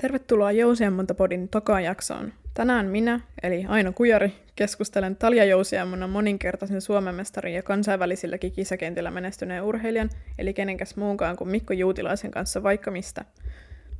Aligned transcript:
Tervetuloa 0.00 0.52
Jousiammuntapodin 0.52 1.48
tokaan 1.48 1.84
jaksoon. 1.84 2.32
Tänään 2.54 2.86
minä, 2.86 3.20
eli 3.42 3.64
Aino 3.68 3.92
Kujari, 3.92 4.32
keskustelen 4.56 5.16
Talja 5.16 5.44
Jousiammunnan 5.44 6.10
moninkertaisen 6.10 6.80
Suomen 6.80 7.14
mestarin 7.14 7.54
ja 7.54 7.62
kansainvälisilläkin 7.62 8.52
kisakentillä 8.52 9.10
menestyneen 9.10 9.62
urheilijan, 9.62 10.10
eli 10.38 10.54
kenenkäs 10.54 10.96
muunkaan 10.96 11.36
kuin 11.36 11.50
Mikko 11.50 11.72
Juutilaisen 11.72 12.30
kanssa 12.30 12.62
vaikka 12.62 12.90
mistä. 12.90 13.24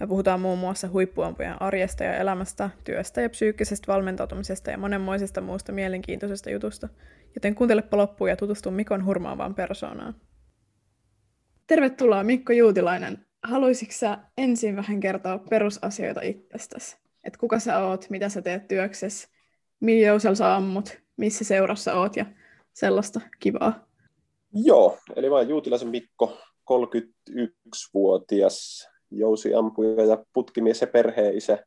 Me 0.00 0.06
puhutaan 0.06 0.40
muun 0.40 0.58
muassa 0.58 0.88
huippuampujen 0.88 1.62
arjesta 1.62 2.04
ja 2.04 2.16
elämästä, 2.16 2.70
työstä 2.84 3.20
ja 3.20 3.30
psyykkisestä 3.30 3.92
valmentautumisesta 3.92 4.70
ja 4.70 4.78
monenmoisesta 4.78 5.40
muusta 5.40 5.72
mielenkiintoisesta 5.72 6.50
jutusta. 6.50 6.88
Joten 7.34 7.54
kuuntelepa 7.54 7.96
loppuun 7.96 8.30
ja 8.30 8.36
tutustu 8.36 8.70
Mikon 8.70 9.04
hurmaavaan 9.04 9.54
persoonaan. 9.54 10.14
Tervetuloa 11.66 12.24
Mikko 12.24 12.52
Juutilainen 12.52 13.25
haluaisitko 13.46 13.94
sä 13.94 14.18
ensin 14.38 14.76
vähän 14.76 15.00
kertoa 15.00 15.38
perusasioita 15.38 16.20
itsestäsi? 16.20 16.96
Että 17.24 17.38
kuka 17.38 17.58
sä 17.58 17.78
oot, 17.78 18.06
mitä 18.10 18.28
sä 18.28 18.42
teet 18.42 18.68
työksessä, 18.68 19.28
millä 19.80 20.34
sä 20.34 20.54
ammut, 20.54 20.98
missä 21.16 21.44
seurassa 21.44 21.94
oot 21.94 22.16
ja 22.16 22.26
sellaista 22.72 23.20
kivaa. 23.40 23.86
Joo, 24.52 24.98
eli 25.16 25.30
mä 25.30 25.42
Juutilaisen 25.42 25.88
Mikko, 25.88 26.38
31-vuotias 26.72 28.88
jousiampuja 29.10 30.04
ja 30.04 30.24
putkimies 30.32 30.80
ja 30.80 30.86
perheisä 30.86 31.58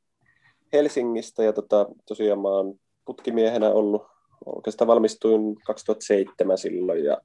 Helsingistä. 0.74 1.44
Ja 1.44 1.54
tota, 1.54 1.86
tosiaan 2.08 2.40
mä 2.40 2.48
oon 2.48 2.76
putkimiehenä 3.06 3.70
ollut, 3.70 4.04
oikeastaan 4.46 4.88
valmistuin 4.88 5.56
2007 5.66 6.58
silloin 6.58 7.04
ja 7.04 7.18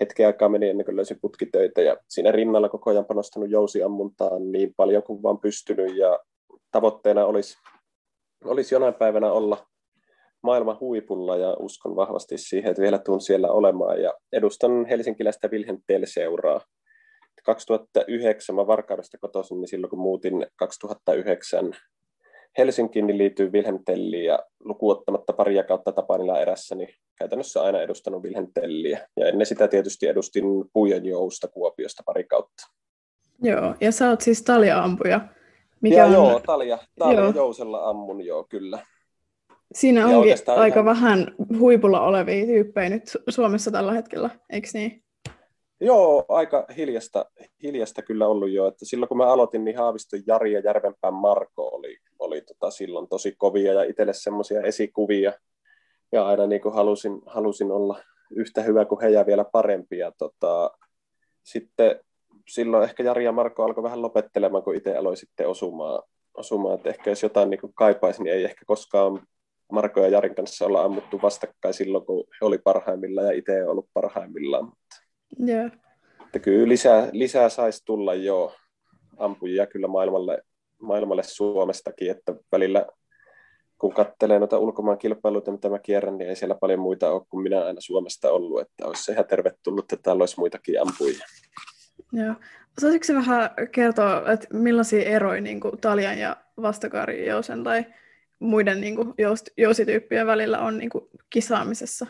hetken 0.00 0.26
aikaa 0.26 0.48
meni 0.48 0.68
ennen 0.68 0.84
kuin 0.84 0.96
löysin 0.96 1.18
putkitöitä 1.20 1.82
ja 1.82 1.96
siinä 2.08 2.32
rinnalla 2.32 2.68
koko 2.68 2.90
ajan 2.90 3.04
panostanut 3.04 3.50
jousiammuntaan 3.50 4.52
niin 4.52 4.74
paljon 4.76 5.02
kuin 5.02 5.22
vaan 5.22 5.40
pystynyt 5.40 5.96
ja 5.96 6.18
tavoitteena 6.70 7.26
olisi, 7.26 7.58
olisi 8.44 8.74
jonain 8.74 8.94
päivänä 8.94 9.32
olla 9.32 9.66
maailman 10.42 10.80
huipulla 10.80 11.36
ja 11.36 11.56
uskon 11.58 11.96
vahvasti 11.96 12.38
siihen, 12.38 12.70
että 12.70 12.82
vielä 12.82 12.98
tuun 12.98 13.20
siellä 13.20 13.48
olemaan 13.48 14.02
ja 14.02 14.14
edustan 14.32 14.86
helsinkiläistä 14.86 15.48
Wilhelm 15.48 15.78
Tell-seuraa. 15.86 16.60
2009 17.44 18.56
mä 18.56 18.66
Varkaudesta 18.66 19.18
kotoisin, 19.18 19.60
niin 19.60 19.68
silloin 19.68 19.90
kun 19.90 19.98
muutin 19.98 20.46
2009 20.56 21.76
Helsinkiin 22.58 23.06
niin 23.06 23.18
liittyy 23.18 23.50
Wilhelm 23.52 23.84
Telliin 23.84 24.24
ja 24.24 24.38
lukuottamatta 24.64 25.32
paria 25.32 25.64
kautta 25.64 25.92
Tapanilla 25.92 26.40
erässä, 26.40 26.74
niin 26.74 26.88
käytännössä 27.18 27.62
aina 27.62 27.80
edustanut 27.80 28.22
Wilhelm 28.22 28.48
Telliä. 28.54 29.08
Ja 29.16 29.28
ennen 29.28 29.46
sitä 29.46 29.68
tietysti 29.68 30.06
edustin 30.06 30.44
Puijan 30.72 31.04
Jousta 31.04 31.48
Kuopiosta 31.48 32.02
pari 32.06 32.24
kautta. 32.24 32.70
Joo, 33.42 33.74
ja 33.80 33.92
sä 33.92 34.10
oot 34.10 34.20
siis 34.20 34.42
talja-ampuja. 34.42 35.20
Mikä 35.80 35.96
ja 35.96 36.04
on... 36.04 36.12
joo, 36.12 36.40
talja, 36.46 36.78
talja 36.98 37.20
joo. 37.20 37.32
Jousella 37.34 37.88
ammun 37.88 38.24
joo, 38.24 38.44
kyllä. 38.44 38.86
Siinä 39.74 40.06
onkin 40.06 40.34
aika 40.46 40.80
ihan... 40.80 40.84
vähän 40.84 41.34
huipulla 41.58 42.00
olevia 42.00 42.46
tyyppejä 42.46 42.88
nyt 42.88 43.02
Suomessa 43.28 43.70
tällä 43.70 43.92
hetkellä, 43.92 44.30
eikö 44.50 44.68
niin? 44.74 45.03
Joo, 45.84 46.24
aika 46.28 46.66
hiljasta, 46.76 47.26
hiljasta 47.62 48.02
kyllä 48.02 48.26
ollut 48.26 48.50
jo. 48.50 48.66
Että 48.66 48.84
silloin 48.84 49.08
kun 49.08 49.16
mä 49.16 49.32
aloitin, 49.32 49.64
niin 49.64 49.76
Haaviston 49.76 50.20
Jari 50.26 50.52
ja 50.52 50.60
Järvenpään 50.60 51.14
Marko 51.14 51.68
oli, 51.68 51.98
oli 52.18 52.40
tota 52.40 52.70
silloin 52.70 53.08
tosi 53.08 53.34
kovia 53.38 53.72
ja 53.72 53.82
itselle 53.82 54.12
semmoisia 54.12 54.62
esikuvia. 54.62 55.32
Ja 56.12 56.26
aina 56.26 56.46
niin 56.46 56.60
kuin 56.60 56.74
halusin, 56.74 57.22
halusin 57.26 57.72
olla 57.72 58.00
yhtä 58.30 58.62
hyvä 58.62 58.84
kuin 58.84 59.00
he 59.00 59.08
ja 59.08 59.26
vielä 59.26 59.44
parempi. 59.52 59.98
Ja 59.98 60.12
tota, 60.18 60.70
sitten 61.42 62.00
silloin 62.48 62.84
ehkä 62.84 63.02
Jari 63.02 63.24
ja 63.24 63.32
Marko 63.32 63.64
alkoi 63.64 63.82
vähän 63.82 64.02
lopettelemaan, 64.02 64.62
kun 64.62 64.76
itse 64.76 64.96
aloin 64.96 65.16
sitten 65.16 65.48
osumaan. 65.48 66.02
osumaan. 66.34 66.74
Että 66.74 66.90
ehkä 66.90 67.10
jos 67.10 67.22
jotain 67.22 67.50
niin 67.50 67.60
kaipaisin, 67.74 68.24
niin 68.24 68.34
ei 68.34 68.44
ehkä 68.44 68.64
koskaan 68.66 69.26
Marko 69.72 70.00
ja 70.00 70.08
Jarin 70.08 70.34
kanssa 70.34 70.66
olla 70.66 70.82
ammuttu 70.82 71.22
vastakkain 71.22 71.74
silloin, 71.74 72.06
kun 72.06 72.24
he 72.40 72.46
oli 72.46 72.58
parhaimmillaan 72.58 73.26
ja 73.26 73.32
itse 73.32 73.56
ei 73.56 73.62
ollut 73.62 73.88
parhaimmillaan. 73.94 74.64
Mutta 74.64 75.03
Yeah. 75.48 75.72
Että 76.26 76.38
kyllä 76.38 76.68
lisää, 76.68 77.08
lisää 77.12 77.48
saisi 77.48 77.82
tulla 77.84 78.14
jo 78.14 78.54
ampujia 79.16 79.66
kyllä 79.66 79.88
maailmalle, 79.88 80.42
maailmalle 80.80 81.22
Suomestakin, 81.22 82.10
että 82.10 82.34
välillä 82.52 82.86
kun 83.78 83.94
katselee 83.94 84.38
noita 84.38 84.58
ulkomaan 84.58 84.98
kilpailuita, 84.98 85.52
mitä 85.52 85.68
mä 85.68 85.78
kierrän, 85.78 86.18
niin 86.18 86.28
ei 86.28 86.36
siellä 86.36 86.54
paljon 86.54 86.80
muita 86.80 87.10
ole 87.12 87.22
kuin 87.28 87.42
minä 87.42 87.64
aina 87.64 87.80
Suomesta 87.80 88.30
ollut, 88.30 88.60
että 88.60 88.86
olisi 88.86 89.12
ihan 89.12 89.24
tervetullut, 89.24 89.92
että 89.92 90.02
täällä 90.02 90.22
olisi 90.22 90.38
muitakin 90.38 90.80
ampujia. 90.80 91.26
Joo. 92.12 92.34
Osaisitko 92.78 93.14
vähän 93.14 93.50
kertoa, 93.72 94.32
että 94.32 94.48
millaisia 94.52 95.02
eroja 95.02 95.40
niin 95.40 95.60
kuin 95.60 95.80
Talian 95.80 96.18
ja 96.18 96.36
Jousen 97.26 97.64
tai 97.64 97.86
muiden 98.38 98.80
niin 98.80 98.96
kuin, 98.96 99.14
jousityyppien 99.56 100.26
välillä 100.26 100.58
on 100.60 100.78
niin 100.78 100.90
kuin, 100.90 101.04
kisaamisessa? 101.30 102.06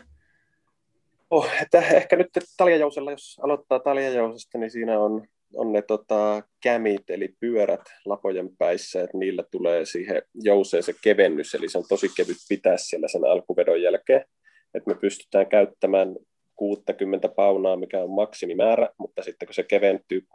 Oh, 1.35 1.49
että 1.61 1.77
ehkä 1.77 2.15
nyt 2.15 2.29
taljajousella, 2.57 3.11
jos 3.11 3.39
aloittaa 3.43 3.79
taljajousesta, 3.79 4.57
niin 4.57 4.71
siinä 4.71 4.99
on, 4.99 5.27
on 5.55 5.73
ne 5.73 5.81
tota, 5.81 6.43
kämit, 6.63 7.09
eli 7.09 7.29
pyörät 7.39 7.81
lapojen 8.05 8.49
päissä, 8.57 9.03
että 9.03 9.17
niillä 9.17 9.43
tulee 9.51 9.85
siihen 9.85 10.21
jouseen 10.33 10.83
se 10.83 10.93
kevennys, 11.03 11.55
eli 11.55 11.69
se 11.69 11.77
on 11.77 11.83
tosi 11.89 12.09
kevyt 12.17 12.37
pitää 12.49 12.77
siellä 12.77 13.07
sen 13.07 13.25
alkuvedon 13.25 13.81
jälkeen. 13.81 14.25
Että 14.73 14.89
me 14.89 14.95
pystytään 14.95 15.47
käyttämään 15.47 16.15
60 16.55 17.29
paunaa, 17.29 17.75
mikä 17.75 17.99
on 17.99 18.09
maksimimäärä, 18.09 18.89
mutta 18.97 19.23
sitten 19.23 19.47
kun 19.47 19.53
se 19.53 19.63
keventyy 19.63 20.19
65-75 20.19 20.25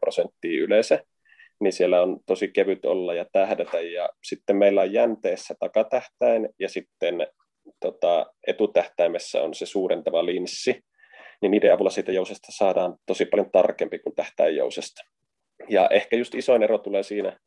prosenttia 0.00 0.62
yleensä, 0.62 1.04
niin 1.60 1.72
siellä 1.72 2.02
on 2.02 2.20
tosi 2.26 2.48
kevyt 2.48 2.84
olla 2.84 3.14
ja 3.14 3.26
tähdätä. 3.32 3.80
Ja 3.80 4.08
sitten 4.24 4.56
meillä 4.56 4.80
on 4.80 4.92
jänteessä 4.92 5.54
takatähtäin 5.60 6.48
ja 6.58 6.68
sitten 6.68 7.26
tota, 7.80 8.26
etutähtäimessä 8.46 9.42
on 9.42 9.54
se 9.54 9.66
suurentava 9.66 10.26
linssi, 10.26 10.80
niin 11.42 11.50
niiden 11.50 11.72
avulla 11.72 11.90
siitä 11.90 12.12
jousesta 12.12 12.48
saadaan 12.50 12.96
tosi 13.06 13.24
paljon 13.24 13.50
tarkempi 13.50 13.98
kuin 13.98 14.14
tähtäinjousesta. 14.14 15.02
Ja 15.68 15.88
ehkä 15.88 16.16
just 16.16 16.34
isoin 16.34 16.62
ero 16.62 16.78
tulee 16.78 17.02
siinä 17.02 17.38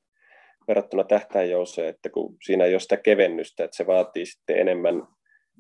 verrattuna 0.68 1.04
tähtäinjouseen, 1.04 1.90
että 1.90 2.10
kun 2.10 2.36
siinä 2.46 2.66
ei 2.66 2.74
ole 2.74 2.80
sitä 2.80 2.98
kevennystä, 2.98 3.64
että 3.64 3.78
se 3.78 3.88
vaatii 3.88 4.26
sitten 4.26 4.60
enemmän 4.60 5.04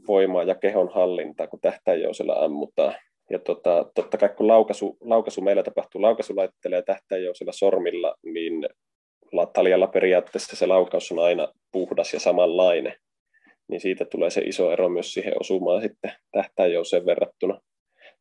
voimaa 0.08 0.44
ja 0.44 0.56
kehon 0.56 0.90
hallintaa, 0.94 1.48
kun 1.48 1.62
tähtäinjousella 1.62 2.34
ammutaan. 2.34 2.96
Ja 3.30 3.40
tota, 3.40 3.92
totta 3.96 4.18
kai 4.18 4.30
kun 4.30 4.48
laukaisu, 4.48 4.98
laukaisu 5.02 5.42
meillä 5.42 5.64
tapahtuu 5.64 6.02
laukaisulaitteella 6.02 6.78
ja 6.78 6.84
tähtäinjousella 6.84 7.52
sormilla, 7.52 8.16
niin 8.24 8.70
taljalla 9.54 9.88
periaatteessa 9.88 10.56
se 10.56 10.66
laukaus 10.66 11.12
on 11.12 11.20
aina 11.20 11.48
puhdas 11.72 12.14
ja 12.14 12.20
samanlainen 12.20 12.94
niin 13.72 13.82
siitä 13.82 14.06
tulee 14.06 14.30
se 14.30 14.42
iso 14.42 14.72
ero 14.72 14.90
myös 14.90 15.14
siihen 15.14 15.34
osumaan 15.40 15.82
sitten 15.82 16.12
tähtäinjouseen 16.32 17.06
verrattuna. 17.06 17.62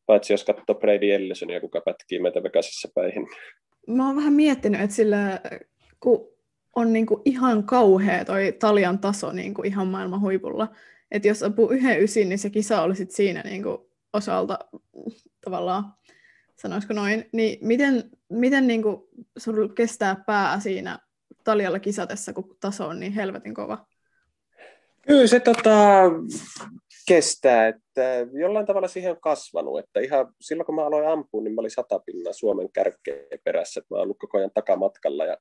Paitsi 0.05 0.33
jos 0.33 0.43
katsoo 0.43 0.75
Brady 0.75 1.11
Ellisonia, 1.11 1.61
kuka 1.61 1.81
pätkii 1.81 2.19
meitä 2.19 2.43
Vegasissa 2.43 2.89
päihin. 2.95 3.27
Mä 3.87 4.07
oon 4.07 4.15
vähän 4.15 4.33
miettinyt, 4.33 4.81
että 4.81 4.95
sillä 4.95 5.39
kun 5.99 6.31
on 6.75 6.93
niinku 6.93 7.21
ihan 7.25 7.63
kauhea 7.63 8.25
toi 8.25 8.55
Talian 8.59 8.99
taso 8.99 9.31
niinku 9.31 9.61
ihan 9.61 9.87
maailman 9.87 10.21
huipulla, 10.21 10.67
että 11.11 11.27
jos 11.27 11.43
apuu 11.43 11.69
yhden 11.69 12.03
ysin, 12.03 12.29
niin 12.29 12.39
se 12.39 12.49
kisa 12.49 12.81
oli 12.81 12.95
sit 12.95 13.11
siinä 13.11 13.41
niinku 13.41 13.91
osalta 14.13 14.59
tavallaan, 15.41 15.83
sanoisiko 16.55 16.93
noin, 16.93 17.25
niin 17.33 17.57
miten, 17.61 18.03
miten 18.29 18.67
niinku 18.67 19.09
sulla 19.37 19.73
kestää 19.73 20.23
pää 20.25 20.59
siinä 20.59 20.99
Talialla 21.43 21.79
kisatessa, 21.79 22.33
kun 22.33 22.57
taso 22.59 22.87
on 22.87 22.99
niin 22.99 23.13
helvetin 23.13 23.53
kova? 23.53 23.85
Kyllä 25.11 25.27
se 25.27 25.39
tota, 25.39 26.01
kestää, 27.07 27.67
että 27.67 28.27
jollain 28.33 28.65
tavalla 28.65 28.87
siihen 28.87 29.11
on 29.11 29.21
kasvanut, 29.21 29.79
että 29.79 29.99
ihan 29.99 30.33
silloin 30.41 30.65
kun 30.65 30.75
mä 30.75 30.85
aloin 30.85 31.07
ampua, 31.07 31.43
niin 31.43 31.55
mä 31.55 31.61
olin 31.61 31.71
satapinnan 31.71 32.33
Suomen 32.33 32.71
kärkeen 32.73 33.39
perässä, 33.43 33.79
että 33.79 33.87
mä 33.93 33.95
olen 33.95 34.03
ollut 34.03 34.19
koko 34.19 34.37
ajan 34.37 34.51
takamatkalla 34.53 35.25
ja 35.25 35.37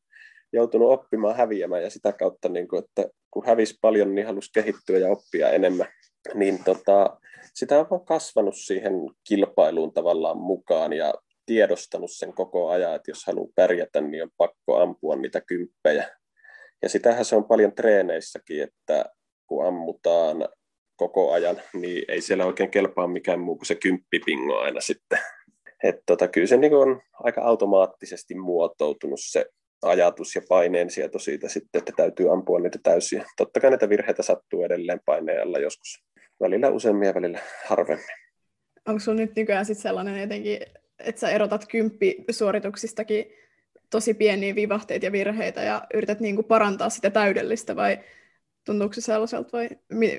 joutunut 0.53 0.91
oppimaan 0.91 1.37
häviämään 1.37 1.83
ja 1.83 1.91
sitä 1.91 2.13
kautta, 2.13 2.49
niin 2.49 2.69
kuin, 2.69 2.85
että 2.85 3.05
kun 3.31 3.47
hävisi 3.47 3.79
paljon, 3.81 4.15
niin 4.15 4.27
halusi 4.27 4.51
kehittyä 4.55 4.99
ja 4.99 5.09
oppia 5.09 5.51
enemmän, 5.51 5.87
niin 6.35 6.65
tota, 6.65 7.19
sitä 7.55 7.87
on 7.91 8.05
kasvanut 8.05 8.57
siihen 8.57 8.93
kilpailuun 9.29 9.93
tavallaan 9.93 10.39
mukaan 10.39 10.93
ja 10.93 11.15
tiedostanut 11.47 12.11
sen 12.13 12.35
koko 12.35 12.69
ajan, 12.69 12.95
että 12.95 13.11
jos 13.11 13.27
haluaa 13.27 13.53
pärjätä, 13.55 14.01
niin 14.01 14.23
on 14.23 14.31
pakko 14.37 14.77
ampua 14.77 15.17
niitä 15.17 15.41
kymppejä. 15.41 16.17
Ja 16.83 16.89
sitähän 16.89 17.25
se 17.25 17.37
on 17.37 17.45
paljon 17.45 17.75
treeneissäkin, 17.75 18.63
että 18.63 19.05
kun 19.51 19.67
ammutaan 19.67 20.49
koko 20.97 21.33
ajan, 21.33 21.57
niin 21.73 22.05
ei 22.09 22.21
siellä 22.21 22.47
oikein 22.47 22.71
kelpaa 22.71 23.07
mikään 23.07 23.41
muu 23.41 23.57
kuin 23.57 23.67
se 23.67 23.75
kymppipingo 23.75 24.59
aina 24.59 24.81
sitten. 24.81 25.19
että 25.85 26.03
tota, 26.07 26.29
kyllä 26.29 26.47
se 26.47 26.57
niin 26.57 26.75
on 26.75 27.03
aika 27.13 27.43
automaattisesti 27.43 28.35
muotoutunut 28.35 29.21
se 29.23 29.47
ajatus 29.83 30.35
ja 30.35 30.43
sieto 30.89 31.19
siitä 31.19 31.49
sitten, 31.49 31.79
että 31.79 31.93
täytyy 31.97 32.33
ampua 32.33 32.61
niitä 32.61 32.79
täysiä. 32.83 33.25
Totta 33.37 33.61
kai 33.61 33.71
näitä 33.71 33.89
virheitä 33.89 34.23
sattuu 34.23 34.65
edelleen 34.65 35.01
paineella 35.05 35.59
joskus. 35.59 36.05
Välillä 36.41 36.69
useammin 36.69 37.07
ja 37.07 37.15
välillä 37.15 37.39
harvemmin. 37.67 38.17
Onko 38.89 39.01
sinulla 39.01 39.21
nyt 39.21 39.37
nykyään 39.37 39.67
sit 39.67 39.79
sellainen 39.79 40.21
jotenkin, 40.21 40.59
että 40.99 41.21
sä 41.21 41.31
erotat 41.31 41.67
kymppisuorituksistakin 41.69 43.33
tosi 43.91 44.15
pieniä 44.15 44.55
vivahteita 44.55 45.07
ja 45.07 45.13
virheitä 45.13 45.63
ja 45.63 45.87
yrität 45.95 46.21
niin 46.21 46.35
kuin 46.35 46.45
parantaa 46.45 46.91
sitä 46.91 47.11
täydellistä 47.11 47.77
vai 47.77 47.99
tuntuuko 48.67 48.93
se 48.93 49.01
sellaiselta 49.01 49.53
vai 49.53 49.69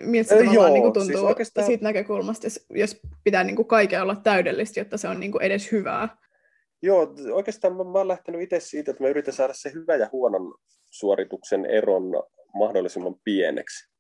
miltä 0.01 0.29
se 0.29 0.43
Joo, 0.43 0.69
niin 0.69 0.81
kuin 0.81 0.93
siis 0.95 1.07
tuntuu 1.07 1.25
oikeastaan- 1.25 1.67
siitä 1.67 1.83
näkökulmasta, 1.83 2.45
jos, 2.45 2.65
jos 2.69 2.99
pitää 3.23 3.43
niin 3.43 3.55
kuin 3.55 3.67
kaiken 3.67 4.01
olla 4.01 4.15
täydellistä, 4.15 4.79
jotta 4.79 4.97
se 4.97 5.07
on 5.07 5.19
niin 5.19 5.31
kuin 5.31 5.41
edes 5.41 5.71
hyvää? 5.71 6.17
Joo, 6.81 7.15
oikeastaan 7.31 7.75
mä, 7.75 7.83
mä 7.83 7.97
oon 7.97 8.07
lähtenyt 8.07 8.41
itse 8.41 8.59
siitä, 8.59 8.91
että 8.91 9.03
mä 9.03 9.09
yritän 9.09 9.33
saada 9.33 9.53
se 9.53 9.73
hyvä 9.73 9.95
ja 9.95 10.09
huonon 10.11 10.53
suorituksen 10.89 11.65
eron 11.65 12.03
mahdollisimman 12.53 13.15
pieneksi. 13.23 13.91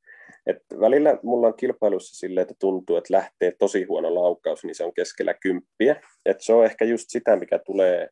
Et 0.45 0.57
välillä 0.79 1.19
mulla 1.23 1.47
on 1.47 1.57
kilpailussa 1.57 2.15
silleen, 2.15 2.41
että 2.41 2.55
tuntuu, 2.59 2.95
että 2.95 3.13
lähtee 3.13 3.51
tosi 3.59 3.83
huono 3.83 4.15
laukaus, 4.15 4.63
niin 4.63 4.75
se 4.75 4.83
on 4.83 4.93
keskellä 4.93 5.33
kymppiä. 5.33 6.01
Et 6.25 6.41
se 6.41 6.53
on 6.53 6.65
ehkä 6.65 6.85
just 6.85 7.05
sitä, 7.07 7.35
mikä 7.35 7.59
tulee, 7.59 8.09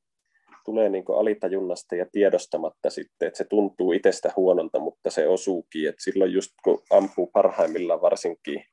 tulee 0.69 0.89
niin 0.89 1.03
alitajunnasta 1.19 1.95
ja 1.95 2.05
tiedostamatta 2.11 2.89
sitten, 2.89 3.27
että 3.27 3.37
se 3.37 3.43
tuntuu 3.43 3.91
itsestä 3.91 4.33
huonolta, 4.35 4.79
mutta 4.79 5.09
se 5.09 5.27
osuukin. 5.27 5.89
Et 5.89 5.95
silloin 5.99 6.33
just 6.33 6.51
kun 6.63 6.81
ampuu 6.91 7.29
parhaimmillaan 7.33 8.01
varsinkin 8.01 8.63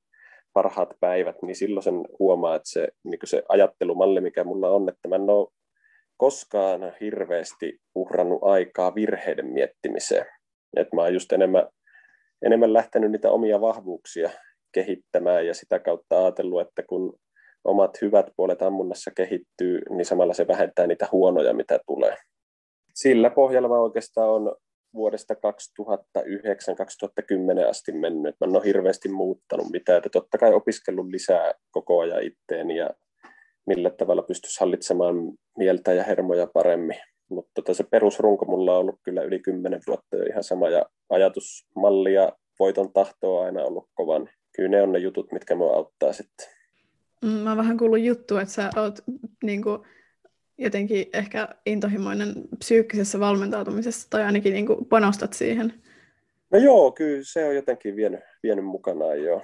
parhaat 0.53 0.95
päivät, 1.01 1.37
niin 1.43 1.57
silloin 1.57 1.83
sen 1.83 1.95
huomaa, 2.19 2.55
että 2.55 2.71
se, 2.71 2.89
niin 3.05 3.19
se 3.25 3.43
ajattelumalli, 3.49 4.21
mikä 4.21 4.45
mulla 4.45 4.69
on, 4.71 4.89
että 4.89 5.09
mä 5.09 5.15
en 5.15 5.31
ole 5.31 5.49
koskaan 6.17 6.93
hirveästi 7.01 7.79
uhrannut 7.95 8.43
aikaa 8.43 8.95
virheiden 8.95 9.47
miettimiseen. 9.47 10.27
Et 10.77 10.89
mä 10.93 11.03
oon 11.03 11.15
just 11.15 11.33
enemmän, 11.33 11.69
enemmän 12.43 12.73
lähtenyt 12.73 13.11
niitä 13.11 13.31
omia 13.31 13.61
vahvuuksia 13.61 14.31
kehittämään 14.73 15.47
ja 15.47 15.55
sitä 15.55 15.79
kautta 15.79 16.19
ajatellut, 16.19 16.61
että 16.61 16.83
kun 16.83 17.19
omat 17.67 18.03
hyvät 18.03 18.27
puolet 18.37 18.63
ammunnassa 18.63 19.11
kehittyy, 19.17 19.81
niin 19.91 20.05
samalla 20.05 20.35
se 20.35 20.49
vähentää 20.49 20.87
niitä 20.87 21.09
huonoja, 21.13 21.55
mitä 21.55 21.79
tulee. 21.87 22.17
Sillä 22.95 23.31
pohjalla 23.31 23.69
mä 23.69 23.81
oikeastaan 23.81 24.31
on 24.31 24.57
vuodesta 24.95 25.35
2009-2010 25.35 25.39
asti 27.69 27.93
mennyt. 27.93 28.35
Mä 28.41 28.45
en 28.45 28.57
ole 28.57 28.65
hirveästi 28.65 29.09
muuttanut 29.09 29.71
mitään. 29.73 29.99
Että 29.99 30.11
totta 30.11 30.39
kai 30.39 30.55
opiskellut 30.55 31.07
lisää 31.07 31.53
koko 31.71 32.01
ajan 32.01 32.23
itteeni 32.23 32.77
ja 32.77 32.91
millä 33.67 33.91
tavalla 33.91 34.23
pystyisi 34.23 34.61
hallitsemaan 34.61 35.17
mieltä 35.59 35.93
ja 35.93 36.05
hermoja 36.05 36.47
paremmin. 36.55 36.97
Mutta 37.31 37.51
tota 37.55 37.75
se 37.75 37.85
perusrunko 37.91 38.45
mulla 38.45 38.73
on 38.73 38.81
ollut 38.81 39.01
kyllä 39.03 39.23
yli 39.23 39.39
kymmenen 39.39 39.81
vuotta 39.87 40.17
jo 40.17 40.25
ihan 40.25 40.45
sama 40.45 40.69
ja 40.69 40.87
ajatusmalli 41.11 42.15
ja 42.15 42.33
voiton 42.59 42.93
tahto 42.93 43.37
on 43.37 43.45
aina 43.45 43.63
ollut 43.63 43.89
kovan. 43.95 44.29
Kyllä 44.57 44.69
ne 44.69 44.83
on 44.83 44.93
ne 44.93 44.99
jutut, 44.99 45.33
mitkä 45.33 45.55
mua 45.55 45.75
auttaa 45.75 46.13
sitten. 46.13 46.56
Mm, 47.23 47.29
Mä 47.29 47.51
oon 47.51 47.59
vähän 47.59 47.79
kuullut 47.79 48.01
juttu, 48.01 48.37
että 48.37 48.55
sä 48.55 48.71
oot 48.77 48.99
niin 49.43 49.63
kuin, 49.63 49.83
jotenkin 50.59 51.07
ehkä 51.13 51.49
intohimoinen 51.67 52.35
psyykkisessä 52.59 53.21
valmentautumisessa 53.21 54.11
tai 54.11 54.23
ainakin 54.23 54.53
niin 54.53 54.67
kuin, 54.67 54.87
panostat 54.87 55.33
siihen. 55.33 55.75
No 56.51 56.59
joo, 56.59 56.93
kyllä 56.93 57.23
se 57.23 57.45
on 57.45 57.55
jotenkin 57.55 57.97
vienyt, 57.97 58.21
vienyt 58.43 58.65
mukanaan 58.65 59.23
joo. 59.23 59.43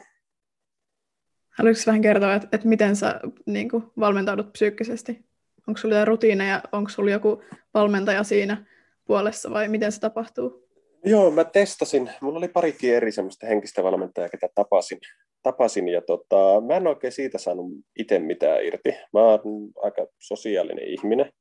Haluatko 1.51 1.83
vähän 1.87 2.03
kertoa, 2.03 2.35
että, 2.35 2.49
että 2.53 2.69
miten 2.69 2.97
sä 2.97 3.21
niin 3.47 3.69
kuin, 3.69 3.85
valmentaudut 3.99 4.53
psyykkisesti? 4.53 5.25
Onko 5.67 5.79
sulla 5.79 5.95
jotain 5.95 6.09
rutiineja, 6.09 6.63
onko 6.73 6.91
sulla 6.91 7.11
joku 7.11 7.43
valmentaja 7.75 8.23
siinä 8.23 8.65
puolessa 9.05 9.51
vai 9.51 9.69
miten 9.69 9.93
se 9.93 10.01
tapahtuu? 10.01 10.69
Joo, 11.05 11.31
mä 11.31 11.45
testasin. 11.45 12.11
Mulla 12.21 12.39
oli 12.39 12.49
parikin 12.49 12.95
eri 12.95 13.13
semmoista 13.13 13.47
henkistä 13.47 13.83
valmentajaa, 13.83 14.29
ketä 14.29 14.49
tapasin. 14.55 14.99
tapasin 15.43 15.89
ja 15.89 16.03
tota, 16.03 16.61
mä 16.67 16.77
en 16.77 16.87
oikein 16.87 17.13
siitä 17.13 17.39
saanut 17.39 17.67
itse 17.99 18.19
mitään 18.19 18.65
irti. 18.65 18.91
Mä 19.13 19.21
oon 19.21 19.41
aika 19.83 20.07
sosiaalinen 20.19 20.89
ihminen 20.89 21.33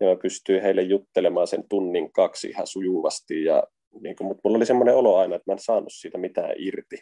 ja 0.00 0.08
mä 0.08 0.16
pystyin 0.22 0.62
heille 0.62 0.82
juttelemaan 0.82 1.46
sen 1.46 1.64
tunnin 1.68 2.12
kaksi 2.12 2.48
ihan 2.48 2.66
sujuvasti. 2.66 3.44
Ja, 3.44 3.62
niin 4.00 4.16
kun, 4.16 4.26
mutta 4.26 4.40
mulla 4.44 4.56
oli 4.56 4.66
semmoinen 4.66 4.96
olo 4.96 5.16
aina, 5.16 5.36
että 5.36 5.50
mä 5.50 5.52
en 5.52 5.58
saanut 5.58 5.92
siitä 5.92 6.18
mitään 6.18 6.54
irti. 6.58 6.96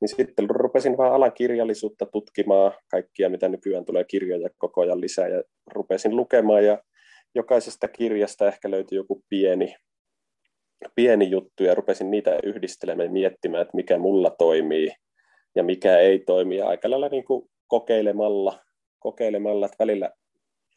Niin 0.00 0.08
sitten 0.16 0.50
rupesin 0.50 0.96
vaan 0.96 1.12
alan 1.12 1.32
kirjallisuutta 1.32 2.06
tutkimaan, 2.06 2.72
kaikkia 2.90 3.30
mitä 3.30 3.48
nykyään 3.48 3.84
tulee 3.84 4.04
kirjoja 4.04 4.48
koko 4.58 4.80
ajan 4.80 5.00
lisää 5.00 5.28
ja 5.28 5.42
rupesin 5.72 6.16
lukemaan 6.16 6.64
ja 6.64 6.82
jokaisesta 7.34 7.88
kirjasta 7.88 8.48
ehkä 8.48 8.70
löytyi 8.70 8.96
joku 8.96 9.22
pieni, 9.28 9.74
pieni 10.94 11.30
juttu 11.30 11.64
ja 11.64 11.74
rupesin 11.74 12.10
niitä 12.10 12.38
yhdistelemään 12.42 13.06
ja 13.06 13.12
miettimään, 13.12 13.62
että 13.62 13.76
mikä 13.76 13.98
mulla 13.98 14.30
toimii 14.30 14.90
ja 15.54 15.62
mikä 15.62 15.98
ei 15.98 16.18
toimi. 16.18 16.56
Ja 16.56 16.68
aika 16.68 16.90
lailla 16.90 17.08
niin 17.08 17.24
kuin 17.24 17.50
kokeilemalla, 17.66 18.58
kokeilemalla, 18.98 19.66
että 19.66 19.76
välillä 19.78 20.10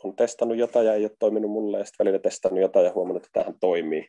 on 0.03 0.15
testannut 0.15 0.57
jotain 0.57 0.85
ja 0.85 0.93
ei 0.93 1.03
ole 1.03 1.11
toiminut 1.19 1.51
mulle 1.51 1.79
ja 1.79 1.85
sitten 1.85 2.05
välillä 2.05 2.19
testannut 2.19 2.61
jotain 2.61 2.85
ja 2.85 2.91
huomannut, 2.93 3.25
että 3.25 3.39
tähän 3.39 3.59
toimii. 3.59 4.07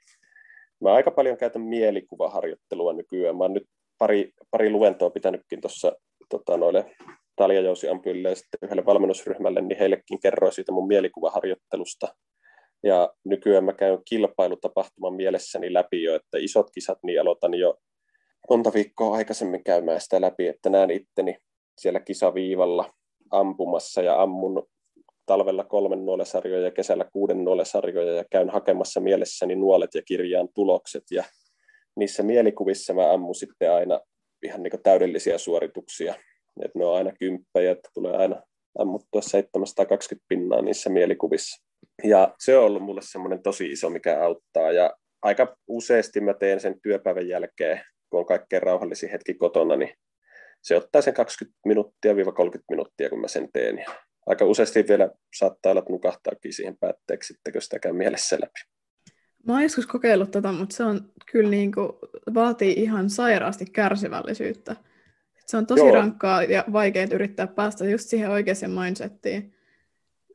Mä 0.81 0.95
aika 0.95 1.11
paljon 1.11 1.37
käytän 1.37 1.63
mielikuvaharjoittelua 1.63 2.93
nykyään. 2.93 3.37
Mä 3.37 3.45
oon 3.45 3.55
nyt 3.55 3.69
pari, 3.99 4.33
pari 4.51 4.71
luentoa 4.71 5.11
pitänytkin 5.11 5.61
tuossa 5.61 5.93
tota, 6.29 6.57
noille 6.57 6.85
taljajousiampujille 7.37 8.29
ja 8.29 8.35
sitten 8.35 8.59
yhdelle 8.63 8.87
valmennusryhmälle, 8.87 9.61
niin 9.61 9.79
heillekin 9.79 10.21
kerroin 10.21 10.53
siitä 10.53 10.73
mun 10.73 10.89
mielikuvaharjoittelusta. 10.89 12.15
Ja 12.85 13.15
nykyään 13.25 13.65
mä 13.65 13.73
käyn 13.73 13.99
kilpailutapahtuman 14.05 15.15
mielessäni 15.15 15.73
läpi 15.73 16.03
jo, 16.03 16.15
että 16.15 16.39
isot 16.39 16.71
kisat, 16.71 16.99
niin 17.03 17.21
aloitan 17.21 17.55
jo 17.55 17.75
monta 18.51 18.73
viikkoa 18.75 19.17
aikaisemmin 19.17 19.65
käymään 19.65 20.01
sitä 20.01 20.21
läpi, 20.21 20.49
että 20.49 20.71
näen 20.71 20.91
itteni 20.91 21.37
siellä 21.79 22.01
kisaviivalla 22.01 22.93
ampumassa 23.31 24.03
ja 24.03 24.23
ammun 24.23 24.67
talvella 25.27 25.65
kolmen 25.65 26.07
nuolesarjoja 26.07 26.65
ja 26.65 26.71
kesällä 26.71 27.05
kuuden 27.13 27.45
nuolesarjoja 27.45 28.13
ja 28.13 28.25
käyn 28.31 28.51
hakemassa 28.51 29.01
mielessäni 29.01 29.55
nuolet 29.57 29.95
ja 29.95 30.03
kirjaan 30.03 30.49
tulokset 30.55 31.05
ja 31.11 31.25
niissä 31.97 32.23
mielikuvissa 32.23 32.95
mä 32.95 33.13
ammun 33.13 33.35
sitten 33.35 33.73
aina 33.73 34.01
ihan 34.43 34.63
niin 34.63 34.83
täydellisiä 34.83 35.39
suorituksia. 35.39 36.15
Et 36.65 36.75
ne 36.75 36.85
on 36.85 36.97
aina 36.97 37.13
kymppejä, 37.19 37.73
että 37.73 37.89
tulee 37.95 38.17
aina 38.17 38.43
ammuttua 38.79 39.23
720 39.23 40.25
pinnaa 40.29 40.63
niissä 40.63 40.91
mielikuvissa. 40.91 41.64
Ja 42.05 42.35
se 42.39 42.59
on 42.59 42.65
ollut 42.65 42.83
mulle 42.83 43.01
semmoinen 43.05 43.43
tosi 43.43 43.73
iso, 43.73 43.91
mikä 43.91 44.25
auttaa. 44.25 44.73
Ja 44.73 44.95
aika 45.23 45.57
useasti 45.67 46.21
mä 46.21 46.35
teen 46.35 46.61
sen 46.61 46.81
työpäivän 46.81 47.29
jälkeen, 47.29 47.81
kun 48.11 48.21
on 48.21 48.27
kaikkein 48.27 48.63
rauhallisin 48.63 49.11
hetki 49.11 49.35
kotona, 49.35 49.77
niin 49.77 49.95
se 50.63 50.77
ottaa 50.77 51.03
sen 51.03 51.15
20 51.15 51.59
minuuttia 51.65 52.15
30 52.35 52.73
minuuttia, 52.73 53.11
kun 53.11 53.21
mä 53.21 53.29
sen 53.29 53.49
teen. 53.53 53.79
Ja 53.79 53.87
aika 54.27 54.45
useasti 54.45 54.85
vielä 54.89 55.11
saattaa 55.39 55.71
olla, 55.71 55.79
että 55.79 55.93
nukahtaakin 55.93 56.53
siihen 56.53 56.77
päätteeksi, 56.81 57.33
sitten 57.33 57.53
kun 57.53 57.63
sitä 57.63 57.79
käy 57.79 57.93
mielessä 57.93 58.37
läpi. 58.37 58.61
Mä 59.47 59.53
oon 59.53 59.63
joskus 59.63 59.87
kokeillut 59.87 60.31
tätä, 60.31 60.53
mutta 60.53 60.77
se 60.77 60.85
on 60.85 61.13
kyllä 61.33 61.51
niin 61.51 61.73
kuin, 61.73 61.89
vaatii 62.35 62.73
ihan 62.73 63.11
sairaasti 63.11 63.67
kärsivällisyyttä. 63.67 64.77
Se 65.47 65.57
on 65.57 65.67
tosi 65.67 65.81
Joo. 65.81 65.95
rankkaa 65.95 66.43
ja 66.43 66.65
vaikea 66.73 67.07
yrittää 67.13 67.47
päästä 67.47 67.85
just 67.85 68.09
siihen 68.09 68.31
oikeaan 68.31 68.71
mindsettiin. 68.85 69.55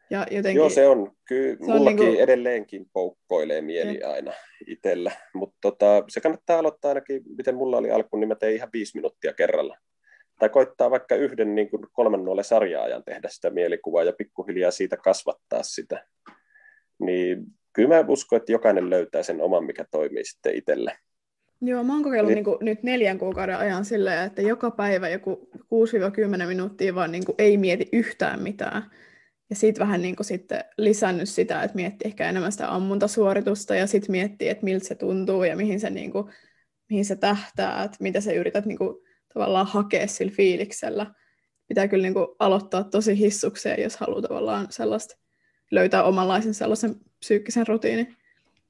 Ja 0.10 0.28
jotenkin, 0.32 0.60
Joo, 0.60 0.70
se 0.70 0.88
on. 0.88 1.12
Kyllä 1.26 1.58
Se 1.66 1.72
on 1.72 1.78
mullakin 1.78 2.00
niinku- 2.00 2.22
edelleenkin 2.22 2.86
poukkoilee 2.94 3.62
mieli 3.62 4.04
aina 4.04 4.34
itsellä. 4.68 5.12
Mutta 5.34 5.58
tota, 5.62 6.04
se 6.08 6.22
kannattaa 6.22 6.60
aloittaa 6.60 6.90
ainakin, 6.90 7.22
miten 7.38 7.56
mulla 7.56 7.78
oli 7.78 7.92
alku, 7.92 8.18
niin 8.18 8.28
mä 8.28 8.36
tein 8.36 8.56
ihan 8.56 8.70
viisi 8.74 8.98
minuuttia 8.98 9.34
kerralla. 9.34 9.78
Tai 10.40 10.50
koittaa 10.50 10.92
vaikka 10.92 11.16
yhden 11.16 11.56
niin 11.56 11.70
kuin 11.70 11.84
kolmen 11.92 12.24
nuolen 12.24 12.44
sarjaajan 12.44 13.04
tehdä 13.04 13.30
sitä 13.32 13.50
mielikuvaa 13.50 14.04
ja 14.04 14.14
pikkuhiljaa 14.14 14.72
siitä 14.72 14.98
kasvattaa 14.98 15.64
sitä. 15.64 16.06
Niin 17.00 17.44
kyllä 17.74 17.90
mä 17.90 18.06
uskon, 18.08 18.38
että 18.38 18.52
jokainen 18.52 18.90
löytää 18.90 19.24
sen 19.24 19.42
oman, 19.42 19.66
mikä 19.66 19.86
toimii 19.92 20.26
sitten 20.26 20.56
itselle. 20.56 20.98
Joo, 21.62 21.84
mä 21.84 21.94
oon 21.94 22.04
kokeillut 22.04 22.34
niin 22.34 22.44
kuin, 22.44 22.58
nyt 22.62 22.84
neljän 22.84 23.18
kuukauden 23.18 23.58
ajan 23.58 23.86
silleen, 23.86 24.26
että 24.26 24.42
joka 24.42 24.72
päivä 24.72 25.10
joku 25.10 25.50
6-10 26.44 26.48
minuuttia 26.48 26.96
vaan 26.96 27.12
niin 27.12 27.26
kuin, 27.26 27.36
ei 27.38 27.58
mieti 27.58 27.90
yhtään 27.94 28.44
mitään. 28.44 28.84
Ja 29.50 29.56
sitten 29.56 29.88
vähän 29.88 30.02
niin 30.02 30.16
kuin, 30.16 30.26
sitten 30.26 30.64
lisännyt 30.78 31.30
sitä, 31.30 31.64
että 31.64 31.76
miettii 31.76 32.08
ehkä 32.08 32.30
enemmän 32.30 32.52
sitä 32.52 32.74
ammuntasuoritusta 32.74 33.76
ja 33.76 33.88
sitten 33.88 34.12
miettii, 34.12 34.50
että 34.50 34.64
miltä 34.64 34.88
se 34.88 34.96
tuntuu 34.96 35.44
ja 35.44 35.56
mihin 35.56 35.80
se, 35.80 35.90
niin 35.90 36.12
kuin, 36.12 36.32
mihin 36.90 37.06
se 37.06 37.16
tähtää, 37.16 37.84
että 37.84 37.98
mitä 38.00 38.22
sä 38.22 38.32
yrität 38.32 38.66
niin 38.66 38.78
kuin, 38.78 38.96
tavallaan 39.34 39.68
hakea 39.68 40.08
sillä 40.08 40.32
fiiliksellä. 40.36 41.14
Pitää 41.68 41.88
kyllä 41.88 42.02
niin 42.02 42.14
kuin, 42.14 42.28
aloittaa 42.40 42.84
tosi 42.84 43.20
hissukseen, 43.20 43.84
jos 43.84 43.98
haluaa 43.98 44.22
tavallaan 44.22 44.68
sellaista 44.70 45.18
löytää 45.72 46.04
omanlaisen 46.04 46.54
sellaisen 46.54 46.96
psyykkisen 47.20 47.68
rutiinin. 47.68 48.16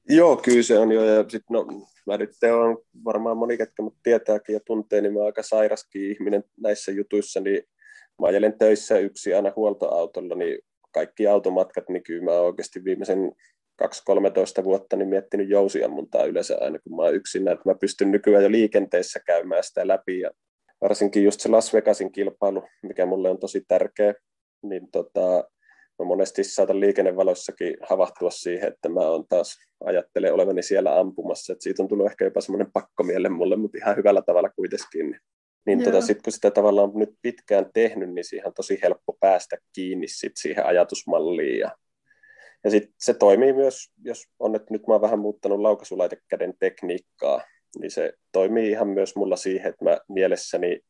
Joo, 0.08 0.36
kyllä 0.36 0.62
se 0.62 0.78
on 0.78 0.92
jo. 0.92 1.04
Ja 1.04 1.24
sit, 1.28 1.42
no, 1.50 1.66
mä 2.06 2.16
nyt 2.16 2.30
on 2.60 2.78
varmaan 3.04 3.36
moni, 3.36 3.56
ketkä 3.56 3.82
mut 3.82 3.96
tietääkin 4.02 4.52
ja 4.52 4.60
tuntee, 4.60 5.00
niin 5.00 5.14
mä 5.14 5.24
aika 5.24 5.42
sairaskin 5.42 6.10
ihminen 6.10 6.44
näissä 6.60 6.92
jutuissa, 6.92 7.40
niin 7.40 7.62
mä 8.20 8.26
ajelen 8.26 8.58
töissä 8.58 8.98
yksi 8.98 9.34
aina 9.34 9.52
huoltoautolla, 9.56 10.34
niin 10.34 10.58
kaikki 10.92 11.26
automatkat, 11.26 11.88
niin 11.88 12.02
kyllä 12.02 12.24
mä 12.24 12.30
oikeasti 12.30 12.84
viimeisen 12.84 13.32
2-13 14.60 14.64
vuotta 14.64 14.96
niin 14.96 15.08
miettinyt 15.08 15.48
jousiammuntaa 15.48 16.24
yleensä 16.24 16.58
aina, 16.60 16.78
kun 16.78 16.96
mä 16.96 17.02
oon 17.02 17.14
yksin, 17.14 17.48
että 17.48 17.68
mä 17.68 17.74
pystyn 17.80 18.10
nykyään 18.10 18.44
jo 18.44 18.50
liikenteessä 18.50 19.20
käymään 19.26 19.64
sitä 19.64 19.88
läpi 19.88 20.20
ja 20.20 20.30
varsinkin 20.80 21.24
just 21.24 21.40
se 21.40 21.48
Las 21.48 21.74
Vegasin 21.74 22.12
kilpailu, 22.12 22.62
mikä 22.82 23.06
mulle 23.06 23.30
on 23.30 23.38
tosi 23.38 23.64
tärkeä, 23.68 24.14
niin 24.62 24.90
tota, 24.90 25.44
mä 25.98 26.04
monesti 26.04 26.44
saatan 26.44 26.80
liikennevaloissakin 26.80 27.76
havahtua 27.88 28.30
siihen, 28.30 28.68
että 28.68 28.88
mä 28.88 29.00
oon 29.00 29.24
taas 29.28 29.56
ajattelen 29.84 30.34
olevani 30.34 30.62
siellä 30.62 30.98
ampumassa, 31.00 31.52
että 31.52 31.62
siitä 31.62 31.82
on 31.82 31.88
tullut 31.88 32.06
ehkä 32.06 32.24
jopa 32.24 32.40
semmoinen 32.40 32.72
pakkomielle 32.72 33.28
mulle, 33.28 33.56
mutta 33.56 33.78
ihan 33.78 33.96
hyvällä 33.96 34.22
tavalla 34.22 34.50
kuitenkin. 34.50 35.20
Niin 35.66 35.84
tota, 35.84 36.00
sitten 36.00 36.22
kun 36.22 36.32
sitä 36.32 36.50
tavallaan 36.50 36.90
on 36.90 36.98
nyt 36.98 37.14
pitkään 37.22 37.66
tehnyt, 37.74 38.14
niin 38.14 38.24
siihen 38.24 38.46
on 38.46 38.54
tosi 38.54 38.78
helppo 38.82 39.16
päästä 39.20 39.56
kiinni 39.72 40.08
sit 40.08 40.32
siihen 40.36 40.66
ajatusmalliin. 40.66 41.58
Ja, 41.58 41.76
ja 42.64 42.70
sitten 42.70 42.94
se 43.00 43.14
toimii 43.14 43.52
myös, 43.52 43.90
jos 44.04 44.24
on, 44.38 44.54
että 44.56 44.74
nyt 44.74 44.86
mä 44.86 44.94
oon 44.94 45.00
vähän 45.00 45.18
muuttanut 45.18 45.60
laukaisulaitekäden 45.60 46.54
tekniikkaa, 46.58 47.42
niin 47.80 47.90
se 47.90 48.12
toimii 48.32 48.70
ihan 48.70 48.88
myös 48.88 49.16
mulla 49.16 49.36
siihen, 49.36 49.70
että 49.70 49.84
mä 49.84 49.98
mielessäni 50.08 50.80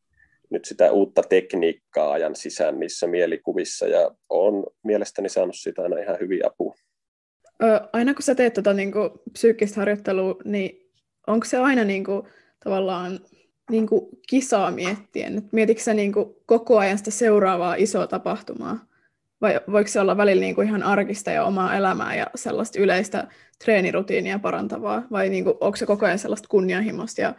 nyt 0.51 0.65
sitä 0.65 0.93
uutta 0.93 1.23
tekniikkaa 1.23 2.13
ajan 2.13 2.37
sisään 2.37 2.81
niissä 2.81 3.07
mielikuvissa 3.07 3.87
ja 3.87 4.11
on 4.29 4.67
mielestäni 4.85 5.29
saanut 5.29 5.57
sitä 5.59 5.83
aina 5.83 5.99
ihan 5.99 6.17
hyviä 6.21 6.45
apua. 6.47 6.75
Ö, 7.63 7.81
aina 7.93 8.15
kun 8.15 8.23
sä 8.23 8.35
teet 8.35 8.55
tota, 8.55 8.73
niin 8.73 8.93
kuin, 8.93 9.11
psyykkistä 9.33 9.81
harjoittelua, 9.81 10.37
niin 10.45 10.91
onko 11.27 11.45
se 11.45 11.59
aina 11.59 11.85
niin 11.85 12.05
kuin, 12.05 12.23
tavallaan 12.65 13.21
niin 13.71 13.87
kuin, 13.87 14.09
kisaa 14.29 14.71
miettien? 14.71 15.39
Et 15.39 15.53
mietitkö 15.53 15.83
sä 15.83 15.95
niin 15.95 16.13
kuin, 16.13 16.37
koko 16.47 16.79
ajan 16.79 16.99
sitä 16.99 17.11
seuraavaa 17.11 17.75
isoa 17.75 18.07
tapahtumaa? 18.07 18.79
Vai 19.41 19.61
voiko 19.73 19.89
se 19.89 20.01
olla 20.01 20.17
välillä 20.17 20.41
niin 20.41 20.55
kuin, 20.55 20.69
ihan 20.69 20.83
arkista 20.83 21.31
ja 21.31 21.45
omaa 21.45 21.77
elämää 21.77 22.17
ja 22.17 22.27
sellaista 22.35 22.81
yleistä 22.81 23.29
treenirutiinia 23.65 24.39
parantavaa? 24.39 25.03
Vai 25.11 25.29
niin 25.29 25.45
kuin, 25.45 25.57
onko 25.61 25.77
se 25.77 25.87
koko 25.87 26.07
ajan 26.07 26.19
sellaista 26.19 26.49
kunnianhimosta 26.49 27.21
ja 27.21 27.35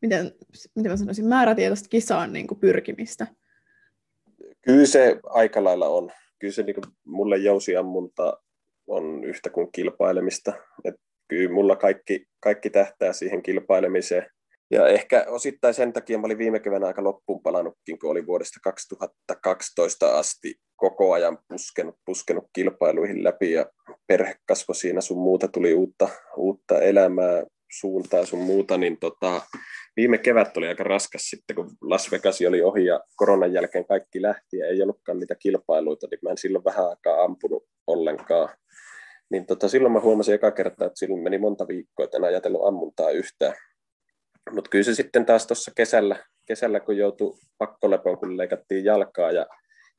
miten, 0.00 0.32
miten 0.74 0.92
mä 0.92 0.96
sanoisin, 0.96 1.26
määrätietoista 1.26 1.88
kisaan 1.88 2.32
niin 2.32 2.46
kuin 2.46 2.60
pyrkimistä? 2.60 3.26
Kyllä 4.62 4.86
se 4.86 5.20
aika 5.24 5.64
lailla 5.64 5.88
on. 5.88 6.10
Kyllä 6.38 6.54
se 6.54 6.62
niin 6.62 6.74
kuin, 6.74 6.84
mulle 7.04 7.36
jousiammunta 7.36 8.38
on 8.86 9.24
yhtä 9.24 9.50
kuin 9.50 9.72
kilpailemista. 9.72 10.52
Et 10.84 10.94
kyllä 11.28 11.52
mulla 11.52 11.76
kaikki, 11.76 12.26
kaikki 12.40 12.70
tähtää 12.70 13.12
siihen 13.12 13.42
kilpailemiseen. 13.42 14.26
Ja 14.70 14.88
ehkä 14.88 15.24
osittain 15.28 15.74
sen 15.74 15.92
takia 15.92 16.18
mä 16.18 16.26
olin 16.26 16.38
viime 16.38 16.60
keväänä 16.60 16.86
aika 16.86 17.04
loppuun 17.04 17.42
palannutkin, 17.42 17.98
kun 17.98 18.10
oli 18.10 18.26
vuodesta 18.26 18.60
2012 18.62 20.18
asti 20.18 20.54
koko 20.76 21.12
ajan 21.12 21.38
puskenut, 21.48 21.94
puskenut 22.06 22.44
kilpailuihin 22.52 23.24
läpi 23.24 23.52
ja 23.52 23.66
perhe 24.06 24.34
kasvoi 24.48 24.74
siinä 24.74 25.00
sun 25.00 25.18
muuta, 25.18 25.48
tuli 25.48 25.74
uutta, 25.74 26.08
uutta 26.36 26.80
elämää, 26.80 27.44
suuntaa 27.80 28.24
sun 28.24 28.38
muuta, 28.38 28.78
niin 28.78 28.98
tota, 29.00 29.42
viime 29.96 30.18
kevät 30.18 30.56
oli 30.56 30.66
aika 30.66 30.84
raskas 30.84 31.22
sitten, 31.22 31.56
kun 31.56 31.70
Las 31.80 32.12
Vegas 32.12 32.40
oli 32.48 32.62
ohi 32.62 32.84
ja 32.84 33.00
koronan 33.16 33.52
jälkeen 33.52 33.86
kaikki 33.86 34.22
lähti 34.22 34.56
ja 34.56 34.66
ei 34.66 34.82
ollutkaan 34.82 35.18
niitä 35.18 35.34
kilpailuita, 35.34 36.06
niin 36.10 36.18
mä 36.22 36.30
en 36.30 36.38
silloin 36.38 36.64
vähän 36.64 36.88
aikaa 36.88 37.22
ampunut 37.22 37.64
ollenkaan. 37.86 38.48
Niin 39.30 39.46
tota, 39.46 39.68
silloin 39.68 39.92
mä 39.92 40.00
huomasin 40.00 40.34
eka 40.34 40.50
kertaa, 40.50 40.86
että 40.86 40.98
silloin 40.98 41.22
meni 41.22 41.38
monta 41.38 41.68
viikkoa, 41.68 42.04
että 42.04 42.16
en 42.16 42.24
ajatellut 42.24 42.66
ammuntaa 42.66 43.10
yhtään. 43.10 43.54
Mutta 44.50 44.70
kyllä 44.70 44.84
se 44.84 44.94
sitten 44.94 45.26
taas 45.26 45.46
tuossa 45.46 45.72
kesällä, 45.76 46.16
kesällä, 46.46 46.80
kun 46.80 46.96
joutui 46.96 47.38
pakkolepoon, 47.58 48.18
kun 48.18 48.36
leikattiin 48.36 48.84
jalkaa 48.84 49.32
ja 49.32 49.46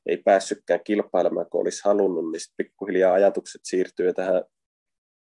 ei 0.06 0.16
päässytkään 0.16 0.80
kilpailemaan, 0.84 1.46
kun 1.50 1.60
olisi 1.60 1.82
halunnut, 1.84 2.32
niin 2.32 2.40
sitten 2.40 2.66
pikkuhiljaa 2.66 3.12
ajatukset 3.12 3.60
siirtyy 3.64 4.12
tähän 4.12 4.44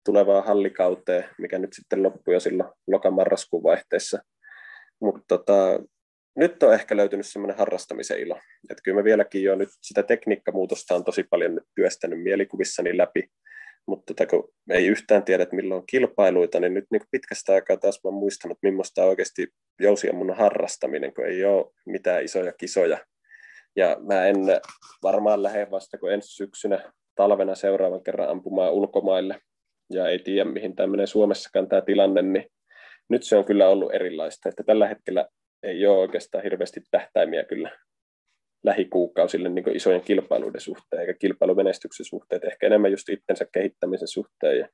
tulevaan 0.04 0.44
hallikauteen, 0.44 1.25
mikä 1.38 1.59
nyt 1.59 1.73
sitten 1.73 2.02
loppui 2.02 2.35
jo 2.35 2.40
silloin 2.40 2.71
lokamarraskuun 2.87 3.62
vaihteessa. 3.62 4.18
Mutta 5.00 5.25
tota, 5.28 5.80
nyt 6.37 6.62
on 6.62 6.75
ehkä 6.75 6.97
löytynyt 6.97 7.26
semmoinen 7.26 7.59
harrastamisen 7.59 8.21
ilo. 8.21 8.40
Että 8.71 8.83
kyllä 8.85 9.00
mä 9.00 9.04
vieläkin 9.04 9.42
jo 9.42 9.54
nyt 9.54 9.68
sitä 9.83 10.02
tekniikkamuutosta 10.02 10.94
on 10.94 11.04
tosi 11.04 11.23
paljon 11.23 11.54
nyt 11.54 11.64
työstänyt 11.75 12.23
mielikuvissani 12.23 12.97
läpi, 12.97 13.28
mutta 13.87 14.14
tota, 14.14 14.26
kun 14.26 14.53
ei 14.71 14.87
yhtään 14.87 15.25
tiedä, 15.25 15.43
että 15.43 15.57
milloin 15.57 15.81
on 15.81 15.87
kilpailuita, 15.87 16.61
niin 16.61 16.75
nyt 16.75 16.85
niin 16.91 17.03
pitkästä 17.11 17.53
aikaa 17.53 17.76
taas 17.76 18.00
mä 18.05 18.09
oon 18.09 18.14
muistanut, 18.14 18.59
millaista 18.62 19.03
on 19.03 19.09
oikeasti 19.09 19.47
mun 20.12 20.37
harrastaminen, 20.37 21.14
kun 21.14 21.26
ei 21.26 21.45
ole 21.45 21.73
mitään 21.87 22.25
isoja 22.25 22.53
kisoja. 22.53 22.99
Ja 23.76 23.97
mä 24.09 24.26
en 24.26 24.37
varmaan 25.03 25.43
lähde 25.43 25.71
vasta 25.71 25.99
kuin 25.99 26.12
ensi 26.12 26.29
syksynä 26.29 26.93
talvena 27.14 27.55
seuraavan 27.55 28.03
kerran 28.03 28.29
ampumaan 28.29 28.73
ulkomaille, 28.73 29.41
ja 29.91 30.09
ei 30.09 30.19
tiedä, 30.19 30.50
mihin 30.50 30.76
tämä 30.76 30.87
menee 30.87 31.07
Suomessakaan 31.07 31.69
tämä 31.69 31.83
tilanne, 31.83 32.23
niin 32.23 32.47
nyt 33.09 33.23
se 33.23 33.37
on 33.37 33.45
kyllä 33.45 33.69
ollut 33.69 33.95
erilaista, 33.95 34.49
että 34.49 34.62
tällä 34.62 34.88
hetkellä 34.88 35.29
ei 35.62 35.87
ole 35.87 35.99
oikeastaan 35.99 36.45
hirveästi 36.45 36.81
tähtäimiä 36.91 37.45
kyllä 37.45 37.79
lähikuukausille 38.64 39.49
niin 39.49 39.76
isojen 39.76 40.00
kilpailuiden 40.00 40.61
suhteen, 40.61 41.00
eikä 41.00 41.14
kilpailumenestyksen 41.14 42.06
suhteen, 42.06 42.47
ehkä 42.47 42.66
enemmän 42.66 42.90
just 42.90 43.09
itsensä 43.09 43.47
kehittämisen 43.52 44.09
suhteen. 44.09 44.59
Ja 44.59 44.68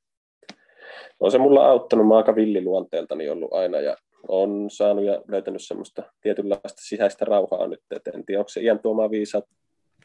on 1.20 1.30
se 1.30 1.38
mulla 1.38 1.66
auttanut, 1.66 2.08
mä 2.08 2.16
aika 2.16 2.34
villiluonteeltani 2.34 3.28
ollut 3.28 3.52
aina, 3.52 3.80
ja 3.80 3.96
on 4.28 4.70
saanut 4.70 5.04
ja 5.04 5.22
löytänyt 5.28 5.62
semmoista 5.62 6.02
tietynlaista 6.20 6.82
sisäistä 6.82 7.24
rauhaa 7.24 7.66
nyt, 7.66 7.80
että 7.90 8.10
en 8.14 8.26
tiedä, 8.26 8.40
onko 8.40 8.48
se 8.48 8.60
iän 8.60 8.78
tuomaa 8.78 9.10
viisautta. 9.10 9.54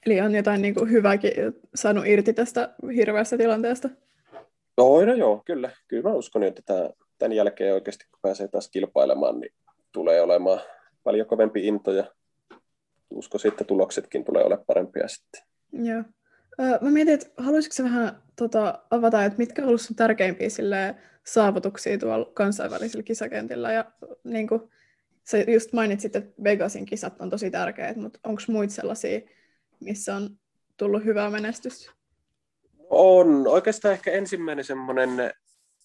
Eli 0.06 0.22
on 0.22 0.36
jotain 0.36 0.62
niin 0.62 0.76
kuin 0.76 0.92
hyvääkin 0.92 1.32
saanut 1.76 2.08
irti 2.08 2.34
tästä 2.34 2.74
hirveästä 2.96 3.38
tilanteesta? 3.38 3.90
No, 4.78 5.06
no 5.06 5.14
joo, 5.14 5.42
kyllä. 5.46 5.70
Kyllä 5.88 6.10
mä 6.10 6.16
uskon, 6.16 6.44
että 6.44 6.62
tämä, 6.66 6.90
tämän 7.18 7.36
jälkeen 7.36 7.74
oikeasti, 7.74 8.06
kun 8.12 8.20
pääsee 8.22 8.48
taas 8.48 8.70
kilpailemaan, 8.70 9.40
niin 9.40 9.54
tulee 9.92 10.22
olemaan 10.22 10.60
paljon 11.04 11.28
kovempi 11.28 11.68
into 11.68 11.92
ja 11.92 12.06
uskoisin, 13.10 13.52
että 13.52 13.64
tuloksetkin 13.64 14.26
tulee 14.26 14.44
olemaan 14.44 14.66
parempia 14.66 15.08
sitten. 15.08 15.42
Joo. 15.74 16.04
Mä 16.82 16.90
mietin, 16.90 17.14
että 17.14 17.28
haluaisitko 17.38 17.84
vähän 17.84 18.24
tota, 18.36 18.80
avata, 18.90 19.26
että 19.26 19.38
mitkä 19.38 19.66
ollut 19.66 19.82
sun 19.82 19.96
tärkeimpiä 19.96 20.50
sille, 20.50 20.96
saavutuksia 21.26 21.98
tuolla 21.98 22.32
kansainvälisillä 22.34 23.04
kisakentillä. 23.04 23.72
Ja 23.72 23.86
niin 24.24 24.48
kuin, 24.48 24.62
sä 25.24 25.38
just 25.38 25.74
mainitsit, 25.74 26.16
että 26.16 26.44
Vegasin 26.44 26.86
kisat 26.86 27.22
on 27.22 27.30
tosi 27.30 27.52
tärkeät, 27.52 27.98
mutta 27.98 28.20
onko 28.24 28.42
muita 28.48 28.74
sellaisia, 28.74 29.22
missä 29.80 30.16
on 30.16 30.30
tullut 30.78 31.06
hyvää 31.06 31.30
menestystä? 31.30 31.92
On. 32.90 33.48
Oikeastaan 33.48 33.94
ehkä 33.94 34.12
ensimmäinen 34.12 34.66
semmoinen 34.66 35.34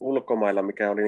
ulkomailla, 0.01 0.63
mikä 0.63 0.91
oli 0.91 1.03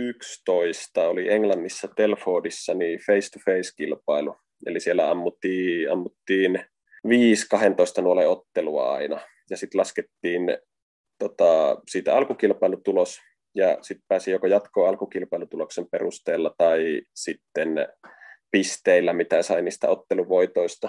2011, 0.00 1.08
oli 1.08 1.32
Englannissa 1.32 1.88
Telfordissa, 1.96 2.74
niin 2.74 2.98
face-to-face-kilpailu. 3.06 4.36
Eli 4.66 4.80
siellä 4.80 5.10
ammuttiin, 5.10 5.92
ammuttiin 5.92 6.64
5-12 7.98 8.02
nuolen 8.02 8.28
ottelua 8.28 8.92
aina. 8.92 9.20
Ja 9.50 9.56
sitten 9.56 9.78
laskettiin 9.78 10.58
tota, 11.18 11.82
siitä 11.88 12.16
alkukilpailutulos, 12.16 13.20
ja 13.54 13.78
sitten 13.82 14.04
pääsi 14.08 14.30
joko 14.30 14.46
jatkoa 14.46 14.88
alkukilpailutuloksen 14.88 15.86
perusteella 15.90 16.54
tai 16.58 17.02
sitten 17.14 17.88
pisteillä, 18.50 19.12
mitä 19.12 19.42
sai 19.42 19.62
niistä 19.62 19.88
otteluvoitoista. 19.88 20.88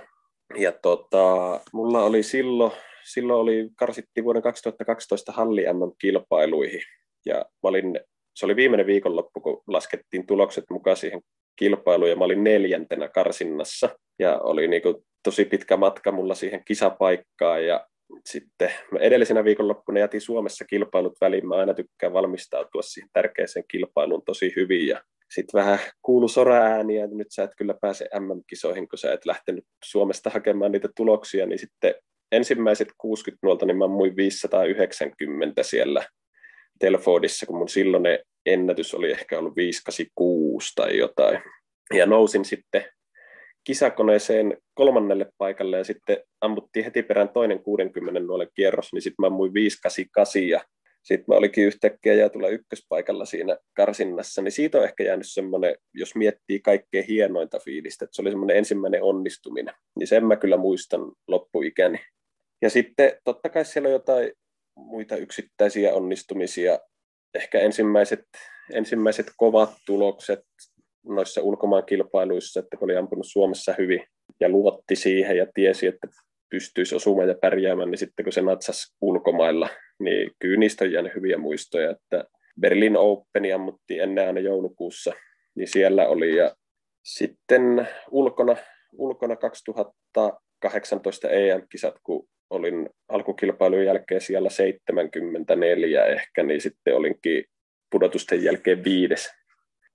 Ja 0.57 0.71
tota, 0.71 1.59
mulla 1.73 2.03
oli 2.03 2.23
silloin, 2.23 2.71
silloin 3.03 3.39
oli, 3.39 3.69
karsittiin 3.75 4.23
vuoden 4.23 4.41
2012 4.41 5.31
Halli 5.31 5.63
kilpailuihin 6.01 6.81
ja 7.25 7.35
mä 7.35 7.69
olin, 7.69 7.99
se 8.35 8.45
oli 8.45 8.55
viimeinen 8.55 8.87
viikonloppu, 8.87 9.39
kun 9.39 9.63
laskettiin 9.67 10.27
tulokset 10.27 10.63
mukaan 10.69 10.97
siihen 10.97 11.21
kilpailuun, 11.55 12.09
ja 12.09 12.15
mä 12.15 12.25
olin 12.25 12.43
neljäntenä 12.43 13.07
karsinnassa, 13.07 13.89
ja 14.19 14.39
oli 14.39 14.67
niinku 14.67 15.03
tosi 15.23 15.45
pitkä 15.45 15.77
matka 15.77 16.11
mulla 16.11 16.35
siihen 16.35 16.63
kisapaikkaan, 16.65 17.65
ja 17.65 17.87
sitten 18.25 18.71
edellisenä 18.99 19.43
viikonloppuna 19.43 19.99
jätin 19.99 20.21
Suomessa 20.21 20.65
kilpailut 20.65 21.17
väliin. 21.21 21.47
Mä 21.47 21.55
aina 21.55 21.73
tykkään 21.73 22.13
valmistautua 22.13 22.81
siihen 22.81 23.09
tärkeäseen 23.13 23.65
kilpailuun 23.67 24.25
tosi 24.25 24.53
hyvin. 24.55 24.87
Ja 24.87 25.01
sitten 25.29 25.59
vähän 25.59 25.79
kuulu 26.01 26.27
sora-ääniä, 26.27 27.03
että 27.03 27.17
nyt 27.17 27.31
sä 27.31 27.43
et 27.43 27.51
kyllä 27.57 27.75
pääse 27.81 28.09
MM-kisoihin, 28.19 28.89
kun 28.89 28.99
sä 28.99 29.13
et 29.13 29.25
lähtenyt 29.25 29.65
Suomesta 29.85 30.29
hakemaan 30.29 30.71
niitä 30.71 30.89
tuloksia, 30.95 31.45
niin 31.45 31.59
sitten 31.59 31.95
ensimmäiset 32.31 32.87
60 32.97 33.39
nuolta, 33.43 33.65
niin 33.65 33.77
mä 33.77 33.87
muin 33.87 34.15
590 34.15 35.63
siellä 35.63 36.05
Telfordissa, 36.81 37.45
kun 37.45 37.57
mun 37.57 37.69
silloinen 37.69 38.19
ennätys 38.45 38.93
oli 38.93 39.11
ehkä 39.11 39.39
ollut 39.39 39.55
586 39.55 40.71
tai 40.75 40.97
jotain. 40.97 41.39
Ja 41.93 42.05
nousin 42.05 42.45
sitten 42.45 42.85
kisakoneeseen 43.63 44.57
kolmannelle 44.73 45.27
paikalle 45.37 45.77
ja 45.77 45.83
sitten 45.83 46.17
ammuttiin 46.41 46.85
heti 46.85 47.03
perään 47.03 47.29
toinen 47.29 47.63
60 47.63 48.19
nuolen 48.19 48.47
kierros, 48.55 48.93
niin 48.93 49.01
sitten 49.01 49.15
mä 49.19 49.27
ammuin 49.27 49.53
588 49.53 50.47
ja 50.47 50.61
sitten 51.03 51.25
mä 51.27 51.35
olikin 51.35 51.65
yhtäkkiä 51.65 52.13
ja 52.13 52.29
tulla 52.29 52.47
ykköspaikalla 52.47 53.25
siinä 53.25 53.57
karsinnassa, 53.73 54.41
niin 54.41 54.51
siitä 54.51 54.77
on 54.77 54.83
ehkä 54.83 55.03
jäänyt 55.03 55.27
semmoinen, 55.29 55.75
jos 55.93 56.15
miettii 56.15 56.59
kaikkein 56.59 57.05
hienointa 57.05 57.59
fiilistä, 57.59 58.05
että 58.05 58.15
se 58.15 58.21
oli 58.21 58.29
semmoinen 58.29 58.57
ensimmäinen 58.57 59.03
onnistuminen, 59.03 59.75
niin 59.99 60.07
sen 60.07 60.25
mä 60.25 60.35
kyllä 60.35 60.57
muistan 60.57 61.01
loppuikäni. 61.27 61.99
Ja 62.61 62.69
sitten 62.69 63.11
totta 63.23 63.49
kai 63.49 63.65
siellä 63.65 63.87
on 63.87 63.93
jotain 63.93 64.31
muita 64.81 65.15
yksittäisiä 65.15 65.93
onnistumisia, 65.93 66.79
ehkä 67.33 67.59
ensimmäiset, 67.59 68.25
ensimmäiset 68.73 69.27
kovat 69.37 69.69
tulokset 69.85 70.39
noissa 71.05 71.41
ulkomaankilpailuissa, 71.41 72.59
että 72.59 72.77
kun 72.77 72.85
oli 72.85 72.97
ampunut 72.97 73.25
Suomessa 73.29 73.75
hyvin 73.77 74.03
ja 74.39 74.49
luotti 74.49 74.95
siihen 74.95 75.37
ja 75.37 75.47
tiesi, 75.53 75.87
että 75.87 76.07
pystyisi 76.49 76.95
osumaan 76.95 77.27
ja 77.27 77.35
pärjäämään, 77.41 77.91
niin 77.91 77.99
sitten 77.99 78.23
kun 78.23 78.33
se 78.33 78.41
natsas 78.41 78.95
ulkomailla, 79.01 79.69
niin 79.99 80.31
kyllä 80.39 80.59
niistä 80.59 80.85
on 80.85 80.91
jäänyt 80.91 81.15
hyviä 81.15 81.37
muistoja, 81.37 81.91
että 81.91 82.23
Berlin 82.59 82.97
Open 82.97 83.55
ammuttiin 83.55 84.01
ennen 84.01 84.27
aina 84.27 84.39
joulukuussa, 84.39 85.13
niin 85.55 85.67
siellä 85.67 86.07
oli. 86.07 86.35
Ja 86.35 86.55
sitten 87.03 87.87
ulkona, 88.11 88.55
ulkona 88.93 89.35
2018 89.35 91.29
EM-kisat, 91.29 91.95
kun 92.03 92.27
olin 92.51 92.89
alkukilpailun 93.09 93.85
jälkeen 93.85 94.21
siellä 94.21 94.49
74 94.49 96.05
ehkä, 96.05 96.43
niin 96.43 96.61
sitten 96.61 96.95
olinkin 96.95 97.45
pudotusten 97.91 98.43
jälkeen 98.43 98.83
viides. 98.83 99.29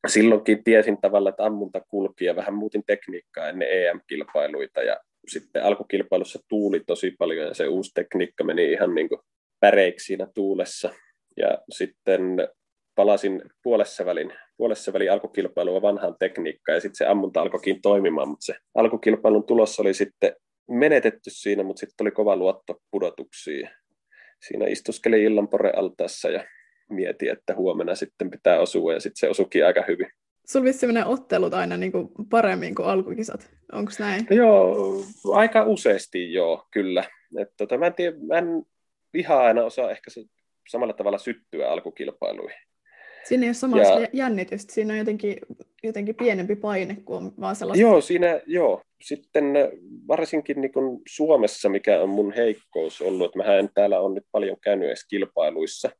Silloinkin 0.06 0.64
tiesin 0.64 1.00
tavallaan, 1.00 1.30
että 1.30 1.44
ammunta 1.44 1.80
kulki 1.88 2.24
ja 2.24 2.36
vähän 2.36 2.54
muutin 2.54 2.82
tekniikkaa 2.86 3.48
ennen 3.48 3.68
EM-kilpailuita 3.70 4.82
ja 4.82 5.00
sitten 5.28 5.64
alkukilpailussa 5.64 6.38
tuuli 6.48 6.80
tosi 6.86 7.14
paljon 7.18 7.46
ja 7.46 7.54
se 7.54 7.68
uusi 7.68 7.90
tekniikka 7.94 8.44
meni 8.44 8.72
ihan 8.72 8.94
niin 8.94 9.08
kuin 9.08 9.20
päreiksi 9.60 10.06
siinä 10.06 10.26
tuulessa. 10.34 10.90
Ja 11.36 11.58
sitten 11.70 12.22
palasin 12.94 13.42
puolessa 13.62 14.04
välin, 14.04 14.32
puolessa 14.56 14.92
välin 14.92 15.12
alkukilpailua 15.12 15.82
vanhaan 15.82 16.16
tekniikkaan 16.18 16.76
ja 16.76 16.80
sitten 16.80 16.96
se 16.96 17.06
ammunta 17.06 17.40
alkoikin 17.40 17.82
toimimaan, 17.82 18.28
mutta 18.28 18.44
se 18.46 18.54
alkukilpailun 18.74 19.46
tulos 19.46 19.80
oli 19.80 19.94
sitten 19.94 20.36
menetetty 20.68 21.30
siinä, 21.30 21.62
mutta 21.62 21.80
sitten 21.80 22.04
oli 22.04 22.10
kova 22.10 22.36
luotto 22.36 22.82
pudotuksiin. 22.90 23.70
Siinä 24.48 24.66
istuskelin 24.66 25.22
illan 25.22 25.48
altaassa 25.76 26.30
ja 26.30 26.44
mietin, 26.90 27.30
että 27.30 27.54
huomenna 27.54 27.94
sitten 27.94 28.30
pitää 28.30 28.60
osua 28.60 28.92
ja 28.92 29.00
sitten 29.00 29.20
se 29.20 29.28
osukin 29.28 29.66
aika 29.66 29.84
hyvin. 29.88 30.06
Sulla 30.46 30.64
vissi 30.64 30.86
ottelut 31.06 31.54
aina 31.54 31.76
niin 31.76 31.92
kuin 31.92 32.08
paremmin 32.30 32.74
kuin 32.74 32.86
alkukisat, 32.88 33.50
onko 33.72 33.92
näin? 33.98 34.26
Joo, 34.30 35.04
aika 35.32 35.64
useasti 35.64 36.32
joo, 36.32 36.66
kyllä. 36.70 37.04
Et 37.40 37.48
tota, 37.56 37.78
mä, 37.78 37.86
en 37.86 37.94
tiedä, 37.94 38.16
mä 38.26 38.38
en 38.38 38.46
ihan 39.14 39.38
aina 39.38 39.64
osaa 39.64 39.90
ehkä 39.90 40.10
se 40.10 40.24
samalla 40.68 40.92
tavalla 40.92 41.18
syttyä 41.18 41.70
alkukilpailuihin. 41.70 42.65
Siinä 43.28 43.42
ei 43.42 43.48
ole 43.48 43.54
samaa 43.54 43.80
ja... 43.80 44.08
jännitystä, 44.12 44.72
siinä 44.72 44.92
on 44.92 44.98
jotenkin, 44.98 45.36
jotenkin 45.82 46.14
pienempi 46.14 46.56
paine 46.56 46.96
kuin 47.04 47.32
vaan 47.40 47.56
sellaista. 47.56 47.82
Joo, 47.82 48.00
siinä, 48.00 48.40
joo. 48.46 48.82
Sitten 49.02 49.44
varsinkin 50.08 50.60
niin 50.60 50.72
kuin 50.72 51.00
Suomessa, 51.08 51.68
mikä 51.68 52.02
on 52.02 52.08
mun 52.08 52.32
heikkous 52.32 53.02
ollut, 53.02 53.26
että 53.26 53.38
mä 53.38 53.56
en 53.56 53.68
täällä 53.74 54.00
on 54.00 54.14
nyt 54.14 54.24
paljon 54.32 54.56
käynyt 54.60 54.88
edes 54.88 55.06
kilpailuissa, 55.08 55.90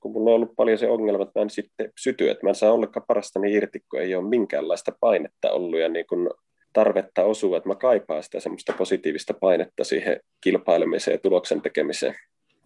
kun 0.00 0.12
mulla 0.12 0.30
on 0.30 0.34
ollut 0.36 0.56
paljon 0.56 0.78
se 0.78 0.88
ongelma, 0.88 1.22
että 1.22 1.40
mä 1.40 1.42
en 1.42 1.50
sitten 1.50 1.92
syty, 2.00 2.30
että 2.30 2.46
mä 2.46 2.48
en 2.48 2.54
saa 2.54 2.72
ollenkaan 2.72 3.06
parastani 3.08 3.52
irti, 3.52 3.80
kun 3.90 4.00
ei 4.00 4.14
ole 4.14 4.28
minkäänlaista 4.28 4.92
painetta 5.00 5.52
ollut 5.52 5.80
ja 5.80 5.88
niin 5.88 6.06
kuin 6.06 6.30
tarvetta 6.72 7.24
osua, 7.24 7.56
että 7.56 7.68
mä 7.68 7.74
kaipaan 7.74 8.22
sitä 8.22 8.40
semmoista 8.40 8.72
positiivista 8.78 9.34
painetta 9.34 9.84
siihen 9.84 10.20
kilpailemiseen 10.40 11.14
ja 11.14 11.18
tuloksen 11.18 11.62
tekemiseen. 11.62 12.14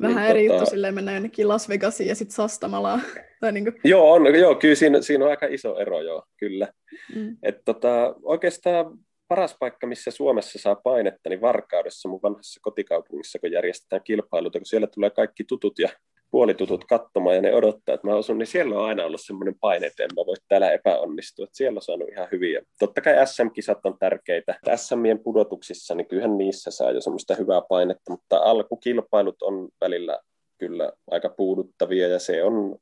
Vähän 0.00 0.16
niin, 0.16 0.30
eri 0.30 0.46
tota... 0.46 0.54
juttu 0.58 0.70
silleen 0.70 0.94
mennä 0.94 1.12
jonnekin 1.12 1.49
Las 1.49 1.68
Vegasiin 1.68 2.08
ja 2.08 2.14
sitten 2.14 2.34
Sastamalaan. 2.34 3.02
tai 3.40 3.52
niin 3.52 3.64
kuin... 3.64 3.80
Joo, 3.84 4.12
on, 4.12 4.38
joo, 4.38 4.54
kyllä 4.54 4.75
siinä, 4.75 5.02
siinä 5.02 5.25
on 5.25 5.30
aika 5.30 5.46
iso 5.46 5.78
ero, 5.78 6.00
joo, 6.00 6.25
kyllä. 6.37 6.68
Mm. 7.14 7.37
Et 7.42 7.64
tota, 7.64 8.14
oikeastaan 8.22 8.99
paras 9.28 9.56
paikka, 9.61 9.87
missä 9.87 10.11
Suomessa 10.11 10.58
saa 10.58 10.75
painetta, 10.75 11.28
niin 11.28 11.40
Varkaudessa, 11.40 12.08
mun 12.08 12.20
vanhassa 12.22 12.61
kotikaupungissa, 12.62 13.38
kun 13.38 13.52
järjestetään 13.52 14.02
kilpailuita, 14.04 14.58
kun 14.58 14.66
siellä 14.66 14.87
tulee 14.87 15.11
kaikki 15.11 15.44
tutut 15.44 15.78
ja 15.78 15.88
puolitutut 16.33 16.85
katsomaan 16.85 17.37
ja 17.37 17.43
ne 17.43 17.55
odottaa, 17.55 17.95
että 17.95 18.07
mä 18.07 18.15
osun, 18.15 18.39
niin 18.39 18.47
siellä 18.47 18.79
on 18.79 18.85
aina 18.85 19.05
ollut 19.05 19.21
semmoinen 19.25 19.55
paine, 19.61 19.87
että 19.87 20.03
en 20.03 20.09
mä 20.17 20.27
voi 20.27 20.37
täällä 20.49 20.71
epäonnistua. 20.71 21.45
Että 21.45 21.57
siellä 21.57 21.79
on 21.79 21.83
saanut 21.83 22.09
ihan 22.09 22.29
hyviä. 22.33 22.62
Totta 22.79 23.01
kai 23.01 23.27
SM-kisat 23.27 23.87
on 23.87 23.99
tärkeitä. 23.99 24.59
SMien 24.77 25.19
pudotuksissa, 25.19 25.95
niin 25.95 26.09
kyllähän 26.09 26.39
niissä 26.39 26.71
saa 26.71 26.91
jo 26.91 27.01
semmoista 27.01 27.35
hyvää 27.35 27.62
painetta, 27.69 28.11
mutta 28.11 28.37
alkukilpailut 28.37 29.43
on 29.43 29.69
välillä 29.81 30.19
kyllä 30.59 30.92
aika 31.11 31.29
puuduttavia 31.29 32.09
ja 32.09 32.18
se 32.18 32.45
on 32.45 32.77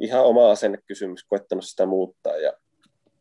ihan 0.00 0.24
oma 0.24 0.50
asennekysymys, 0.50 1.24
koettanut 1.24 1.64
sitä 1.64 1.86
muuttaa 1.86 2.36
ja 2.36 2.52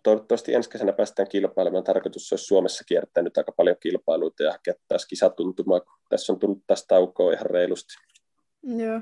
toivottavasti 0.04 0.54
ensi 0.54 0.70
kesänä 0.70 0.94
päästään 0.94 1.28
kilpailemaan. 1.28 1.84
Tarkoitus 1.84 2.34
olisi 2.34 2.46
Suomessa 2.46 2.84
kiertää 2.88 3.24
nyt 3.24 3.38
aika 3.38 3.52
paljon 3.52 3.76
kilpailuita 3.80 4.44
ja 4.44 4.52
hakea 4.52 4.74
taas 4.88 5.06
kisatuntumaa, 5.06 5.80
kun 5.80 5.94
tässä 6.10 6.34
on 6.34 6.40
tullut 6.40 6.64
taas 6.68 6.86
taukoa 6.88 7.34
ihan 7.34 7.46
reilusti. 7.46 7.94
Joo, 8.64 9.02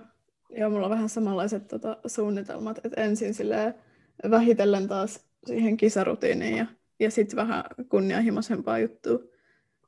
Joo, 0.57 0.69
mulla 0.69 0.85
on 0.85 0.91
vähän 0.91 1.09
samanlaiset 1.09 1.67
tota, 1.67 1.97
suunnitelmat, 2.07 2.85
että 2.85 3.01
ensin 3.01 3.33
vähitellen 4.29 4.87
taas 4.87 5.25
siihen 5.45 5.77
kisarutiiniin 5.77 6.57
ja, 6.57 6.65
ja 6.99 7.11
sitten 7.11 7.37
vähän 7.37 7.63
kunnianhimoisempaa 7.89 8.79
juttua. 8.79 9.19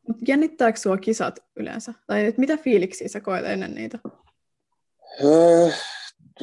Mutta 0.07 0.23
jännittääkö 0.27 0.79
sua 0.79 0.97
kisat 0.97 1.39
yleensä? 1.55 1.93
Tai 2.07 2.25
et 2.25 2.37
mitä 2.37 2.57
fiiliksiä 2.57 3.07
sä 3.07 3.19
koet 3.19 3.45
ennen 3.45 3.75
niitä? 3.75 3.99
Öö, 5.23 5.69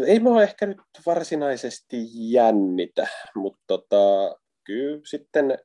ei 0.07 0.21
mua 0.21 0.43
ehkä 0.43 0.67
nyt 0.67 0.81
varsinaisesti 1.07 1.97
jännitä, 2.33 3.07
mutta 3.35 3.61
tota, 3.67 4.37
kyllä 4.65 5.01
sitten 5.05 5.59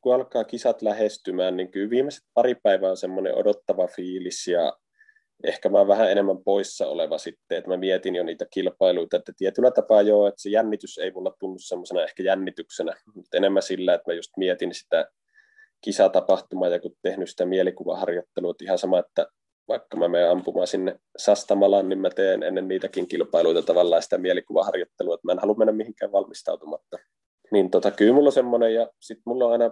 kun 0.00 0.14
alkaa 0.14 0.44
kisat 0.44 0.82
lähestymään, 0.82 1.56
niin 1.56 1.70
kyllä 1.70 1.90
viimeiset 1.90 2.24
pari 2.34 2.54
päivää 2.54 2.90
on 2.90 2.96
semmoinen 2.96 3.34
odottava 3.34 3.86
fiilis 3.86 4.46
ja 4.46 4.76
ehkä 5.44 5.68
mä 5.68 5.88
vähän 5.88 6.10
enemmän 6.10 6.44
poissa 6.44 6.86
oleva 6.86 7.18
sitten, 7.18 7.58
että 7.58 7.70
mä 7.70 7.76
mietin 7.76 8.14
jo 8.14 8.24
niitä 8.24 8.46
kilpailuita, 8.50 9.16
että 9.16 9.32
tietyllä 9.36 9.70
tapaa 9.70 10.02
joo, 10.02 10.26
että 10.26 10.42
se 10.42 10.50
jännitys 10.50 10.98
ei 10.98 11.10
mulla 11.10 11.36
tunnu 11.38 11.58
semmoisena 11.58 12.02
ehkä 12.02 12.22
jännityksenä, 12.22 12.94
mutta 13.14 13.36
enemmän 13.36 13.62
sillä, 13.62 13.94
että 13.94 14.10
mä 14.10 14.14
just 14.14 14.30
mietin 14.36 14.74
sitä 14.74 15.10
kisatapahtumaa 15.80 16.68
ja 16.68 16.80
kun 16.80 16.96
tehnyt 17.02 17.30
sitä 17.30 17.46
mielikuvaharjoittelua, 17.46 18.50
että 18.50 18.64
ihan 18.64 18.78
sama, 18.78 18.98
että 18.98 19.26
vaikka 19.68 19.96
mä 19.96 20.08
menen 20.08 20.30
ampumaan 20.30 20.66
sinne 20.66 21.00
Sastamalaan, 21.16 21.88
niin 21.88 21.98
mä 21.98 22.10
teen 22.10 22.42
ennen 22.42 22.68
niitäkin 22.68 23.08
kilpailuita 23.08 23.62
tavallaan 23.62 24.02
sitä 24.02 24.18
mielikuvaharjoittelua, 24.18 25.14
että 25.14 25.26
mä 25.26 25.32
en 25.32 25.38
halua 25.38 25.54
mennä 25.54 25.72
mihinkään 25.72 26.12
valmistautumatta. 26.12 26.98
Niin 27.52 27.70
tota, 27.70 27.90
kyllä 27.90 28.14
mulla 28.14 28.28
on 28.28 28.32
semmoinen, 28.32 28.74
ja 28.74 28.90
sitten 29.00 29.22
mulla 29.26 29.44
on 29.44 29.52
aina 29.52 29.70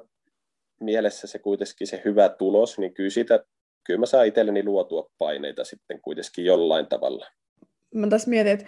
mielessä 0.80 1.26
se 1.26 1.38
kuitenkin 1.38 1.86
se 1.86 2.02
hyvä 2.04 2.28
tulos, 2.28 2.78
niin 2.78 2.94
kyllä 2.94 3.10
siitä 3.10 3.44
kyllä 3.84 4.00
mä 4.00 4.06
saan 4.06 4.26
itselleni 4.26 4.64
luotua 4.64 5.10
paineita 5.18 5.64
sitten 5.64 6.00
kuitenkin 6.02 6.44
jollain 6.44 6.86
tavalla. 6.86 7.26
Mä 7.94 8.06
tässä 8.08 8.30
mietin, 8.30 8.52
että, 8.52 8.66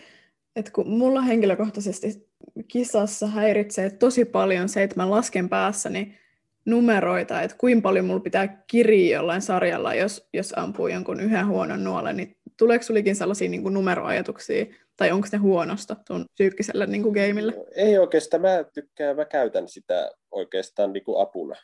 että 0.56 0.72
kun 0.72 0.90
mulla 0.90 1.20
henkilökohtaisesti 1.20 2.28
kisassa 2.68 3.26
häiritsee 3.26 3.90
tosi 3.90 4.24
paljon 4.24 4.68
se, 4.68 4.82
että 4.82 4.96
mä 4.96 5.10
lasken 5.10 5.48
päässäni 5.48 6.18
numeroita, 6.64 7.42
että 7.42 7.56
kuinka 7.56 7.82
paljon 7.82 8.04
mulla 8.04 8.20
pitää 8.20 8.64
kiriä 8.66 9.16
jollain 9.16 9.42
sarjalla, 9.42 9.94
jos, 9.94 10.28
jos 10.32 10.54
ampuu 10.56 10.88
jonkun 10.88 11.20
yhden 11.20 11.46
huonon 11.46 11.84
nuolen, 11.84 12.16
niin 12.16 12.36
tuleeko 12.58 12.82
sulikin 12.82 13.16
sellaisia 13.16 13.48
niin 13.48 13.62
kuin 13.62 13.74
numeroajatuksia, 13.74 14.66
tai 14.96 15.12
onko 15.12 15.28
ne 15.32 15.38
huonosta 15.38 15.96
tuon 16.06 16.24
psyykkiselle 16.34 16.86
niin 16.86 17.02
kuin 17.02 17.14
gameille? 17.14 17.52
Ei 17.74 17.98
oikeastaan, 17.98 18.40
mä 18.40 18.64
tykkään, 18.74 19.16
mä 19.16 19.24
käytän 19.24 19.68
sitä 19.68 20.10
oikeastaan 20.30 20.92
niin 20.92 21.04
kuin 21.04 21.20
apuna. 21.20 21.54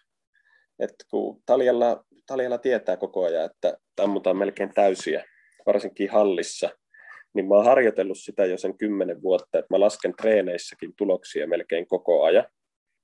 että 0.79 1.05
kun 1.11 1.43
Taljalla 1.47 2.05
Taljalla 2.33 2.59
tietää 2.59 2.97
koko 2.97 3.25
ajan, 3.25 3.45
että 3.45 3.77
ammutaan 4.01 4.37
melkein 4.37 4.75
täysiä, 4.75 5.25
varsinkin 5.66 6.11
hallissa, 6.11 6.71
niin 7.35 7.49
mä 7.49 7.55
oon 7.55 7.64
harjoitellut 7.64 8.18
sitä 8.18 8.45
jo 8.45 8.59
sen 8.59 8.79
kymmenen 8.79 9.23
vuotta, 9.23 9.59
että 9.59 9.75
mä 9.75 9.81
lasken 9.81 10.14
treeneissäkin 10.16 10.92
tuloksia 10.97 11.47
melkein 11.47 11.87
koko 11.87 12.25
ajan. 12.25 12.45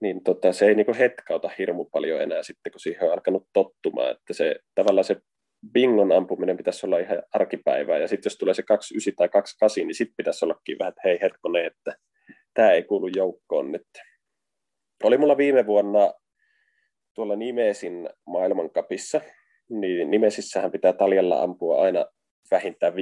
Niin 0.00 0.24
tota, 0.24 0.52
se 0.52 0.66
ei 0.66 0.74
niinku 0.74 0.94
hetkauta 0.98 1.50
hirmu 1.58 1.84
paljon 1.84 2.22
enää 2.22 2.42
sitten, 2.42 2.72
kun 2.72 2.80
siihen 2.80 3.02
on 3.02 3.12
alkanut 3.12 3.46
tottumaan, 3.52 4.10
että 4.10 4.32
se 4.32 4.56
tavallaan 4.74 5.04
se 5.04 5.16
bingon 5.72 6.12
ampuminen 6.12 6.56
pitäisi 6.56 6.86
olla 6.86 6.98
ihan 6.98 7.22
arkipäivää, 7.32 7.98
ja 7.98 8.08
sitten 8.08 8.30
jos 8.30 8.38
tulee 8.38 8.54
se 8.54 8.62
29 8.62 9.16
tai 9.16 9.28
28, 9.28 9.86
niin 9.86 9.94
sitten 9.94 10.16
pitäisi 10.16 10.44
ollakin 10.44 10.78
vähän, 10.78 10.88
että 10.88 11.02
hei 11.04 11.18
hetkone, 11.22 11.66
että 11.66 11.96
tämä 12.54 12.70
ei 12.70 12.82
kuulu 12.82 13.06
joukkoon 13.16 13.72
nyt. 13.72 13.88
Oli 15.04 15.18
mulla 15.18 15.36
viime 15.36 15.66
vuonna 15.66 16.12
tuolla 17.18 17.36
Nimesin 17.36 18.08
maailmankapissa, 18.26 19.20
niin 19.68 20.10
Nimesissähän 20.10 20.70
pitää 20.70 20.92
taljalla 20.92 21.42
ampua 21.42 21.82
aina 21.82 22.06
vähintään 22.50 22.92
5,90, 22.92 22.98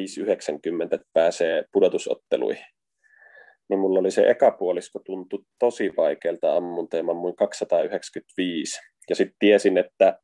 että 0.84 1.06
pääsee 1.12 1.64
pudotusotteluihin. 1.72 2.66
Niin 3.68 3.78
mulla 3.78 4.00
oli 4.00 4.10
se 4.10 4.30
ekapuolisko 4.30 4.98
tuntui 4.98 5.42
tosi 5.58 5.92
vaikealta 5.96 6.56
ammunta, 6.56 6.96
ja 6.96 7.02
mä 7.02 7.10
ammuin 7.10 7.36
295. 7.36 8.80
Ja 9.10 9.16
sitten 9.16 9.36
tiesin, 9.38 9.78
että 9.78 10.18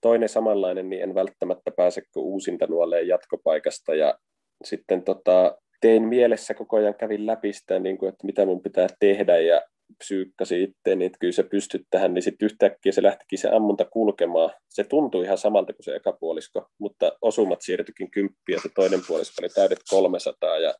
toinen 0.00 0.28
samanlainen, 0.28 0.90
niin 0.90 1.02
en 1.02 1.14
välttämättä 1.14 1.70
pääse 1.76 2.02
kuin 2.14 2.24
uusinta 2.24 2.66
nuoleen 2.66 3.08
jatkopaikasta. 3.08 3.94
Ja 3.94 4.18
sitten 4.64 5.02
tota, 5.02 5.58
tein 5.80 6.02
mielessä 6.02 6.54
koko 6.54 6.76
ajan, 6.76 6.94
kävin 6.94 7.26
läpi 7.26 7.52
sitä, 7.52 7.78
niin 7.78 7.98
kuin, 7.98 8.08
että 8.08 8.26
mitä 8.26 8.46
mun 8.46 8.62
pitää 8.62 8.86
tehdä, 9.00 9.38
ja 9.38 9.62
psyykkasi 9.98 10.62
itse, 10.62 10.96
niin 10.96 11.06
että 11.06 11.18
kyllä 11.18 11.32
se 11.32 11.42
pystyt 11.42 11.82
tähän, 11.90 12.14
niin 12.14 12.22
sitten 12.22 12.46
yhtäkkiä 12.46 12.92
se 12.92 13.02
lähtikin 13.02 13.38
se 13.38 13.48
ammunta 13.48 13.84
kulkemaan. 13.84 14.50
Se 14.68 14.84
tuntui 14.84 15.24
ihan 15.24 15.38
samalta 15.38 15.72
kuin 15.72 15.84
se 15.84 15.94
eka 15.94 16.12
puolisko, 16.12 16.68
mutta 16.78 17.12
osumat 17.22 17.62
siirtyikin 17.62 18.10
kymppiä, 18.10 18.60
se 18.62 18.68
toinen 18.74 19.00
puolisko 19.08 19.34
oli 19.42 19.48
täydet 19.48 19.78
300 19.90 20.58
ja 20.58 20.74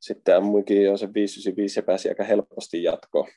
sitten 0.00 0.36
ammuinkin 0.36 0.82
jo 0.82 0.96
se 0.96 1.06
595 1.14 1.78
ja 1.78 1.82
pääsi 1.82 2.08
aika 2.08 2.24
helposti 2.24 2.82
jatkoon. 2.82 3.28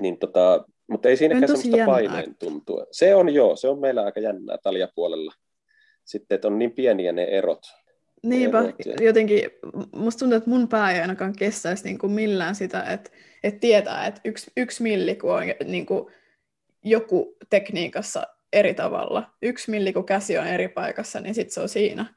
Niin 0.00 0.18
tota, 0.18 0.64
mutta 0.90 1.08
ei 1.08 1.16
siinäkään 1.16 1.48
semmoista 1.48 1.86
paineen 1.86 2.34
tuntua. 2.38 2.86
Se 2.90 3.14
on 3.14 3.34
joo, 3.34 3.56
se 3.56 3.68
on 3.68 3.80
meillä 3.80 4.02
aika 4.02 4.20
jännää 4.20 4.56
taljapuolella. 4.62 5.32
sitten, 6.04 6.34
että 6.34 6.48
on 6.48 6.58
niin 6.58 6.72
pieniä 6.72 7.12
ne 7.12 7.24
erot. 7.24 7.62
Niinpä, 8.22 8.72
jotenkin 9.00 9.50
musta 9.92 10.18
tuntuu, 10.18 10.36
että 10.36 10.50
mun 10.50 10.68
pää 10.68 10.92
ei 10.92 11.00
ainakaan 11.00 11.36
kestäisi 11.36 11.84
niin 11.84 11.98
kuin 11.98 12.12
millään 12.12 12.54
sitä, 12.54 12.82
että, 12.82 13.10
että 13.42 13.60
tietää, 13.60 14.06
että 14.06 14.20
yksi, 14.24 14.50
yksi 14.56 14.82
milli, 14.82 15.14
kun 15.14 15.34
on 15.34 15.42
niin 15.64 15.86
kuin 15.86 16.12
joku 16.84 17.36
tekniikassa 17.50 18.22
eri 18.52 18.74
tavalla, 18.74 19.30
yksi 19.42 19.70
milli, 19.70 19.92
kun 19.92 20.04
käsi 20.04 20.38
on 20.38 20.46
eri 20.46 20.68
paikassa, 20.68 21.20
niin 21.20 21.34
sitten 21.34 21.54
se 21.54 21.60
on 21.60 21.68
siinä. 21.68 22.14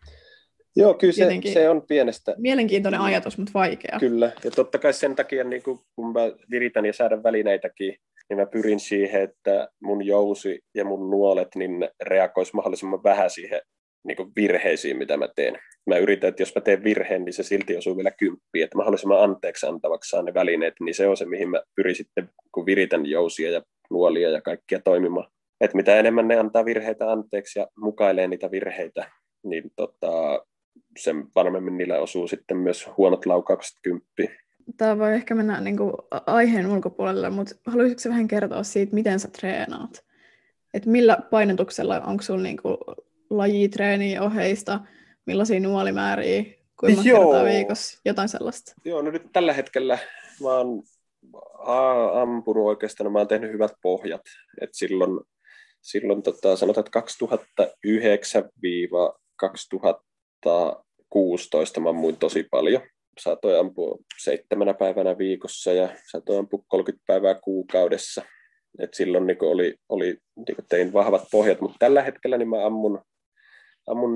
Joo, 0.75 0.93
kyllä 0.93 1.13
se, 1.13 1.53
se 1.53 1.69
on 1.69 1.81
pienestä. 1.87 2.35
Mielenkiintoinen 2.37 3.01
ajatus, 3.01 3.37
mutta 3.37 3.53
vaikea. 3.53 3.97
Kyllä, 3.99 4.31
ja 4.43 4.51
totta 4.51 4.77
kai 4.77 4.93
sen 4.93 5.15
takia, 5.15 5.43
niin 5.43 5.63
kun 5.63 5.79
mä 6.13 6.21
viritän 6.51 6.85
ja 6.85 6.93
säädän 6.93 7.23
välineitäkin, 7.23 7.97
niin 8.29 8.37
mä 8.37 8.45
pyrin 8.45 8.79
siihen, 8.79 9.21
että 9.21 9.67
mun 9.79 10.05
jousi 10.05 10.59
ja 10.73 10.85
mun 10.85 11.09
nuolet 11.09 11.47
niin 11.55 11.89
reagoisi 12.03 12.55
mahdollisimman 12.55 13.03
vähän 13.03 13.29
siihen 13.29 13.61
niin 14.07 14.17
kuin 14.17 14.31
virheisiin, 14.35 14.97
mitä 14.97 15.17
mä 15.17 15.27
teen. 15.35 15.57
Mä 15.85 15.97
yritän, 15.97 16.27
että 16.27 16.41
jos 16.41 16.55
mä 16.55 16.61
teen 16.61 16.83
virheen, 16.83 17.25
niin 17.25 17.33
se 17.33 17.43
silti 17.43 17.77
osuu 17.77 17.97
vielä 17.97 18.11
kymppiin, 18.11 18.63
että 18.63 18.77
mahdollisimman 18.77 19.23
anteeksi 19.23 19.65
antavaksi 19.65 20.09
saan 20.09 20.25
ne 20.25 20.33
välineet, 20.33 20.73
niin 20.79 20.95
se 20.95 21.07
on 21.07 21.17
se, 21.17 21.25
mihin 21.25 21.49
mä 21.49 21.61
pyrin 21.75 21.95
sitten, 21.95 22.29
kun 22.51 22.65
viritän 22.65 23.05
jousia 23.05 23.51
ja 23.51 23.61
nuolia 23.89 24.29
ja 24.29 24.41
kaikkia 24.41 24.79
toimimaan. 24.79 25.31
Että 25.61 25.77
mitä 25.77 25.99
enemmän 25.99 26.27
ne 26.27 26.39
antaa 26.39 26.65
virheitä 26.65 27.11
anteeksi 27.11 27.59
ja 27.59 27.67
mukailee 27.77 28.27
niitä 28.27 28.51
virheitä, 28.51 29.11
niin 29.43 29.71
tota, 29.75 30.45
sen 30.97 31.23
varmemmin 31.35 31.77
niillä 31.77 31.99
osuu 31.99 32.27
sitten 32.27 32.57
myös 32.57 32.89
huonot 32.97 33.25
laukaukset 33.25 33.77
kymppiin. 33.81 34.29
Tämä 34.77 34.97
voi 34.97 35.13
ehkä 35.13 35.35
mennä 35.35 35.61
niin 35.61 35.77
kuin 35.77 35.93
aiheen 36.25 36.67
ulkopuolelle, 36.67 37.29
mutta 37.29 37.55
haluaisitko 37.65 38.09
vähän 38.09 38.27
kertoa 38.27 38.63
siitä, 38.63 38.95
miten 38.95 39.19
sä 39.19 39.27
treenaat? 39.27 40.05
Et 40.73 40.85
millä 40.85 41.17
painotuksella, 41.31 42.01
onko 42.01 42.23
sulla 42.23 42.41
niin 42.41 42.57
kuin 42.57 42.77
lajitreeniä 43.29 44.21
oheista, 44.21 44.79
millaisia 45.25 45.59
nuolimääriä, 45.59 46.43
kuinka 46.79 47.03
monta 47.03 47.21
kertaa 47.21 47.45
viikossa, 47.45 48.01
jotain 48.05 48.29
sellaista? 48.29 48.73
Joo, 48.85 49.01
no 49.01 49.11
nyt 49.11 49.23
tällä 49.33 49.53
hetkellä 49.53 49.97
mä 50.41 50.49
oon 50.49 50.83
ampunut 52.21 52.65
oikeastaan, 52.65 53.11
mä 53.11 53.19
oon 53.19 53.27
tehnyt 53.27 53.51
hyvät 53.51 53.71
pohjat. 53.81 54.21
Et 54.61 54.69
silloin 54.73 55.19
silloin 55.85 56.23
tota, 56.23 56.55
sanotaan, 56.55 56.85
että 56.85 56.99
2009-2016 56.99 57.03
mä 61.79 61.89
ammuin 61.89 62.17
tosi 62.17 62.47
paljon. 62.51 62.81
Saatoin 63.19 63.59
ampua 63.59 63.97
seitsemänä 64.23 64.73
päivänä 64.73 65.17
viikossa 65.17 65.73
ja 65.73 65.89
saatoin 66.11 66.39
ampua 66.39 66.63
30 66.67 67.03
päivää 67.07 67.35
kuukaudessa. 67.35 68.21
Et 68.79 68.93
silloin 68.93 69.27
niin 69.27 69.37
oli, 69.41 69.75
oli 69.89 70.17
niin 70.35 70.57
tein 70.69 70.93
vahvat 70.93 71.27
pohjat, 71.31 71.61
mutta 71.61 71.77
tällä 71.79 72.01
hetkellä 72.01 72.37
niin 72.37 72.49
mä 72.49 72.65
ammun, 72.65 73.01
ammun 73.87 74.15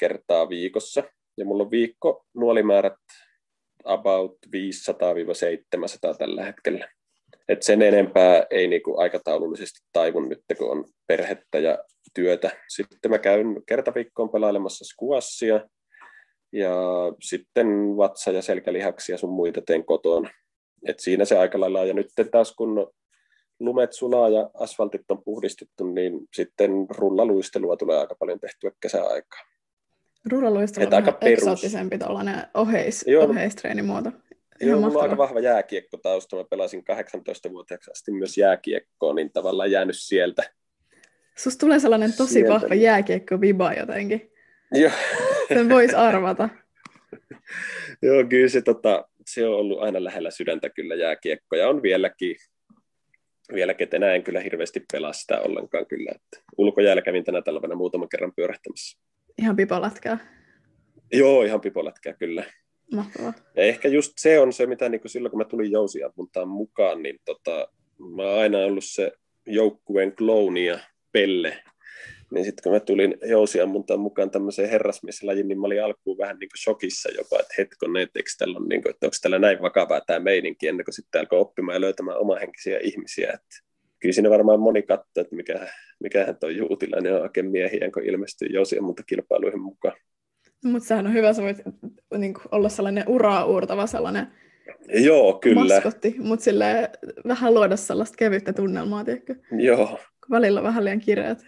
kertaa 0.00 0.48
viikossa. 0.48 1.02
Ja 1.36 1.44
mulla 1.44 1.62
on 1.62 1.70
viikko 1.70 2.24
nuolimäärät 2.34 2.98
about 3.84 4.38
500-700 4.46 6.16
tällä 6.18 6.44
hetkellä. 6.44 6.88
Et 7.48 7.62
sen 7.62 7.82
enempää 7.82 8.46
ei 8.50 8.68
niinku 8.68 9.00
aikataulullisesti 9.00 9.80
taivun 9.92 10.28
nyt, 10.28 10.44
kun 10.58 10.70
on 10.70 10.84
perhettä 11.06 11.58
ja 11.58 11.78
työtä. 12.14 12.50
Sitten 12.68 13.10
mä 13.10 13.18
käyn 13.18 13.46
kerta 13.66 13.94
viikkoon 13.94 14.30
pelailemassa 14.30 14.84
skuassia 14.84 15.68
ja 16.52 16.76
sitten 17.22 17.66
vatsa- 17.96 18.32
ja 18.32 18.42
selkälihaksia 18.42 19.18
sun 19.18 19.30
muita 19.30 19.62
teen 19.66 19.84
kotona. 19.84 20.30
Et 20.86 21.00
siinä 21.00 21.24
se 21.24 21.38
aika 21.38 21.60
lailla 21.60 21.84
Ja 21.84 21.94
nyt 21.94 22.06
taas 22.30 22.54
kun 22.54 22.92
lumet 23.60 23.92
sulaa 23.92 24.28
ja 24.28 24.50
asfaltit 24.54 25.10
on 25.10 25.22
puhdistettu, 25.24 25.84
niin 25.84 26.20
sitten 26.34 26.70
rullaluistelua 26.90 27.76
tulee 27.76 27.98
aika 27.98 28.14
paljon 28.14 28.40
tehtyä 28.40 28.70
kesäaikaa. 28.80 29.40
Rullaluistelu 30.30 30.86
on 30.86 30.94
aika 30.94 31.18
eksoottisempi 31.20 31.98
oheis, 32.54 33.04
Joo, 33.06 33.24
oheistreenimuoto. 33.24 34.12
Joo, 34.60 34.80
mulla 34.80 34.98
on 34.98 35.02
aika 35.02 35.16
vahva 35.16 35.40
jääkiekkotausta. 35.40 36.36
Mä 36.36 36.44
pelasin 36.44 36.84
18-vuotiaaksi 36.92 37.90
asti 37.90 38.12
myös 38.12 38.38
jääkiekkoa, 38.38 39.14
niin 39.14 39.32
tavallaan 39.32 39.70
jäänyt 39.70 39.96
sieltä. 39.98 40.42
Sus 41.36 41.56
tulee 41.56 41.78
sellainen 41.78 42.12
tosi 42.12 42.32
sieltä. 42.32 42.52
vahva 42.52 42.74
jääkiekko-viba 42.74 43.72
jotenkin. 43.72 44.32
Joo. 44.74 44.90
Sen 45.48 45.68
voisi 45.68 45.94
arvata. 45.94 46.48
Joo, 48.02 48.24
kyllä 48.28 48.48
se, 48.48 48.62
tota, 48.62 49.08
se 49.26 49.46
on 49.46 49.54
ollut 49.54 49.82
aina 49.82 50.04
lähellä 50.04 50.30
sydäntä 50.30 50.70
kyllä 50.70 50.94
jääkiekko, 50.94 51.56
ja 51.56 51.68
on 51.68 51.82
vieläkin, 51.82 52.36
vieläkin 53.54 53.84
että 53.84 53.96
enää 53.96 54.14
en 54.14 54.22
kyllä 54.22 54.40
hirveästi 54.40 54.84
pelaa 54.92 55.12
sitä 55.12 55.40
ollenkaan 55.40 55.86
kyllä. 55.86 56.12
Että 56.14 56.52
ulkojäällä 56.58 57.02
kävin 57.02 57.24
tänä 57.24 57.42
talvena 57.42 57.74
muutaman 57.74 58.08
kerran 58.08 58.32
pyörähtämässä. 58.36 58.98
Ihan 59.38 59.56
pipolätkää? 59.56 60.18
Joo, 61.12 61.42
ihan 61.42 61.60
pipolätkää 61.60 62.12
kyllä. 62.12 62.44
Mahtavaa. 62.94 63.32
Ja 63.56 63.62
ehkä 63.62 63.88
just 63.88 64.12
se 64.16 64.40
on 64.40 64.52
se, 64.52 64.66
mitä 64.66 64.88
niin 64.88 65.00
kuin 65.00 65.10
silloin 65.10 65.30
kun 65.30 65.38
mä 65.38 65.44
tulin 65.44 65.70
jousiammuntaan 65.70 66.48
mukaan, 66.48 67.02
niin 67.02 67.18
tota, 67.24 67.68
mä 68.16 68.22
oon 68.22 68.38
aina 68.38 68.58
ollut 68.58 68.84
se 68.84 69.12
joukkueen 69.46 70.16
klooni 70.16 70.66
ja 70.66 70.78
pelle. 71.12 71.62
Niin 72.30 72.44
sitten 72.44 72.62
kun 72.62 72.72
mä 72.72 72.80
tulin 72.80 73.14
jousiammuntaan 73.28 74.00
mukaan 74.00 74.30
tämmöiseen 74.30 74.70
herrasmieslajiin, 74.70 75.48
niin 75.48 75.60
mä 75.60 75.66
olin 75.66 75.84
alkuun 75.84 76.18
vähän 76.18 76.38
niin 76.38 76.48
kuin 76.48 76.58
shokissa 76.58 77.08
jopa, 77.18 77.40
että 77.40 77.54
hetkonen, 77.58 78.02
että, 78.02 78.20
tällä 78.38 78.58
on, 78.58 78.68
niin 78.68 78.82
kuin, 78.82 78.90
että 78.90 79.06
onko 79.06 79.16
tällä 79.22 79.38
näin 79.38 79.62
vakavaa 79.62 80.00
tämä 80.00 80.18
meininki, 80.18 80.68
ennen 80.68 80.84
kuin 80.84 80.94
sitten 80.94 81.20
alkoi 81.20 81.38
oppimaan 81.38 81.76
ja 81.76 81.80
löytämään 81.80 82.18
omahenkisiä 82.18 82.78
ihmisiä. 82.82 83.30
Että 83.34 83.70
kyllä 83.98 84.12
siinä 84.12 84.30
varmaan 84.30 84.60
moni 84.60 84.82
katsoo, 84.82 85.20
että 85.20 85.36
mikä, 85.36 85.68
mikähän 86.00 86.36
tuo 86.36 86.48
Juutilainen 86.48 87.14
on 87.14 87.22
oikein 87.22 87.50
miehiä, 87.50 87.90
kun 87.94 88.04
ilmestyy 88.04 88.48
jousiammuntakilpailuihin 88.48 89.60
mukaan. 89.60 89.96
Mutta 90.64 90.88
sehän 90.88 91.06
on 91.06 91.12
hyvä, 91.12 91.32
sä 91.32 91.42
voit 91.42 91.58
niin 92.18 92.34
kuin, 92.34 92.44
olla 92.52 92.68
sellainen 92.68 93.04
uraa 93.08 93.44
uurtava 93.44 93.86
sellainen 93.86 94.26
Joo, 94.88 95.38
kyllä. 95.38 95.74
maskotti, 95.74 96.14
mutta 96.18 96.44
vähän 97.28 97.54
luoda 97.54 97.76
sellaista 97.76 98.16
kevyttä 98.16 98.52
tunnelmaa, 98.52 99.04
tiedätkö? 99.04 99.34
Joo. 99.52 99.98
Välillä 100.30 100.62
vähän 100.62 100.84
liian 100.84 101.00
kireät. 101.00 101.38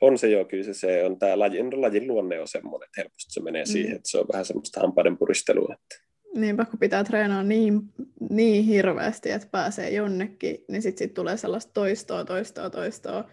On 0.00 0.18
se 0.18 0.28
joo, 0.28 0.44
kyllä 0.44 0.64
se, 0.64 0.74
se 0.74 1.04
on 1.04 1.18
tämä 1.18 1.38
lajin, 1.38 1.80
lajin 1.80 2.06
luonne 2.06 2.40
on 2.40 2.48
semmoinen, 2.48 2.86
että 2.86 3.00
helposti 3.00 3.32
se 3.32 3.42
menee 3.42 3.62
mm. 3.62 3.66
siihen, 3.72 3.96
että 3.96 4.10
se 4.10 4.18
on 4.18 4.26
vähän 4.32 4.44
semmoista 4.44 4.80
hampaiden 4.80 5.18
puristelua. 5.18 5.74
Että... 5.74 6.10
Niinpä, 6.34 6.64
kun 6.64 6.78
pitää 6.78 7.04
treenaa 7.04 7.42
niin, 7.42 7.80
niin 8.30 8.64
hirveästi, 8.64 9.30
että 9.30 9.48
pääsee 9.50 9.90
jonnekin, 9.90 10.64
niin 10.68 10.82
sitten 10.82 11.06
sit 11.08 11.14
tulee 11.14 11.36
sellaista 11.36 11.72
toistoa, 11.72 12.24
toistoa, 12.24 12.70
toistoa. 12.70 13.30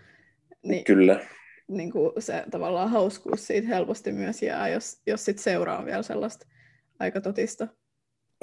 Niin 0.63 0.83
Kyllä 0.83 1.19
niin 1.67 1.91
kuin 1.91 2.11
se 2.19 2.43
tavallaan 2.51 2.89
hauskuus 2.89 3.47
siitä 3.47 3.67
helposti 3.67 4.11
myös 4.11 4.41
jää, 4.41 4.69
jos, 4.69 5.01
jos 5.07 5.25
sit 5.25 5.39
seuraa 5.39 5.85
vielä 5.85 6.03
sellaista 6.03 6.47
aika 6.99 7.21
totista. 7.21 7.67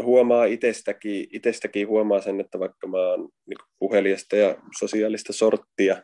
Huomaa 0.03 0.45
itsestäkin, 0.45 1.27
itsestäkin 1.33 1.89
huomaa 1.89 2.21
sen, 2.21 2.41
että 2.41 2.59
vaikka 2.59 2.87
mä 2.87 2.97
oon 2.97 3.21
niin 3.21 3.59
puhelijasta 3.79 4.37
ja 4.37 4.57
sosiaalista 4.79 5.33
sorttia, 5.33 6.03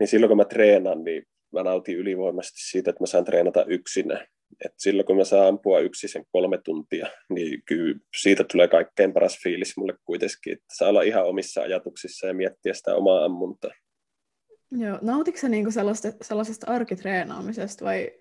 niin 0.00 0.08
silloin 0.08 0.28
kun 0.28 0.36
mä 0.36 0.44
treenaan, 0.44 1.04
niin 1.04 1.22
mä 1.52 1.62
nautin 1.62 1.96
ylivoimaisesti 1.96 2.60
siitä, 2.60 2.90
että 2.90 3.02
mä 3.02 3.06
saan 3.06 3.24
treenata 3.24 3.64
yksinä. 3.64 4.26
Et 4.64 4.72
silloin 4.76 5.06
kun 5.06 5.16
mä 5.16 5.24
saan 5.24 5.48
ampua 5.48 5.80
yksi 5.80 6.08
sen 6.08 6.24
kolme 6.32 6.58
tuntia, 6.64 7.06
niin 7.28 7.62
kyllä 7.64 7.98
siitä 8.20 8.44
tulee 8.52 8.68
kaikkein 8.68 9.12
paras 9.12 9.38
fiilis 9.42 9.76
mulle 9.76 9.94
kuitenkin, 10.04 10.52
että 10.52 10.74
saa 10.76 10.88
olla 10.88 11.02
ihan 11.02 11.24
omissa 11.26 11.62
ajatuksissa 11.62 12.26
ja 12.26 12.34
miettiä 12.34 12.74
sitä 12.74 12.94
omaa 12.94 13.24
ammuntaa. 13.24 13.70
Joo, 14.70 14.98
nautitko 15.02 15.40
sä 15.40 15.48
niinku 15.48 15.70
sellaisesta, 15.70 16.24
sellaisesta 16.24 16.66
arkitreenaamisesta 16.70 17.84
vai 17.84 18.12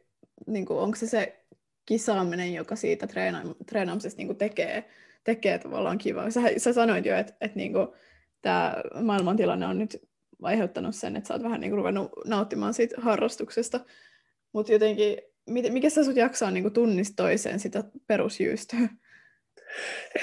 niinku, 0.48 0.78
onko 0.78 0.96
se 0.96 1.08
se 1.08 1.46
kisaaminen, 1.86 2.54
joka 2.54 2.76
siitä 2.76 3.08
treena- 3.08 3.56
treenaamisesta 3.65 4.17
niinku 4.17 4.34
tekee, 4.34 4.89
tekee 5.24 5.58
tavallaan 5.58 5.98
kivaa? 5.98 6.32
Sä, 6.32 6.41
sä 6.58 6.74
sanoit 6.74 7.06
jo, 7.06 7.17
että 7.17 7.34
et 7.41 7.56
niinku, 7.56 7.96
tämä 8.41 8.76
maailmantilanne 9.04 9.65
on 9.65 9.78
nyt 9.78 10.11
aiheuttanut 10.42 10.96
sen, 10.96 11.16
että 11.16 11.28
sä 11.28 11.34
oot 11.34 11.44
vähän 11.44 11.62
niinku 11.62 11.76
ruvennut 11.76 12.12
nauttimaan 12.26 12.74
siitä 12.74 12.96
harrastuksesta, 13.02 13.80
mutta 14.54 14.72
jotenkin, 14.72 15.18
mikä 15.50 15.90
sä 15.90 16.04
sut 16.04 16.16
jaksaa 16.16 16.52
niinku 16.52 16.70
tunnista 16.70 17.24
toiseen 17.24 17.60
sitä 17.60 17.84
perusjyystöä? 18.08 18.90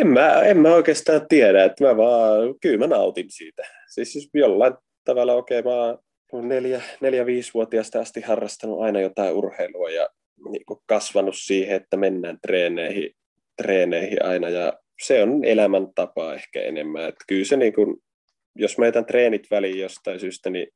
En 0.01 0.07
mä, 0.07 0.43
en 0.43 0.59
mä 0.59 0.75
oikeastaan 0.75 1.29
tiedä, 1.29 1.65
että 1.65 1.85
mä 1.85 1.97
vaan, 1.97 2.55
kyllä 2.61 2.79
mä 2.79 2.87
nautin 2.87 3.31
siitä. 3.31 3.63
Siis, 3.89 4.13
siis 4.13 4.31
jollain 4.35 4.75
tavalla, 5.05 5.35
okei, 5.35 5.59
okay, 5.59 5.73
mä 5.73 6.49
neljä, 6.49 6.83
neljä 7.01 7.27
viisivuotiaasta 7.27 8.01
asti 8.01 8.21
harrastanut 8.21 8.81
aina 8.81 9.01
jotain 9.01 9.35
urheilua 9.35 9.91
ja 9.91 10.09
niin 10.51 10.67
kuin 10.67 10.81
kasvanut 10.87 11.35
siihen, 11.39 11.77
että 11.77 11.97
mennään 11.97 12.39
treeneihin, 12.43 13.11
treeneihin 13.57 14.25
aina 14.25 14.49
ja 14.49 14.73
se 15.03 15.23
on 15.23 15.45
elämäntapa 15.45 16.35
ehkä 16.35 16.61
enemmän. 16.61 17.09
Että 17.09 17.25
kyllä 17.29 17.45
se 17.45 17.57
niin 17.57 17.73
kuin, 17.73 17.97
jos 18.59 18.79
mä 18.79 18.87
jätän 18.87 19.07
treenit 19.07 19.47
väliin 19.51 19.81
jostain 19.81 20.21
syystä, 20.21 20.51
niin 20.51 20.69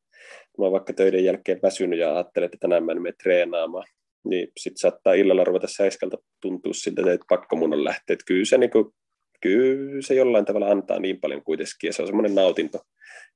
mä 0.59 0.65
oon 0.65 0.73
vaikka 0.73 0.93
töiden 0.93 1.25
jälkeen 1.25 1.61
väsynyt 1.63 1.99
ja 1.99 2.15
ajattelen, 2.15 2.47
että 2.47 2.59
tänään 2.61 2.85
mä 2.85 2.93
en 2.93 3.03
mene 3.03 3.15
treenaamaan, 3.23 3.85
niin 4.25 4.49
sitten 4.59 4.81
saattaa 4.81 5.13
illalla 5.13 5.45
ruveta 5.45 5.67
säiskältä 5.67 6.17
tuntua 6.41 6.73
siltä, 6.73 7.13
että 7.13 7.27
pakko 7.29 7.57
mun 7.57 7.73
on 7.73 7.85
lähteä. 7.85 8.15
Että 8.15 8.25
kyllä 8.27 8.45
se 8.45 8.59
niin 8.59 8.71
kuin, 8.71 8.85
kyllä 9.41 10.03
se 10.03 10.15
jollain 10.15 10.45
tavalla 10.45 10.69
antaa 10.69 10.99
niin 10.99 11.21
paljon 11.21 11.45
kuitenkin, 11.45 11.89
ja 11.89 11.93
se 11.93 12.03
on 12.03 12.09
semmoinen 12.09 12.35
nautinto. 12.35 12.79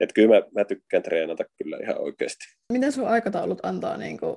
Että 0.01 0.13
kyllä 0.13 0.29
mä, 0.29 0.43
mä 0.55 0.65
tykkään 0.65 1.03
treenata 1.03 1.45
kyllä 1.59 1.79
ihan 1.83 2.01
oikeasti. 2.01 2.45
Miten 2.73 2.93
sun 2.93 3.09
aikataulut 3.09 3.59
antaa 3.63 3.97
niin 3.97 4.19
kuin, 4.19 4.37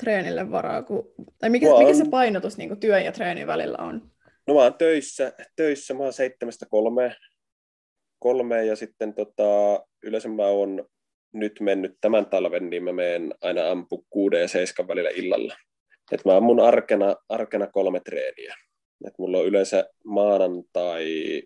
treenille 0.00 0.50
varaa? 0.50 0.82
Kun, 0.82 1.12
tai 1.38 1.50
mikä, 1.50 1.74
on... 1.74 1.84
mikä 1.84 1.94
se 1.94 2.04
painotus 2.10 2.58
niin 2.58 2.68
kuin, 2.68 2.80
työn 2.80 3.04
ja 3.04 3.12
treenin 3.12 3.46
välillä 3.46 3.78
on? 3.78 4.10
No 4.46 4.54
mä 4.54 4.60
oon 4.60 4.74
töissä, 4.74 5.32
töissä 5.56 5.94
mä 5.94 6.02
oon 6.02 6.12
seitsemästä 6.12 6.66
kolmeen, 6.70 7.14
kolmeen 8.24 8.66
ja 8.66 8.76
sitten 8.76 9.14
tota, 9.14 9.84
yleensä 10.02 10.28
mä 10.28 10.46
oon 10.46 10.86
nyt 11.32 11.60
mennyt 11.60 11.96
tämän 12.00 12.26
talven, 12.26 12.70
niin 12.70 12.84
mä 12.84 12.92
menen 12.92 13.34
aina 13.40 13.70
ampu 13.70 14.06
kuuden 14.10 14.40
ja 14.40 14.48
seiskan 14.48 14.88
välillä 14.88 15.10
illalla. 15.10 15.56
Et 16.12 16.24
mä 16.24 16.40
mun 16.40 16.60
arkena, 16.60 17.16
arkena 17.28 17.66
kolme 17.66 18.00
treeniä. 18.00 18.54
Et 19.06 19.14
mulla 19.18 19.38
on 19.38 19.46
yleensä 19.46 19.88
maanantai, 20.04 21.42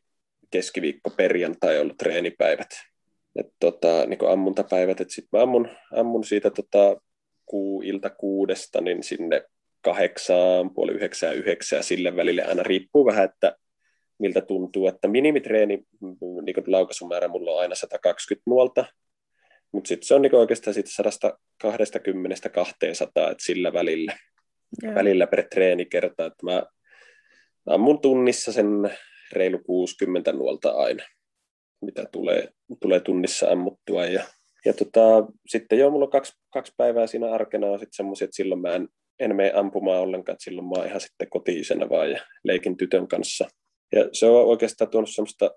keskiviikko, 0.50 1.10
perjantai 1.10 1.80
ollut 1.80 1.96
treenipäivät. 1.96 2.68
Et 3.36 3.46
tota, 3.60 4.06
niin 4.06 4.28
ammuntapäivät, 4.32 5.00
että 5.00 5.14
sitten 5.14 5.38
mä 5.38 5.42
ammun, 5.42 5.68
ammun 5.92 6.24
siitä 6.24 6.50
tota, 6.50 7.00
kuu, 7.46 7.82
ilta 7.82 8.10
kuudesta 8.10 8.80
niin 8.80 9.02
sinne 9.02 9.42
kahdeksaan, 9.80 10.74
puoli 10.74 10.92
yhdeksään, 10.92 11.36
yhdeksään 11.36 11.84
sille 11.84 12.16
välille 12.16 12.44
aina 12.44 12.62
riippuu 12.62 13.06
vähän, 13.06 13.24
että 13.24 13.56
miltä 14.18 14.40
tuntuu, 14.40 14.86
että 14.86 15.08
minimitreeni, 15.08 15.82
niin 16.44 16.56
laukaisumäärä 16.66 17.28
mulla 17.28 17.50
on 17.50 17.60
aina 17.60 17.74
120 17.74 18.50
nuolta, 18.50 18.84
mutta 19.72 19.88
sitten 19.88 20.06
se 20.06 20.14
on 20.14 20.22
niin 20.22 20.34
oikeastaan 20.34 20.74
sit 20.74 20.86
120-200, 21.64 21.70
että 23.30 23.34
sillä 23.38 23.72
välillä, 23.72 24.16
yeah. 24.82 24.94
välillä 24.94 25.26
per 25.26 25.44
treenikerta, 25.54 26.26
että 26.26 26.46
mä 26.46 26.62
ammun 27.66 28.00
tunnissa 28.00 28.52
sen 28.52 28.66
reilu 29.32 29.58
60 29.58 30.32
nuolta 30.32 30.70
aina, 30.70 31.04
mitä 31.80 32.04
tulee, 32.12 32.48
tulee 32.80 33.00
tunnissa 33.00 33.50
ammuttua. 33.50 34.06
Ja, 34.06 34.24
ja 34.64 34.72
tota, 34.72 35.00
sitten 35.46 35.78
joo, 35.78 35.90
mulla 35.90 36.04
on 36.04 36.10
kaksi, 36.10 36.32
kaksi 36.52 36.72
päivää 36.76 37.06
siinä 37.06 37.32
arkena 37.32 37.66
on 37.66 37.78
sitten 37.78 37.96
semmoisia, 37.96 38.24
että 38.24 38.36
silloin 38.36 38.60
mä 38.60 38.74
en, 38.74 38.88
en 39.18 39.36
mene 39.36 39.52
ampumaan 39.54 40.00
ollenkaan, 40.00 40.34
että 40.34 40.44
silloin 40.44 40.66
mä 40.66 40.74
oon 40.76 40.86
ihan 40.86 41.00
sitten 41.00 41.30
kotiisena 41.30 41.88
vaan 41.88 42.10
ja 42.10 42.20
leikin 42.44 42.76
tytön 42.76 43.08
kanssa. 43.08 43.48
Ja 43.92 44.08
se 44.12 44.26
on 44.26 44.44
oikeastaan 44.44 44.90
tuonut 44.90 45.10
semmoista 45.10 45.50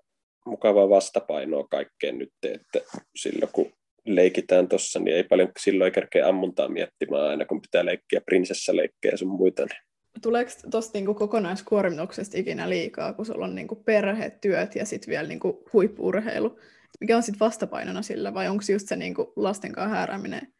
mukavaa 0.46 0.88
vastapainoa 0.88 1.66
kaikkeen 1.70 2.18
nyt, 2.18 2.32
että 2.42 2.80
silloin 3.16 3.52
kun 3.52 3.72
leikitään 4.06 4.68
tuossa, 4.68 4.98
niin 4.98 5.16
ei 5.16 5.24
paljon 5.24 5.52
silloin 5.60 5.86
ei 5.86 5.92
kerkeä 5.92 6.28
ammuntaa 6.28 6.68
miettimään 6.68 7.22
aina, 7.22 7.46
kun 7.46 7.60
pitää 7.60 7.84
leikkiä 7.84 8.20
prinsessaleikkejä 8.26 9.12
ja 9.12 9.18
sun 9.18 9.28
muita. 9.28 9.62
Niin. 9.62 9.82
Tuleeko 10.22 10.50
tuosta 10.70 10.98
niinku 10.98 11.14
kokonaiskuormituksesta 11.14 12.38
ikinä 12.38 12.68
liikaa, 12.68 13.12
kun 13.12 13.26
sulla 13.26 13.44
on 13.44 13.54
niinku 13.54 13.74
perhe, 13.76 14.30
työt 14.40 14.74
ja 14.76 14.86
sitten 14.86 15.10
vielä 15.10 15.28
niinku 15.28 15.64
huippuurheilu? 15.72 16.58
Mikä 17.00 17.16
on 17.16 17.22
sitten 17.22 17.40
vastapainona 17.40 18.02
sillä, 18.02 18.34
vai 18.34 18.48
onko 18.48 18.64
just 18.72 18.88
se 18.88 18.96
niinku 18.96 19.32
lasten 19.36 19.72
kanssa 19.72 19.96
häärääminen? 19.96 20.52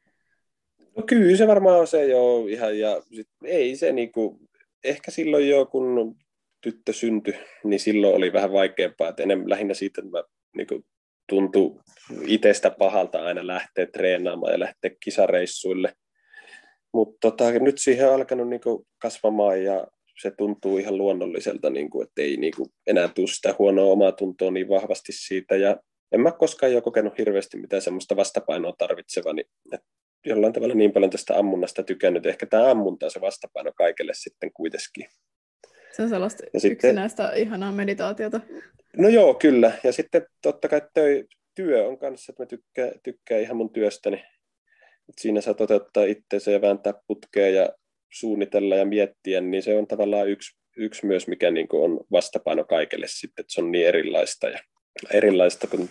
No 0.96 1.02
kyllä 1.02 1.37
se 1.37 1.46
varmaan 1.46 1.80
on 1.80 1.87
se 1.87 2.06
jo 2.06 2.46
ihan, 2.46 2.78
ja 2.78 3.02
sit, 3.12 3.28
ei 3.44 3.76
se 3.76 3.92
niinku, 3.92 4.40
ehkä 4.85 5.11
silloin 5.11 5.48
jo 5.48 5.66
kun 5.66 6.16
tyttö 6.62 6.92
syntyi, 6.92 7.35
niin 7.64 7.81
silloin 7.81 8.14
oli 8.14 8.33
vähän 8.33 8.53
vaikeampaa, 8.53 9.09
että 9.09 9.22
enemmän 9.22 9.51
lähinnä 9.51 9.75
siitä, 9.75 10.01
että 10.01 10.11
mä 10.11 10.25
niinku, 10.57 10.85
tuntui 11.29 11.81
itsestä 12.27 12.70
pahalta 12.70 13.25
aina 13.25 13.46
lähteä 13.46 13.87
treenaamaan 13.87 14.53
ja 14.53 14.61
lähteä 14.61 14.90
kisareissuille. 15.01 15.92
Mutta 16.92 17.16
tota, 17.20 17.51
nyt 17.51 17.79
siihen 17.79 18.09
on 18.09 18.14
alkanut 18.14 18.48
niinku 18.48 18.87
kasvamaan 18.98 19.64
ja 19.64 19.87
se 20.22 20.31
tuntuu 20.38 20.79
ihan 20.79 20.98
luonnolliselta, 20.98 21.70
niinku, 21.70 22.03
että 22.03 22.22
ei 22.22 22.37
niinku 22.37 22.66
enää 22.87 23.09
tule 23.09 23.27
sitä 23.27 23.55
huonoa 23.59 23.92
omaa 23.92 24.12
tuntoa 24.12 24.51
niin 24.51 24.68
vahvasti 24.68 25.12
siitä. 25.12 25.57
Ja 25.57 25.77
en 26.12 26.20
mä 26.20 26.33
koskaan 26.33 26.72
jo 26.72 26.83
kokenut 26.83 27.18
hirveästi 27.18 27.57
mitään 27.57 27.83
semmoista 27.83 28.16
vastapainoa 28.16 28.75
tarvitsevani. 28.79 29.44
Niin 29.70 29.81
jollain 30.27 30.53
tavalla 30.53 30.75
niin 30.75 30.92
paljon 30.92 31.11
tästä 31.11 31.38
ammunnasta 31.38 31.83
tykännyt. 31.83 32.27
Ehkä 32.27 32.46
tämä 32.46 32.70
ammunta 32.70 33.07
on 33.07 33.11
se 33.11 33.20
vastapaino 33.20 33.72
kaikille 33.77 34.12
sitten 34.14 34.53
kuitenkin. 34.53 35.07
Se 35.92 36.02
on 36.02 36.09
sellaista 36.09 36.44
ja 36.44 36.70
yksinäistä 36.70 37.22
sitten, 37.22 37.42
ihanaa 37.42 37.72
meditaatiota. 37.72 38.40
No 38.96 39.09
joo, 39.09 39.35
kyllä. 39.35 39.72
Ja 39.85 39.92
sitten 39.92 40.26
totta 40.42 40.68
kai 40.68 40.83
töi, 40.94 41.24
työ 41.55 41.87
on 41.87 41.98
kanssa, 41.98 42.33
että 42.33 42.42
mä 42.42 42.46
tykkään, 42.46 42.92
tykkään 43.02 43.40
ihan 43.40 43.57
mun 43.57 43.72
työstäni. 43.72 44.16
Et 45.09 45.18
siinä 45.20 45.40
saa 45.40 45.55
toteuttaa 45.55 46.05
itseänsä 46.05 46.50
ja 46.50 46.61
vääntää 46.61 46.92
putkea 47.07 47.50
ja 47.50 47.72
suunnitella 48.12 48.76
ja 48.76 48.85
miettiä, 48.85 49.40
niin 49.40 49.62
se 49.62 49.78
on 49.78 49.87
tavallaan 49.87 50.28
yksi, 50.28 50.59
yksi 50.76 51.07
myös, 51.07 51.28
mikä 51.28 51.50
niin 51.50 51.68
kuin 51.68 51.85
on 51.85 52.00
vastapaino 52.12 52.64
kaikille 52.64 53.07
sitten, 53.09 53.42
että 53.42 53.52
se 53.52 53.61
on 53.61 53.72
niin 53.72 53.87
erilaista 53.87 54.48
ja 54.48 54.59
erilaista 55.12 55.66
kuin 55.66 55.88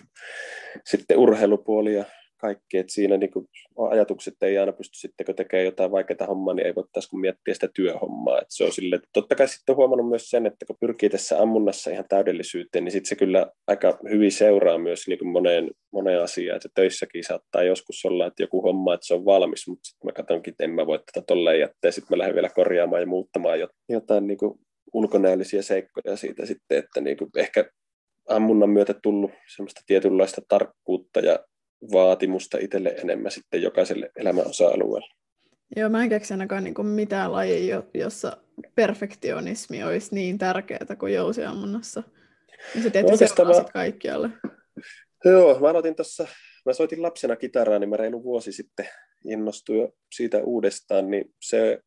sitten 0.86 1.18
urheilupuoli 1.18 1.94
ja 1.94 2.04
kaikki, 2.42 2.78
että 2.78 2.92
siinä 2.92 3.16
niin 3.16 3.30
kuin 3.30 3.48
ajatukset 3.90 4.34
ei 4.42 4.58
aina 4.58 4.72
pysty 4.72 4.98
sitten, 4.98 5.26
kun 5.26 5.34
tekee 5.34 5.64
jotain 5.64 5.90
vaikeaa 5.90 6.26
hommaa, 6.26 6.54
niin 6.54 6.66
ei 6.66 6.74
voi 6.74 6.84
taas 6.92 7.08
kun 7.08 7.20
miettiä 7.20 7.54
sitä 7.54 7.68
työhommaa. 7.74 8.38
Että 8.38 8.54
se 8.54 8.64
on 8.64 8.72
sille, 8.72 8.96
että 8.96 9.08
totta 9.12 9.34
kai 9.34 9.48
sitten 9.48 9.76
huomannut 9.76 10.08
myös 10.08 10.30
sen, 10.30 10.46
että 10.46 10.66
kun 10.66 10.76
pyrkii 10.80 11.08
tässä 11.08 11.42
ammunnassa 11.42 11.90
ihan 11.90 12.04
täydellisyyteen, 12.08 12.84
niin 12.84 12.92
sitten 12.92 13.08
se 13.08 13.16
kyllä 13.16 13.46
aika 13.66 13.98
hyvin 14.10 14.32
seuraa 14.32 14.78
myös 14.78 15.08
niin 15.08 15.18
kuin 15.18 15.28
moneen, 15.28 15.70
moneen 15.92 16.22
asiaan. 16.22 16.56
Että 16.56 16.68
töissäkin 16.74 17.24
saattaa 17.24 17.62
joskus 17.62 18.04
olla, 18.04 18.26
että 18.26 18.42
joku 18.42 18.62
homma, 18.62 18.94
että 18.94 19.06
se 19.06 19.14
on 19.14 19.24
valmis, 19.24 19.68
mutta 19.68 19.88
sitten 19.88 20.08
mä 20.08 20.12
katsonkin, 20.12 20.50
että 20.50 20.64
en 20.64 20.70
mä 20.70 20.86
voi 20.86 20.98
tätä 20.98 21.26
tolleen 21.26 21.60
jättää, 21.60 21.90
sitten 21.90 22.16
mä 22.16 22.18
lähden 22.18 22.34
vielä 22.34 22.48
korjaamaan 22.48 23.02
ja 23.02 23.06
muuttamaan 23.06 23.58
jotain 23.88 24.26
niin 24.26 24.38
kuin 24.38 24.58
ulkonäöllisiä 24.92 25.62
seikkoja 25.62 26.16
siitä 26.16 26.46
sitten, 26.46 26.78
että 26.78 27.00
niin 27.00 27.16
kuin 27.16 27.30
ehkä 27.36 27.64
ammunnan 28.28 28.70
myötä 28.70 28.94
tullut 29.02 29.30
semmoista 29.56 29.80
tietynlaista 29.86 30.42
tarkkuutta 30.48 31.20
ja 31.20 31.38
vaatimusta 31.92 32.58
itselle 32.60 32.88
enemmän 32.88 33.30
sitten 33.30 33.62
jokaiselle 33.62 34.10
elämän 34.16 34.46
osa-alueelle. 34.46 35.14
Joo, 35.76 35.88
mä 35.88 36.02
en 36.02 36.08
keksi 36.08 36.34
ainakaan 36.34 36.64
niin 36.64 36.86
mitään 36.86 37.32
lajia, 37.32 37.82
jossa 37.94 38.36
perfektionismi 38.74 39.84
olisi 39.84 40.14
niin 40.14 40.38
tärkeää 40.38 40.96
kuin 40.98 41.14
jousiammunnassa. 41.14 42.02
Ja 42.74 42.82
se 42.82 42.90
tietysti 42.90 43.24
no, 43.38 43.44
mä... 43.44 43.64
kaikkialle. 43.72 44.30
Joo, 45.24 45.60
mä 45.60 45.68
aloitin 45.68 45.96
tuossa, 45.96 46.26
mä 46.66 46.72
soitin 46.72 47.02
lapsena 47.02 47.36
kitaraa, 47.36 47.78
niin 47.78 47.90
mä 47.90 47.96
reilu 47.96 48.24
vuosi 48.24 48.52
sitten 48.52 48.88
innostuin 49.24 49.88
siitä 50.14 50.38
uudestaan, 50.38 51.10
niin 51.10 51.34
se, 51.42 51.78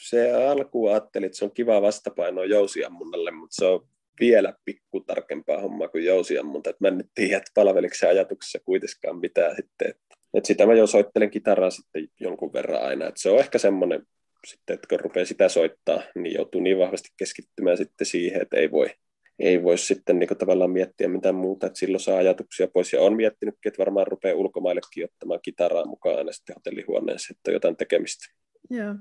se 0.00 0.32
alkuun 0.32 0.90
ajattelin, 0.90 1.26
että 1.26 1.38
se 1.38 1.44
on 1.44 1.54
kiva 1.54 1.82
vastapaino 1.82 2.44
jousiammunnalle, 2.44 3.30
mutta 3.30 3.54
se 3.54 3.64
on 3.64 3.88
vielä 4.20 4.54
pikku 4.64 5.00
tarkempaa 5.00 5.60
hommaa 5.60 5.88
kuin 5.88 6.04
jousiammunta. 6.04 6.70
että 6.70 6.84
mä 6.84 6.88
en 6.88 6.98
nyt 6.98 7.10
tiedä, 7.14 7.36
että 7.36 7.50
palveliko 7.54 7.94
se 7.94 8.06
ajatuksessa 8.06 8.58
kuitenkaan 8.64 9.18
mitään 9.18 9.56
sitten. 9.56 9.90
Että, 9.90 10.14
että 10.34 10.46
sitä 10.46 10.66
mä 10.66 10.74
jo 10.74 10.86
soittelen 10.86 11.30
kitaraa 11.30 11.70
sitten 11.70 12.08
jonkun 12.20 12.52
verran 12.52 12.82
aina, 12.82 13.06
että 13.06 13.20
se 13.20 13.30
on 13.30 13.38
ehkä 13.38 13.58
semmoinen 13.58 14.06
sitten, 14.46 14.74
että 14.74 14.86
kun 14.88 15.00
rupeaa 15.00 15.26
sitä 15.26 15.48
soittaa, 15.48 16.02
niin 16.14 16.34
joutuu 16.34 16.60
niin 16.60 16.78
vahvasti 16.78 17.08
keskittymään 17.16 17.76
sitten 17.76 18.06
siihen, 18.06 18.42
että 18.42 18.56
ei 18.56 18.70
voi, 18.70 18.90
ei 19.38 19.62
voi 19.62 19.78
sitten 19.78 20.18
niin 20.18 20.28
tavallaan 20.38 20.70
miettiä 20.70 21.08
mitään 21.08 21.34
muuta, 21.34 21.66
että 21.66 21.78
silloin 21.78 22.00
saa 22.00 22.18
ajatuksia 22.18 22.68
pois. 22.68 22.92
Ja 22.92 23.00
on 23.00 23.16
miettinytkin, 23.16 23.70
että 23.70 23.78
varmaan 23.78 24.06
rupeaa 24.06 24.36
ulkomaillekin 24.36 25.04
ottamaan 25.04 25.40
kitaraa 25.42 25.84
mukaan 25.84 26.18
aina 26.18 26.32
sitten 26.32 26.54
hotellihuoneessa, 26.54 27.34
että 27.36 27.50
on 27.50 27.54
jotain 27.54 27.76
tekemistä. 27.76 28.26
Joo. 28.70 28.94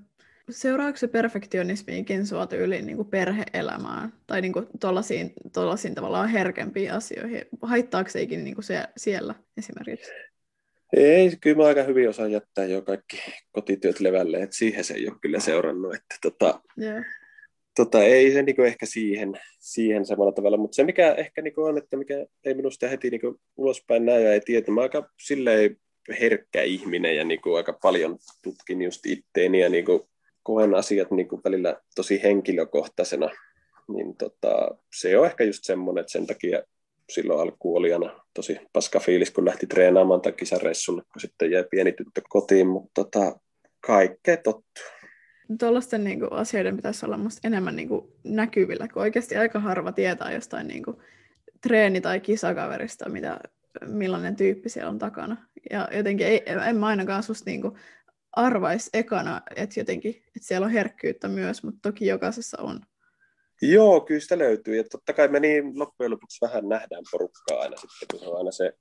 Seuraako 0.49 0.97
se 0.97 1.08
perfektionismiikin 1.08 2.27
sua 2.27 2.47
tyyliin 2.47 2.86
niin 2.86 3.06
perhe-elämään 3.06 4.13
tai 4.27 4.41
niin 4.41 4.54
tuollaisiin, 4.80 5.34
tuollaisiin 5.54 5.95
tavallaan 5.95 6.30
herkempiin 6.30 6.93
asioihin? 6.93 7.45
Haittaako 7.62 8.10
se 8.10 8.21
ikinä 8.21 8.43
niin 8.43 8.63
se, 8.63 8.84
siellä 8.97 9.36
esimerkiksi? 9.58 10.12
Ei, 10.93 11.32
kyllä 11.41 11.58
mä 11.58 11.63
aika 11.63 11.84
hyvin 11.84 12.10
osaan 12.10 12.32
jättää 12.32 12.65
jo 12.65 12.82
kaikki 12.82 13.17
kotityöt 13.51 13.99
levälle, 13.99 14.38
että 14.38 14.56
siihen 14.56 14.84
se 14.84 14.93
ei 14.93 15.08
ole 15.08 15.17
kyllä 15.21 15.39
seurannut. 15.39 15.95
Että 15.95 16.15
tota, 16.21 16.62
yeah. 16.82 17.04
tota, 17.75 18.04
ei 18.04 18.32
se 18.32 18.43
niin 18.43 18.65
ehkä 18.65 18.86
siihen, 18.86 19.39
siihen 19.60 20.06
samalla 20.06 20.32
tavalla, 20.32 20.58
mutta 20.58 20.75
se 20.75 20.84
mikä 20.84 21.13
ehkä 21.13 21.41
niin 21.41 21.54
on, 21.60 21.77
että 21.77 21.97
mikä 21.97 22.25
ei 22.45 22.54
minusta 22.54 22.88
heti 22.88 23.10
niin 23.10 23.21
ulospäin 23.58 24.06
näy 24.06 24.21
ja 24.21 24.34
ei 24.34 24.41
tiedä, 24.41 24.71
mä 24.71 24.82
aika 24.82 25.10
silleen 25.19 25.77
herkkä 26.19 26.62
ihminen 26.62 27.15
ja 27.15 27.23
niin 27.23 27.39
aika 27.58 27.73
paljon 27.73 28.17
tutkin 28.43 28.82
just 28.82 29.06
itteeni 29.06 29.62
ja 29.62 29.69
niin 29.69 29.86
koen 30.43 30.75
asiat 30.75 31.12
niin 31.12 31.27
kuin 31.27 31.41
välillä 31.43 31.82
tosi 31.95 32.23
henkilökohtaisena, 32.23 33.30
niin 33.88 34.17
tota, 34.17 34.67
se 34.99 35.17
on 35.17 35.25
ehkä 35.25 35.43
just 35.43 35.63
semmoinen, 35.63 36.01
että 36.01 36.12
sen 36.12 36.27
takia 36.27 36.62
silloin 37.10 37.39
alkuun 37.39 37.80
oli 37.80 37.93
aina 37.93 38.19
tosi 38.34 38.60
paska 38.73 38.99
fiilis, 38.99 39.32
kun 39.32 39.45
lähti 39.45 39.67
treenaamaan 39.67 40.21
tai 40.21 40.32
kisareissulle, 40.32 41.01
kun 41.01 41.21
sitten 41.21 41.51
jäi 41.51 41.63
pieni 41.71 41.91
tyttö 41.91 42.21
kotiin, 42.30 42.67
mutta 42.67 43.04
tota, 43.04 43.39
kaikkea 43.86 44.38
tottu. 44.38 44.82
Tuollaisten 45.60 46.04
niin 46.04 46.19
kuin, 46.19 46.34
asioiden 46.34 46.75
pitäisi 46.75 47.06
olla 47.06 47.17
musta 47.17 47.47
enemmän 47.47 47.75
niin 47.75 47.88
kuin, 47.88 48.08
näkyvillä, 48.23 48.88
kun 48.88 49.01
oikeasti 49.01 49.38
aika 49.38 49.60
harva 49.60 49.91
tietää 49.91 50.32
jostain 50.32 50.67
niin 50.67 50.84
kuin, 50.84 50.97
treeni- 51.67 52.01
tai 52.01 52.19
kisakaverista, 52.19 53.10
mitä, 53.10 53.39
millainen 53.86 54.36
tyyppi 54.36 54.69
siellä 54.69 54.89
on 54.89 54.99
takana. 54.99 55.38
Ja 55.71 55.88
jotenkin 55.91 56.27
ei, 56.27 56.43
en 56.69 56.77
mä 56.77 56.88
ainakaan 56.88 57.23
susta 57.23 57.49
niin 57.49 57.62
kuin, 57.62 57.75
arvaisi 58.34 58.89
ekana, 58.94 59.41
että 59.56 59.80
jotenkin, 59.80 60.15
että 60.15 60.48
siellä 60.48 60.65
on 60.65 60.72
herkkyyttä 60.72 61.28
myös, 61.28 61.63
mutta 61.63 61.80
toki 61.82 62.06
jokaisessa 62.06 62.58
on. 62.62 62.80
Joo, 63.62 64.02
kyllä 64.02 64.20
sitä 64.20 64.38
löytyy. 64.38 64.78
Ja 64.78 64.84
totta 64.91 65.13
kai 65.13 65.28
me 65.28 65.39
niin 65.39 65.80
loppujen 65.80 66.12
lopuksi 66.12 66.46
vähän 66.46 66.70
nähdään 66.70 67.04
porukkaa 67.12 67.60
aina 67.60 67.76
sitten, 67.78 68.08
kun 68.12 68.20
se 68.20 68.28
on 68.28 68.38
aina 68.38 68.52
se 68.52 68.74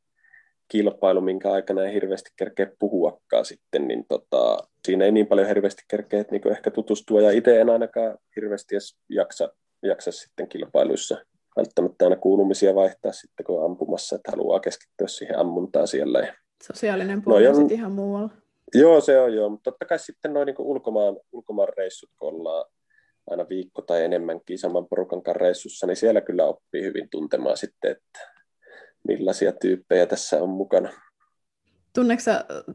kilpailu, 0.69 1.21
minkä 1.21 1.53
aikana 1.53 1.85
ei 1.85 1.95
hirveästi 1.95 2.31
kerkeä 2.37 2.67
puhuakaan 2.79 3.45
sitten, 3.45 3.89
niin 3.89 4.05
tota, 4.09 4.59
siinä 4.85 5.05
ei 5.05 5.13
niin 5.13 5.27
paljon 5.27 5.49
hirveästi 5.49 5.83
kerkeä 5.89 6.25
niin 6.31 6.53
ehkä 6.53 6.71
tutustua, 6.71 7.21
ja 7.21 7.31
itse 7.31 7.61
en 7.61 7.71
ainakaan 7.71 8.19
hirveästi 8.37 8.75
edes 8.75 8.99
jaksa, 9.09 9.49
jaksa 9.83 10.13
sitten 10.13 10.49
kilpailuissa 10.49 11.17
välttämättä 11.57 12.05
aina 12.05 12.17
kuulumisia 12.17 12.75
vaihtaa 12.75 13.13
sitten, 13.13 13.47
kun 13.47 13.59
on 13.59 13.71
ampumassa, 13.71 14.17
että 14.17 14.31
haluaa 14.31 14.61
keskittyä 14.61 15.07
siihen 15.07 15.39
ammuntaan 15.39 15.89
siellä. 15.89 16.19
Ja... 16.19 16.35
Sosiaalinen 16.63 17.23
puoli 17.23 17.47
on 17.47 17.55
sitten 17.55 17.79
ihan 17.79 17.93
muualla. 17.93 18.31
Joo, 18.75 19.01
se 19.01 19.21
on 19.21 19.35
joo, 19.35 19.49
mutta 19.49 19.71
totta 19.71 19.87
kai 19.87 19.99
sitten 19.99 20.33
noin 20.33 20.47
niin 20.47 20.57
ulkomaan, 20.59 21.17
ulkomaan 21.33 21.69
reissut, 21.77 22.11
kun 22.19 22.29
ollaan 22.29 22.65
aina 23.31 23.47
viikko 23.49 23.83
tai 23.83 24.05
enemmänkin 24.05 24.59
saman 24.59 24.89
porukan 24.89 25.23
kanssa 25.23 25.39
reissussa, 25.39 25.87
niin 25.87 25.97
siellä 25.97 26.21
kyllä 26.21 26.45
oppii 26.45 26.83
hyvin 26.83 27.09
tuntemaan 27.11 27.57
sitten, 27.57 27.91
että 27.91 28.33
millaisia 29.09 29.53
tyyppejä 29.53 30.07
tässä 30.07 30.43
on 30.43 30.49
mukana. 30.49 30.91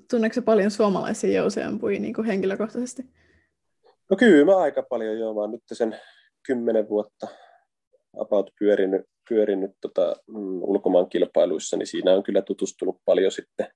Tunneeko 0.09 0.41
paljon 0.45 0.71
suomalaisia 0.71 1.37
jouseampuja 1.37 1.99
niin 1.99 2.13
kuin 2.13 2.27
henkilökohtaisesti? 2.27 3.03
No 4.09 4.17
kyllä 4.17 4.45
mä 4.45 4.57
aika 4.57 4.83
paljon 4.83 5.19
joo, 5.19 5.33
mä 5.33 5.39
oon 5.39 5.51
nyt 5.51 5.63
sen 5.73 5.99
kymmenen 6.47 6.89
vuotta 6.89 7.27
about 8.17 8.49
pyörinyt, 8.59 9.01
pyörinyt 9.29 9.71
tota, 9.81 10.15
mm, 10.27 10.63
ulkomaan 10.63 11.09
kilpailuissa, 11.09 11.77
niin 11.77 11.87
siinä 11.87 12.13
on 12.13 12.23
kyllä 12.23 12.41
tutustunut 12.41 12.97
paljon 13.05 13.31
sitten 13.31 13.67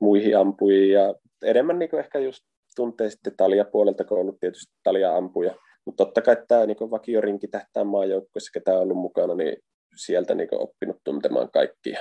muihin 0.00 0.38
ampujiin 0.38 0.92
ja 0.92 1.14
enemmän 1.42 1.78
niin 1.78 1.98
ehkä 1.98 2.18
just 2.18 2.44
tuntee 2.76 3.10
sitten 3.10 3.36
Talia 3.36 3.64
puolelta, 3.64 4.04
kun 4.04 4.18
on 4.18 4.22
ollut 4.22 4.40
tietysti 4.40 4.72
Talia 4.82 5.16
ampuja. 5.16 5.54
Mutta 5.84 6.04
totta 6.04 6.22
kai 6.22 6.36
tämä 6.48 6.66
niin 6.66 6.90
vakiorinki 6.90 7.48
tähtää 7.48 7.84
maajoukkueessa, 7.84 8.50
ketä 8.52 8.72
on 8.74 8.80
ollut 8.82 8.96
mukana, 8.96 9.34
niin 9.34 9.56
sieltä 9.96 10.34
niin 10.34 10.48
oppinut 10.52 10.96
tuntemaan 11.04 11.50
kaikkia. 11.50 11.98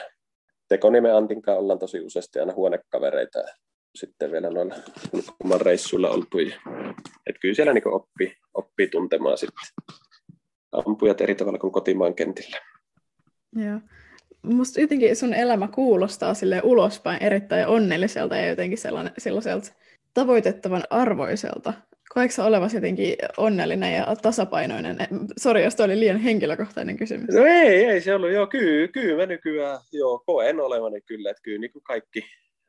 Tekonimen 0.69 1.15
Antin 1.15 1.41
kanssa 1.41 1.59
ollaan 1.59 1.79
tosi 1.79 1.99
useasti 1.99 2.39
aina 2.39 2.53
huonekavereita 2.53 3.43
sitten 3.95 4.31
vielä 4.31 4.49
noilla 4.49 4.75
ulkomaan 5.13 5.61
reissuilla 5.61 6.09
oltu. 6.09 6.37
Et 7.27 7.35
kyllä 7.41 7.55
siellä 7.55 7.73
niin 7.73 7.87
oppii, 7.87 8.33
oppii 8.53 8.87
tuntemaan 8.87 9.37
sitten 9.37 9.93
ampujat 10.71 11.21
eri 11.21 11.35
tavalla 11.35 11.59
kuin 11.59 11.73
kotimaan 11.73 12.15
kentillä. 12.15 12.57
Joo. 13.55 13.79
Musta 14.43 14.81
jotenkin 14.81 15.15
sun 15.15 15.33
elämä 15.33 15.67
kuulostaa 15.67 16.33
sille 16.33 16.61
ulospäin 16.63 17.23
erittäin 17.23 17.67
onnelliselta 17.67 18.37
ja 18.37 18.47
jotenkin 18.47 18.77
sellaiselta 19.17 19.73
tavoitettavan 20.13 20.83
arvoiselta. 20.89 21.73
Koetko 22.13 22.43
olevasi 22.43 22.77
jotenkin 22.77 23.15
onnellinen 23.37 23.93
ja 23.93 24.15
tasapainoinen? 24.21 24.97
Sori, 25.39 25.63
jos 25.63 25.79
oli 25.79 25.99
liian 25.99 26.17
henkilökohtainen 26.17 26.97
kysymys. 26.97 27.35
No 27.35 27.45
ei, 27.45 27.85
ei 27.85 28.01
se 28.01 28.15
ollut. 28.15 28.31
Joo, 28.31 28.47
kyllä, 28.47 28.87
kyllä 28.87 29.17
mä 29.17 29.25
nykyään 29.25 29.79
joo, 29.91 30.23
koen 30.25 30.59
olevani 30.59 31.01
kyllä, 31.01 31.29
että 31.29 31.41
kyllä 31.43 31.59
niin 31.59 31.71
kuin 31.71 31.83
kaikki 31.83 32.25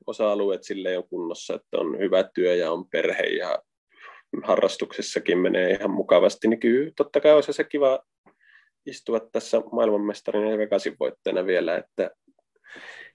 osa-alueet 0.07 0.64
sille 0.64 0.98
on 0.98 1.09
kunnossa, 1.09 1.54
että 1.54 1.78
on 1.78 1.98
hyvä 1.98 2.24
työ 2.35 2.54
ja 2.54 2.72
on 2.72 2.88
perhe 2.88 3.22
ja 3.22 3.59
harrastuksessakin 4.44 5.38
menee 5.38 5.70
ihan 5.70 5.90
mukavasti, 5.90 6.48
niin 6.48 6.61
kyllä 6.61 6.90
totta 6.96 7.20
kai 7.20 7.33
olisi 7.33 7.52
se 7.52 7.64
kiva 7.64 7.98
istua 8.86 9.20
tässä 9.20 9.62
maailmanmestarin 9.72 10.50
ja 10.50 10.58
Vegasin 10.58 10.96
voitteena 11.00 11.46
vielä, 11.46 11.76
että 11.76 12.10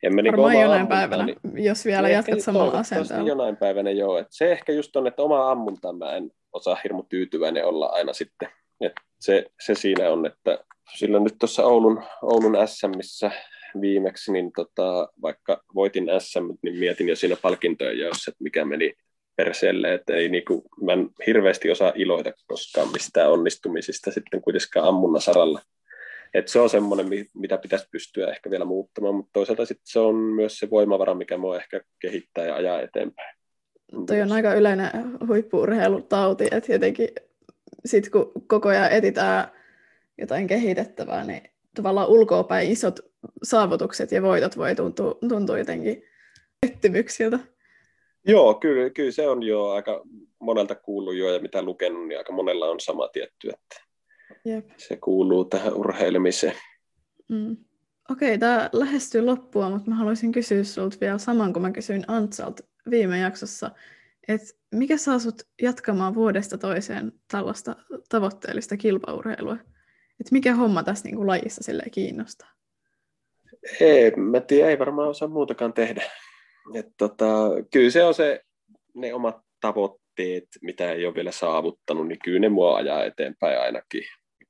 emme 0.04 0.22
niin 0.22 0.32
Varmaan 0.32 0.54
jonain 0.54 0.72
ammuntaa, 0.72 0.98
päivänä, 0.98 1.26
niin, 1.26 1.66
jos 1.66 1.86
vielä 1.86 2.08
niin 2.08 2.16
jatkat 2.16 2.40
samalla 2.40 2.80
asenteella. 2.80 3.28
Jonain 3.28 3.58
päivänä 3.58 3.92
joo. 3.92 4.18
että 4.18 4.36
se 4.36 4.52
ehkä 4.52 4.72
just 4.72 4.96
on, 4.96 5.08
että 5.08 5.22
oma 5.22 5.52
ammuntaan 5.52 5.98
mä 5.98 6.16
en 6.16 6.32
osaa 6.54 6.78
hirmu 6.84 7.04
tyytyväinen 7.04 7.66
olla 7.66 7.86
aina 7.86 8.14
sitten. 8.14 8.50
että 8.82 9.02
se, 9.20 9.46
se 9.66 9.76
siinä 9.76 10.10
on, 10.10 10.26
että 10.26 10.64
sillä 10.98 11.20
nyt 11.20 11.36
tuossa 11.40 11.64
Oulun, 11.64 12.04
Oulun 12.22 12.56
SMissä 12.66 13.32
viimeksi, 13.82 14.32
niin 14.32 14.52
tota, 14.56 15.10
vaikka 15.22 15.64
voitin 15.76 16.08
SM, 16.20 16.54
niin 16.62 16.80
mietin 16.80 17.10
jo 17.10 17.16
siinä 17.16 17.36
palkintojen 17.42 18.00
jaossa, 18.00 18.32
että 18.32 18.44
mikä 18.44 18.66
meni 18.66 18.94
perseelle, 19.36 19.94
että 19.94 20.14
ei 20.14 20.30
niinku, 20.30 20.64
mä 20.82 20.94
en 20.94 21.10
hirveästi 21.28 21.72
osaa 21.72 21.92
iloita 21.96 22.32
koskaan 22.48 22.92
mistään 22.92 23.32
onnistumisista 23.32 24.12
sitten 24.12 24.42
kuitenkaan 24.42 24.88
ammunnan 24.88 25.22
saralla. 25.22 25.62
Et 26.34 26.48
se 26.48 26.60
on 26.60 26.70
semmoinen, 26.70 27.08
mitä 27.34 27.58
pitäisi 27.58 27.88
pystyä 27.92 28.32
ehkä 28.32 28.50
vielä 28.50 28.66
muuttamaan, 28.66 29.16
mutta 29.16 29.30
toisaalta 29.34 29.66
sitten 29.66 29.88
se 29.88 30.00
on 30.00 30.16
myös 30.16 30.60
se 30.60 30.70
voimavara, 30.70 31.16
mikä 31.16 31.38
mua 31.38 31.58
ehkä 31.58 31.82
kehittää 32.00 32.46
ja 32.46 32.56
ajaa 32.56 32.82
eteenpäin. 32.82 33.36
Toi 34.08 34.22
on 34.22 34.32
aika 34.32 34.54
yleinen 34.54 34.90
huippuurheilutauti, 35.28 36.48
että 36.52 36.74
jotenkin 36.74 37.10
sit 37.86 38.10
kun 38.10 38.32
koko 38.48 38.70
ajan 38.70 38.92
etitään 38.92 39.48
jotain 40.18 40.48
kehitettävää, 40.48 41.24
niin 41.24 41.42
tavallaan 41.76 42.10
ulkoapäin 42.10 42.72
isot 42.72 43.00
saavutukset 43.44 44.12
ja 44.12 44.22
voitot 44.22 44.58
voi 44.58 44.76
tuntua, 44.76 45.18
tuntua 45.30 45.58
jotenkin 45.58 46.04
pettymyksiltä. 46.62 47.40
Joo, 48.28 48.54
kyllä, 48.54 48.90
kyllä 48.90 49.12
se 49.12 49.28
on 49.28 49.44
jo 49.44 49.70
aika 49.70 50.02
monelta 50.40 50.76
kuullut 50.76 51.16
jo 51.16 51.34
ja 51.34 51.40
mitä 51.40 51.62
lukenut, 51.62 52.08
niin 52.08 52.18
aika 52.18 52.34
monella 52.34 52.66
on 52.66 52.80
sama 52.80 53.08
tietty, 53.08 53.50
että 53.50 53.82
Jep. 54.46 54.70
se 54.78 54.98
kuuluu 54.98 55.46
tähän 55.46 55.74
urheilemiseen. 55.74 56.56
Mm. 57.30 57.58
Okei, 58.12 58.38
tämä 58.38 58.70
lähestyy 58.74 59.22
loppua, 59.22 59.70
mutta 59.70 59.90
mä 59.90 59.96
haluaisin 59.96 60.32
kysyä 60.32 60.64
sinulta 60.64 60.98
vielä 61.02 61.18
saman, 61.18 61.54
kun 61.54 61.62
mä 61.62 61.72
kysyin 61.72 62.06
Antsalta 62.08 62.64
viime 62.90 63.20
jaksossa, 63.20 63.72
että 64.28 64.48
mikä 64.72 64.98
saa 64.98 65.20
sut 65.20 65.42
jatkamaan 65.62 66.16
vuodesta 66.16 66.58
toiseen 66.58 67.12
tällaista 67.32 67.76
tavoitteellista 68.10 68.78
kilpaurheilua? 68.78 69.58
Että 70.20 70.32
mikä 70.32 70.56
homma 70.56 70.84
tässä 70.84 71.06
niin 71.06 71.16
kuin 71.16 71.28
lajissa 71.28 71.64
sille 71.64 71.84
kiinnostaa? 71.92 72.50
Ei, 73.80 74.12
mä 74.12 74.40
tiedän, 74.40 74.70
ei 74.70 74.80
varmaan 74.80 75.10
osaa 75.10 75.28
muutakaan 75.28 75.74
tehdä. 75.74 76.04
Et 76.74 76.88
tota, 76.98 77.50
kyllä 77.74 77.90
se 77.90 78.04
on 78.04 78.14
se, 78.14 78.42
ne 78.96 79.14
omat 79.14 79.38
tavoitteet, 79.62 80.48
mitä 80.62 80.92
ei 80.92 81.06
ole 81.06 81.16
vielä 81.16 81.32
saavuttanut, 81.32 82.08
niin 82.08 82.20
kyllä 82.24 82.40
ne 82.40 82.50
mua 82.50 82.76
ajaa 82.76 83.04
eteenpäin 83.04 83.60
ainakin. 83.60 84.04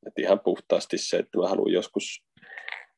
Et 0.07 0.19
ihan 0.19 0.39
puhtaasti 0.39 0.97
se, 0.97 1.17
että 1.17 1.37
mä 1.37 1.47
haluan 1.47 1.73
joskus, 1.73 2.23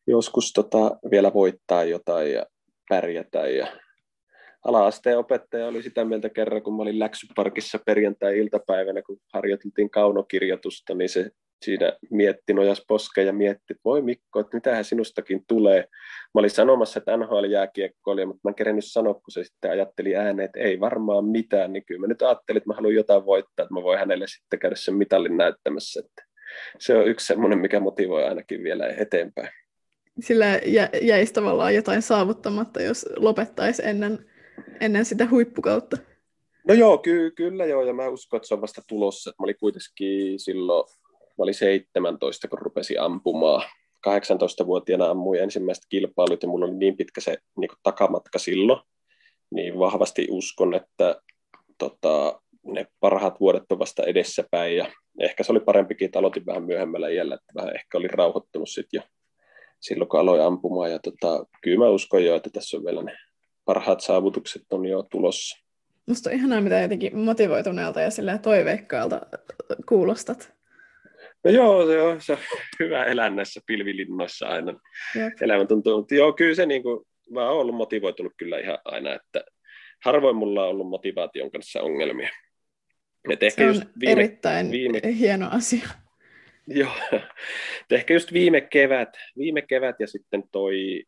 joskus 0.07 0.53
tota, 0.53 0.91
vielä 1.11 1.33
voittaa 1.33 1.83
jotain 1.83 2.31
ja 2.31 2.45
pärjätä. 2.89 3.47
Ja 3.47 3.67
ala-asteen 4.65 5.17
opettaja 5.17 5.67
oli 5.67 5.83
sitä 5.83 6.05
mieltä 6.05 6.29
kerran, 6.29 6.63
kun 6.63 6.75
mä 6.75 6.81
olin 6.81 6.99
läksyparkissa 6.99 7.79
perjantai-iltapäivänä, 7.85 9.01
kun 9.01 9.17
harjoiteltiin 9.33 9.89
kaunokirjoitusta, 9.89 10.93
niin 10.93 11.09
se 11.09 11.31
siinä 11.61 11.93
mietti, 12.11 12.53
nojas 12.53 12.83
poske 12.87 13.23
ja 13.23 13.33
mietti, 13.33 13.63
että 13.69 13.81
voi 13.85 14.01
Mikko, 14.01 14.39
että 14.39 14.57
mitähän 14.57 14.85
sinustakin 14.85 15.43
tulee. 15.47 15.81
Mä 16.33 16.39
olin 16.39 16.49
sanomassa, 16.49 16.99
että 16.99 17.17
NHL 17.17 17.43
jääkiekkoilija, 17.43 18.27
mutta 18.27 18.41
mä 18.43 18.49
en 18.49 18.55
kerennyt 18.55 18.85
sanoa, 18.85 19.13
kun 19.13 19.31
se 19.31 19.43
sitten 19.43 19.71
ajatteli 19.71 20.15
ääneen, 20.15 20.45
että 20.45 20.59
ei 20.59 20.79
varmaan 20.79 21.25
mitään, 21.25 21.73
niin 21.73 21.85
kyllä 21.85 22.01
mä 22.01 22.07
nyt 22.07 22.21
ajattelin, 22.21 22.57
että 22.57 22.69
mä 22.69 22.75
haluan 22.75 22.93
jotain 22.93 23.25
voittaa, 23.25 23.63
että 23.63 23.73
mä 23.73 23.83
voin 23.83 23.99
hänelle 23.99 24.25
sitten 24.27 24.59
käydä 24.59 24.75
sen 24.75 24.95
mitallin 24.95 25.37
näyttämässä. 25.37 25.99
Että 26.05 26.25
se 26.79 26.97
on 26.97 27.07
yksi 27.07 27.25
semmoinen, 27.25 27.59
mikä 27.59 27.79
motivoi 27.79 28.23
ainakin 28.23 28.63
vielä 28.63 28.87
eteenpäin. 28.87 29.49
Sillä 30.19 30.59
jä, 30.65 30.89
jäisi 31.01 31.33
tavallaan 31.33 31.75
jotain 31.75 32.01
saavuttamatta, 32.01 32.81
jos 32.81 33.05
lopettaisi 33.15 33.81
ennen, 33.85 34.25
ennen 34.79 35.05
sitä 35.05 35.27
huippukautta. 35.29 35.97
No 36.67 36.73
joo, 36.73 36.97
ky- 36.97 37.31
kyllä 37.31 37.65
joo, 37.65 37.83
ja 37.83 37.93
mä 37.93 38.07
uskon, 38.07 38.37
että 38.37 38.47
se 38.47 38.53
on 38.53 38.61
vasta 38.61 38.81
tulossa. 38.87 39.29
Mä 39.29 39.43
olin 39.43 39.55
kuitenkin 39.59 40.39
silloin 40.39 40.87
Mä 41.37 41.43
olin 41.43 41.53
17, 41.53 42.47
kun 42.47 42.59
rupesin 42.59 43.01
ampumaan. 43.01 43.63
18-vuotiaana 44.07 45.09
ammuin 45.09 45.43
ensimmäiset 45.43 45.83
kilpailut 45.89 46.43
ja 46.43 46.49
mulla 46.49 46.65
oli 46.65 46.75
niin 46.75 46.97
pitkä 46.97 47.21
se 47.21 47.37
niin 47.57 47.69
kuin 47.69 47.79
takamatka 47.83 48.39
silloin, 48.39 48.79
niin 49.51 49.79
vahvasti 49.79 50.27
uskon, 50.29 50.73
että 50.73 51.21
tota, 51.77 52.41
ne 52.65 52.87
parhaat 52.99 53.39
vuodet 53.39 53.71
on 53.71 53.79
vasta 53.79 54.03
edessäpäin 54.03 54.77
ja 54.77 54.91
ehkä 55.19 55.43
se 55.43 55.51
oli 55.51 55.59
parempikin, 55.59 56.05
että 56.05 56.19
aloitin 56.19 56.45
vähän 56.45 56.63
myöhemmällä 56.63 57.09
iällä, 57.09 57.35
että 57.35 57.53
vähän 57.55 57.75
ehkä 57.75 57.97
oli 57.97 58.07
rauhoittunut 58.07 58.69
sitten 58.69 58.97
jo 58.97 59.01
silloin, 59.79 60.09
kun 60.09 60.19
aloin 60.19 60.41
ampumaan 60.41 60.91
ja 60.91 60.99
tota, 60.99 61.45
kyllä 61.61 61.79
mä 61.85 61.89
uskon 61.89 62.25
jo, 62.25 62.35
että 62.35 62.49
tässä 62.49 62.77
on 62.77 62.85
vielä 62.85 63.03
ne 63.03 63.17
parhaat 63.65 64.01
saavutukset 64.01 64.61
on 64.71 64.85
jo 64.85 65.03
tulossa. 65.03 65.65
Musta 66.07 66.29
on 66.29 66.35
ihanaa, 66.35 66.61
mitä 66.61 66.79
jotenkin 66.79 67.17
motivoituneelta 67.17 68.01
ja 68.01 68.09
toiveikkaalta 68.41 69.21
kuulostat. 69.89 70.54
No 71.45 71.51
joo, 71.51 71.87
se 71.87 72.01
on, 72.01 72.21
se 72.21 72.33
on 72.33 72.39
hyvä 72.79 73.03
elää 73.03 73.29
näissä 73.29 73.61
pilvilinnoissa 73.67 74.47
aina. 74.47 74.79
Jep. 75.15 75.33
Elämä 75.41 75.65
tuntuu, 75.65 75.97
mutta 75.97 76.15
joo, 76.15 76.33
kyllä 76.33 76.55
se 76.55 76.65
niin 76.65 76.83
kuin, 76.83 77.05
mä 77.29 77.49
oon 77.49 77.61
ollut 77.61 77.75
motivoitunut 77.75 78.33
kyllä 78.37 78.59
ihan 78.59 78.79
aina, 78.85 79.13
että 79.13 79.43
harvoin 80.05 80.35
mulla 80.35 80.63
on 80.63 80.69
ollut 80.69 80.89
motivaation 80.89 81.51
kanssa 81.51 81.81
ongelmia. 81.81 82.29
Et 83.29 83.43
ehkä 83.43 83.61
se 83.61 83.69
on 83.69 83.75
just 83.75 83.87
viime, 83.99 84.11
erittäin 84.11 84.71
viime... 84.71 85.01
hieno 85.19 85.49
asia. 85.51 85.87
Joo, 86.67 86.91
ehkä 87.91 88.13
just 88.13 88.33
viime 88.33 88.61
kevät, 88.61 89.09
viime 89.37 89.61
kevät 89.61 89.95
ja 89.99 90.07
sitten 90.07 90.43
toi 90.51 91.03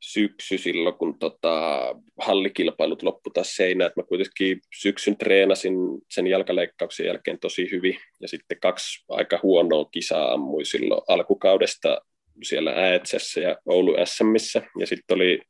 syksy 0.00 0.58
silloin, 0.58 0.94
kun 0.94 1.18
tota, 1.18 1.80
hallikilpailut 2.18 3.02
loppu 3.02 3.30
taas 3.30 3.56
seinä, 3.56 3.86
että 3.86 4.00
mä 4.00 4.06
kuitenkin 4.06 4.60
syksyn 4.80 5.16
treenasin 5.16 5.74
sen 6.10 6.26
jalkaleikkauksen 6.26 7.06
jälkeen 7.06 7.38
tosi 7.38 7.70
hyvin, 7.70 7.98
ja 8.20 8.28
sitten 8.28 8.60
kaksi 8.60 9.04
aika 9.08 9.40
huonoa 9.42 9.84
kisaa 9.84 10.32
ammui 10.32 10.64
silloin 10.64 11.02
alkukaudesta 11.08 12.00
siellä 12.42 12.70
Äätsessä 12.70 13.40
ja 13.40 13.56
Oulu 13.66 13.96
SMissä, 14.04 14.62
ja 14.78 14.86
sitten 14.86 15.14
oli 15.14 15.40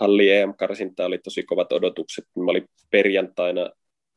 halli 0.00 0.30
EM-karsinta, 0.30 1.06
oli 1.06 1.18
tosi 1.18 1.42
kovat 1.42 1.72
odotukset, 1.72 2.24
mä 2.36 2.50
olin 2.50 2.68
perjantaina 2.90 3.70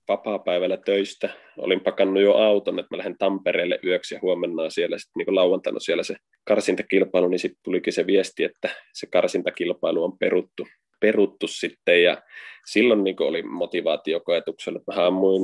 vapaa-päivällä 0.08 0.78
töistä. 0.78 1.30
Olin 1.58 1.82
pakannut 1.82 2.24
jo 2.24 2.34
auton, 2.34 2.80
että 2.80 2.96
mä 2.96 2.98
lähden 2.98 3.18
Tampereelle 3.18 3.80
yöksi 3.84 4.16
ja 4.16 4.20
huomenna 4.22 4.70
siellä 4.70 4.98
sitten 4.98 5.26
niin 5.26 5.36
lauantaina 5.36 5.80
siellä 5.80 6.04
se 6.04 6.16
karsintakilpailu, 6.44 7.28
niin 7.28 7.40
sitten 7.40 7.60
tulikin 7.64 7.94
se 7.94 8.08
viesti, 8.08 8.44
että 8.44 8.70
se 8.94 9.08
karsintakilpailu 9.12 10.04
on 10.04 10.18
peruttu, 10.18 10.68
peruttu 11.00 11.48
sitten 11.48 12.04
ja 12.04 12.22
silloin 12.66 13.04
niin 13.04 13.16
oli 13.20 13.44
motivaatio 13.44 14.20
koetuksella, 14.20 14.80
mä 14.96 15.08
ammuin 15.08 15.44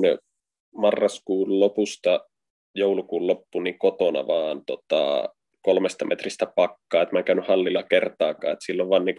marraskuun 0.76 1.60
lopusta 1.60 2.20
joulukuun 2.76 3.28
loppuun 3.28 3.64
niin 3.64 3.80
kotona 3.80 4.28
vaan 4.28 4.62
tota, 4.66 5.30
kolmesta 5.62 6.06
metristä 6.06 6.46
pakkaa, 6.56 7.02
että 7.02 7.16
mä 7.16 7.20
en 7.20 7.26
käynyt 7.26 7.48
hallilla 7.48 7.84
kertaakaan, 7.84 8.54
että 8.54 8.66
silloin 8.66 8.90
vaan 8.90 9.06
niin 9.06 9.16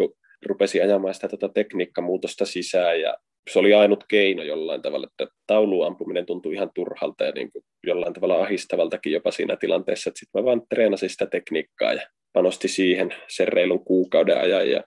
rupesi 0.46 0.80
ajamaan 0.80 1.14
sitä 1.14 1.28
tota 1.28 1.48
tekniikkamuutosta 1.48 2.44
sisään 2.44 3.00
ja 3.00 3.14
se 3.50 3.58
oli 3.58 3.74
ainut 3.74 4.04
keino 4.08 4.42
jollain 4.42 4.82
tavalla, 4.82 5.06
että 5.06 5.34
tauluampuminen 5.46 6.26
tuntui 6.26 6.54
ihan 6.54 6.70
turhalta 6.74 7.24
ja 7.24 7.32
niin 7.32 7.52
kuin 7.52 7.64
jollain 7.86 8.12
tavalla 8.12 8.42
ahistavaltakin 8.42 9.12
jopa 9.12 9.30
siinä 9.30 9.56
tilanteessa, 9.56 10.10
että 10.10 10.18
sitten 10.18 10.42
mä 10.42 10.44
vaan 10.44 10.62
treenasin 10.68 11.10
sitä 11.10 11.26
tekniikkaa 11.26 11.92
ja 11.92 12.02
panosti 12.32 12.68
siihen 12.68 13.14
sen 13.28 13.48
reilun 13.48 13.84
kuukauden 13.84 14.40
ajan 14.40 14.70
ja 14.70 14.84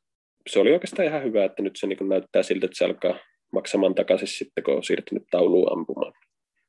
se 0.49 0.60
oli 0.60 0.74
oikeastaan 0.74 1.08
ihan 1.08 1.24
hyvä, 1.24 1.45
että 1.45 1.62
nyt 1.62 1.76
se 1.76 1.88
niin 1.88 2.10
näyttää 2.10 2.43
siltä, 2.43 2.66
että 2.66 2.78
se 2.78 2.86
alkaa 2.86 3.20
maksamaan 3.53 3.95
takaisin 3.95 4.28
sitten, 4.28 4.64
kun 4.64 4.76
on 4.76 4.84
siirtynyt 4.84 5.24
tauluun 5.32 5.78
ampumaan. 5.78 6.14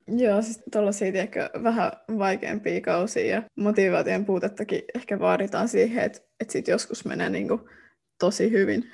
Joo, 0.08 0.42
siis 0.42 0.62
tuollaisia 0.72 1.12
ehkä 1.14 1.50
vähän 1.62 1.92
vaikeampia 2.18 2.80
kausia 2.80 3.26
ja 3.26 3.42
motivaation 3.56 4.24
puutettakin 4.24 4.82
ehkä 4.94 5.18
vaaditaan 5.18 5.68
siihen, 5.68 6.04
että, 6.04 6.18
että 6.40 6.52
sitten 6.52 6.72
joskus 6.72 7.04
menee 7.04 7.30
niin 7.30 7.48
kuin 7.48 7.60
tosi 8.20 8.50
hyvin. 8.50 8.84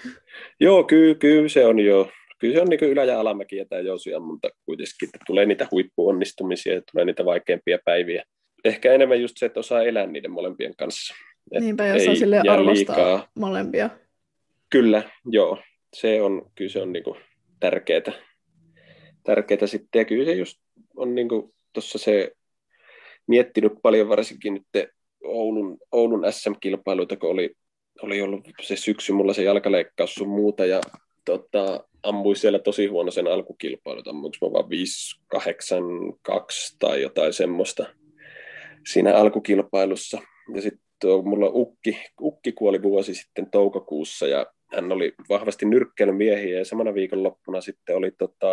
Joo, 0.61 0.85
kyllä, 0.85 1.15
kyllä 1.15 1.49
se 1.49 1.67
on 1.67 1.79
jo 1.81 2.11
kyllä 2.43 2.55
se 2.55 2.61
on 2.61 2.69
niin 2.69 2.81
ylä- 2.85 3.05
ja 3.05 3.21
alamäkiä 3.21 3.65
tämä 3.65 3.81
jousiammunta 3.81 4.51
kuitenkin, 4.65 4.93
että 5.03 5.19
tulee 5.27 5.47
niitä 5.47 5.69
huippuonnistumisia 5.71 6.75
ja 6.75 6.83
tulee 6.93 7.05
niitä 7.05 7.25
vaikeampia 7.25 7.79
päiviä. 7.85 8.25
Ehkä 8.65 8.93
enemmän 8.93 9.21
just 9.21 9.35
se, 9.39 9.47
että 9.47 9.61
osaa 9.61 9.83
elää 9.83 10.07
niiden 10.07 10.31
molempien 10.31 10.77
kanssa. 10.77 11.15
Et 11.53 11.63
Niinpä, 11.63 11.87
jos 11.87 12.09
on 12.09 12.17
sille 12.17 12.39
arvostaa 12.49 12.97
liikaa. 12.97 13.29
molempia. 13.35 13.91
Kyllä, 14.71 15.03
joo. 15.27 15.59
Se 15.97 16.23
on, 16.23 16.51
kyllä 16.55 16.71
se 16.71 16.83
on 16.83 16.93
niin 16.93 17.05
tärkeää. 17.61 18.13
tärkeää 19.25 19.67
sitten. 19.67 19.99
Ja 19.99 20.05
kyllä 20.05 20.25
se 20.25 20.33
just 20.33 20.59
on 20.97 21.15
niin 21.15 21.29
tuossa 21.73 21.99
se 21.99 22.33
miettinyt 23.27 23.73
paljon 23.83 24.09
varsinkin 24.09 24.55
nyt 24.55 24.89
Oulun, 25.25 25.79
Oulun 25.93 26.25
SM-kilpailuita, 26.31 27.17
kun 27.17 27.31
oli, 27.31 27.55
oli 28.03 28.23
ollut 28.23 28.49
se 28.63 28.77
syksy 28.77 29.13
mulla 29.13 29.33
se 29.33 29.43
jalkaleikkaus 29.43 30.15
sun 30.15 30.29
muuta 30.29 30.67
ja 30.67 30.81
tota, 31.25 31.85
ammuin 32.03 32.37
siellä 32.37 32.59
tosi 32.59 32.87
huono 32.87 33.11
sen 33.11 33.27
alkukilpailut, 33.27 34.09
ammuinko 34.09 34.37
mä 34.43 34.53
vaan 34.53 34.71
5, 34.71 35.21
8, 35.27 35.85
2 36.23 36.77
tai 36.79 37.03
jotain 37.03 37.33
semmoista 37.33 37.87
siinä 38.87 39.17
alkukilpailussa. 39.17 40.19
Ja 40.55 40.63
sitten 40.63 41.11
mulla 41.25 41.51
ukki, 41.53 41.99
ukki 42.21 42.53
kuoli 42.53 42.83
vuosi 42.83 43.15
sitten 43.15 43.51
toukokuussa 43.51 44.27
ja 44.27 44.47
hän 44.75 44.93
oli 44.93 45.13
vahvasti 45.29 45.67
nyrkkeilymiehiä 45.67 46.59
ja 46.59 46.65
samana 46.65 46.95
viikonloppuna 46.95 47.61
sitten 47.61 47.97
oli 47.97 48.11
tota, 48.11 48.47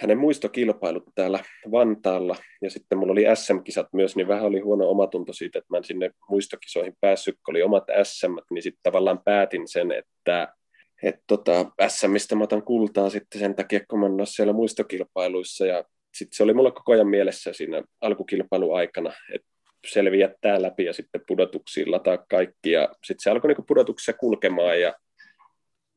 hänen 0.00 0.18
muistokilpailut 0.18 1.04
täällä 1.14 1.44
Vantaalla 1.70 2.36
ja 2.62 2.70
sitten 2.70 2.98
mulla 2.98 3.12
oli 3.12 3.24
SM-kisat 3.34 3.86
myös, 3.92 4.16
niin 4.16 4.28
vähän 4.28 4.44
oli 4.44 4.60
huono 4.60 4.90
omatunto 4.90 5.32
siitä, 5.32 5.58
että 5.58 5.68
mä 5.70 5.76
en 5.76 5.84
sinne 5.84 6.10
muistokisoihin 6.30 6.96
päässyt, 7.00 7.38
kun 7.44 7.52
oli 7.52 7.62
omat 7.62 7.84
SM, 8.02 8.36
niin 8.50 8.62
sitten 8.62 8.82
tavallaan 8.82 9.20
päätin 9.24 9.68
sen, 9.68 9.92
että 9.92 10.54
että 11.02 11.22
tota, 11.26 11.72
SMistä 11.88 12.36
mä 12.36 12.44
otan 12.44 12.62
kultaa 12.62 13.10
sitten 13.10 13.40
sen 13.40 13.54
takia, 13.54 13.80
kun 13.88 14.00
mä 14.00 14.06
en 14.06 14.12
ole 14.12 14.26
siellä 14.26 14.52
muistokilpailuissa. 14.52 15.66
Ja 15.66 15.84
sitten 16.14 16.36
se 16.36 16.42
oli 16.42 16.54
mulla 16.54 16.70
koko 16.70 16.92
ajan 16.92 17.08
mielessä 17.08 17.52
siinä 17.52 17.82
alkukilpailuaikana, 18.00 19.12
että 19.34 19.48
selviä 19.86 20.34
tämä 20.40 20.62
läpi 20.62 20.84
ja 20.84 20.92
sitten 20.92 21.20
pudotuksiin 21.26 21.90
lataa 21.90 22.18
kaikki. 22.30 22.70
Ja 22.70 22.88
sitten 23.04 23.22
se 23.22 23.30
alkoi 23.30 23.48
niinku 23.48 23.64
pudotuksessa 23.68 24.12
kulkemaan 24.12 24.80
ja 24.80 24.94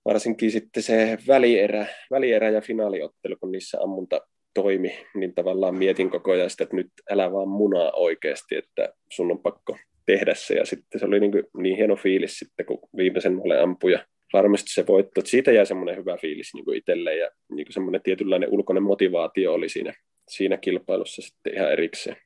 varsinkin 0.05 0.51
sitten 0.51 0.83
se 0.83 1.17
välierä, 1.27 1.85
välierä 2.11 2.49
ja 2.49 2.61
finaaliottelu, 2.61 3.35
kun 3.39 3.51
niissä 3.51 3.77
ammunta 3.81 4.21
toimi, 4.53 5.05
niin 5.15 5.35
tavallaan 5.35 5.75
mietin 5.75 6.09
koko 6.09 6.31
ajan 6.31 6.49
sitä, 6.49 6.63
että 6.63 6.75
nyt 6.75 6.91
älä 7.09 7.31
vaan 7.31 7.47
munaa 7.47 7.91
oikeasti, 7.91 8.55
että 8.55 8.93
sun 9.09 9.31
on 9.31 9.39
pakko 9.39 9.77
tehdä 10.05 10.33
se. 10.35 10.53
Ja 10.53 10.65
sitten 10.65 10.99
se 10.99 11.05
oli 11.05 11.19
niin, 11.19 11.31
kuin, 11.31 11.43
niin 11.57 11.77
hieno 11.77 11.95
fiilis 11.95 12.39
sitten, 12.39 12.65
kun 12.65 12.79
viimeisen 12.97 13.35
mulle 13.35 13.59
ampuja 13.59 14.05
varmasti 14.33 14.73
se 14.73 14.87
voitto. 14.87 15.19
Että 15.19 15.31
siitä 15.31 15.51
jäi 15.51 15.65
semmoinen 15.65 15.97
hyvä 15.97 16.17
fiilis 16.17 16.53
niin 16.53 16.77
itselle 16.77 17.15
ja 17.15 17.31
niin 17.49 17.65
kuin 17.65 17.73
semmoinen 17.73 18.01
tietynlainen 18.01 18.49
ulkoinen 18.51 18.83
motivaatio 18.83 19.53
oli 19.53 19.69
siinä, 19.69 19.93
siinä 20.29 20.57
kilpailussa 20.57 21.21
sitten 21.21 21.53
ihan 21.53 21.71
erikseen. 21.71 22.17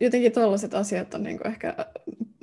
Jotenkin 0.00 0.32
tuollaiset 0.32 0.74
asiat 0.74 1.14
on 1.14 1.22
niin 1.22 1.38
kuin 1.38 1.52
ehkä 1.52 1.74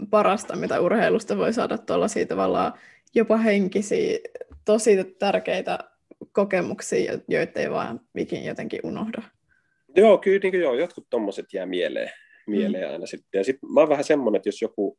parasta, 0.09 0.55
mitä 0.55 0.81
urheilusta 0.81 1.37
voi 1.37 1.53
saada 1.53 1.77
tuollaisia 1.77 2.25
tavallaan 2.25 2.73
jopa 3.15 3.37
henkisiä, 3.37 4.19
tosi 4.65 5.03
tärkeitä 5.19 5.79
kokemuksia, 6.31 7.19
joita 7.27 7.59
ei 7.59 7.69
vaan 7.69 8.01
vikin 8.15 8.45
jotenkin 8.45 8.79
unohda. 8.83 9.21
Joo, 9.95 10.17
kyllä 10.17 10.39
niin 10.43 10.51
kuin 10.51 10.61
joo, 10.61 10.75
jotkut 10.75 11.07
tommoset 11.09 11.53
jää 11.53 11.65
mieleen, 11.65 12.11
mieleen 12.47 12.87
mm. 12.87 12.91
aina 12.91 13.05
sitten. 13.05 13.39
Ja 13.39 13.43
sitten 13.43 13.73
mä 13.73 13.79
oon 13.79 13.89
vähän 13.89 14.03
semmoinen, 14.03 14.37
että 14.37 14.49
jos 14.49 14.61
joku 14.61 14.97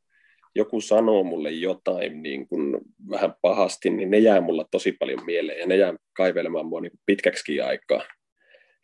joku 0.55 0.81
sanoo 0.81 1.25
mulle 1.25 1.51
jotain 1.51 2.23
niin 2.23 2.49
kuin 2.49 2.79
vähän 3.11 3.35
pahasti, 3.43 3.91
niin 3.91 4.11
ne 4.11 4.19
jää 4.19 4.41
mulla 4.41 4.67
tosi 4.71 4.93
paljon 4.93 5.25
mieleen 5.25 5.59
ja 5.59 5.67
ne 5.67 5.77
jää 5.77 5.95
kaivelemaan 6.17 6.67
mua 6.67 6.81
niin 6.81 6.93
pitkäksi 7.07 7.61
aikaa. 7.61 8.03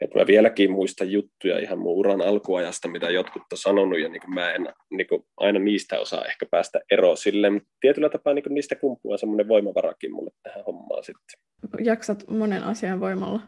Et 0.00 0.14
mä 0.14 0.26
vieläkin 0.26 0.70
muistan 0.70 1.12
juttuja 1.12 1.58
ihan 1.58 1.78
mun 1.78 1.92
uran 1.92 2.20
alkuajasta, 2.20 2.88
mitä 2.88 3.10
jotkut 3.10 3.42
on 3.52 3.58
sanonut, 3.58 4.00
ja 4.00 4.08
niin 4.08 4.20
kuin 4.20 4.34
mä 4.34 4.52
en 4.52 4.68
niin 4.90 5.06
kuin 5.06 5.26
aina 5.36 5.58
niistä 5.58 6.00
osaa 6.00 6.24
ehkä 6.24 6.46
päästä 6.50 6.80
eroon 6.90 7.16
sille, 7.16 7.50
mutta 7.50 7.68
tietyllä 7.80 8.08
tapaa 8.08 8.34
niin 8.34 8.42
kuin 8.42 8.54
niistä 8.54 8.74
kumpuaa 8.74 9.16
semmoinen 9.16 9.48
voimavarakin 9.48 10.12
mulle 10.12 10.30
tähän 10.42 10.64
hommaan 10.64 11.04
sitten. 11.04 11.40
Jaksat 11.84 12.24
monen 12.28 12.62
asian 12.62 13.00
voimalla 13.00 13.40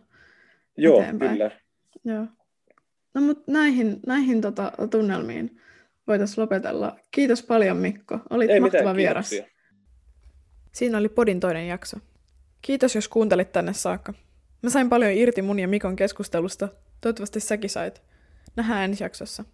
Joo, 0.76 1.00
eteenpäin. 1.00 1.30
kyllä. 1.32 1.50
Joo. 2.04 2.26
No 3.14 3.20
mutta 3.20 3.52
näihin, 3.52 4.00
näihin 4.06 4.40
tota, 4.40 4.72
tunnelmiin 4.90 5.60
voitaisiin 6.08 6.42
lopetella. 6.42 6.96
Kiitos 7.10 7.42
paljon 7.42 7.76
Mikko, 7.76 8.18
olit 8.30 8.50
Ei 8.50 8.60
mahtava 8.60 8.80
mitään, 8.80 8.96
vieras. 8.96 9.28
Kiitoksia. 9.30 9.58
Siinä 10.72 10.98
oli 10.98 11.08
podin 11.08 11.40
toinen 11.40 11.68
jakso. 11.68 11.96
Kiitos, 12.62 12.94
jos 12.94 13.08
kuuntelit 13.08 13.52
tänne 13.52 13.72
saakka. 13.72 14.14
Mä 14.62 14.70
sain 14.70 14.88
paljon 14.88 15.12
irti 15.12 15.42
mun 15.42 15.58
ja 15.58 15.68
Mikon 15.68 15.96
keskustelusta. 15.96 16.68
Toivottavasti 17.00 17.40
säkin 17.40 17.70
sait. 17.70 18.02
Nähdään 18.56 18.84
ensi 18.84 19.04
jaksossa. 19.04 19.44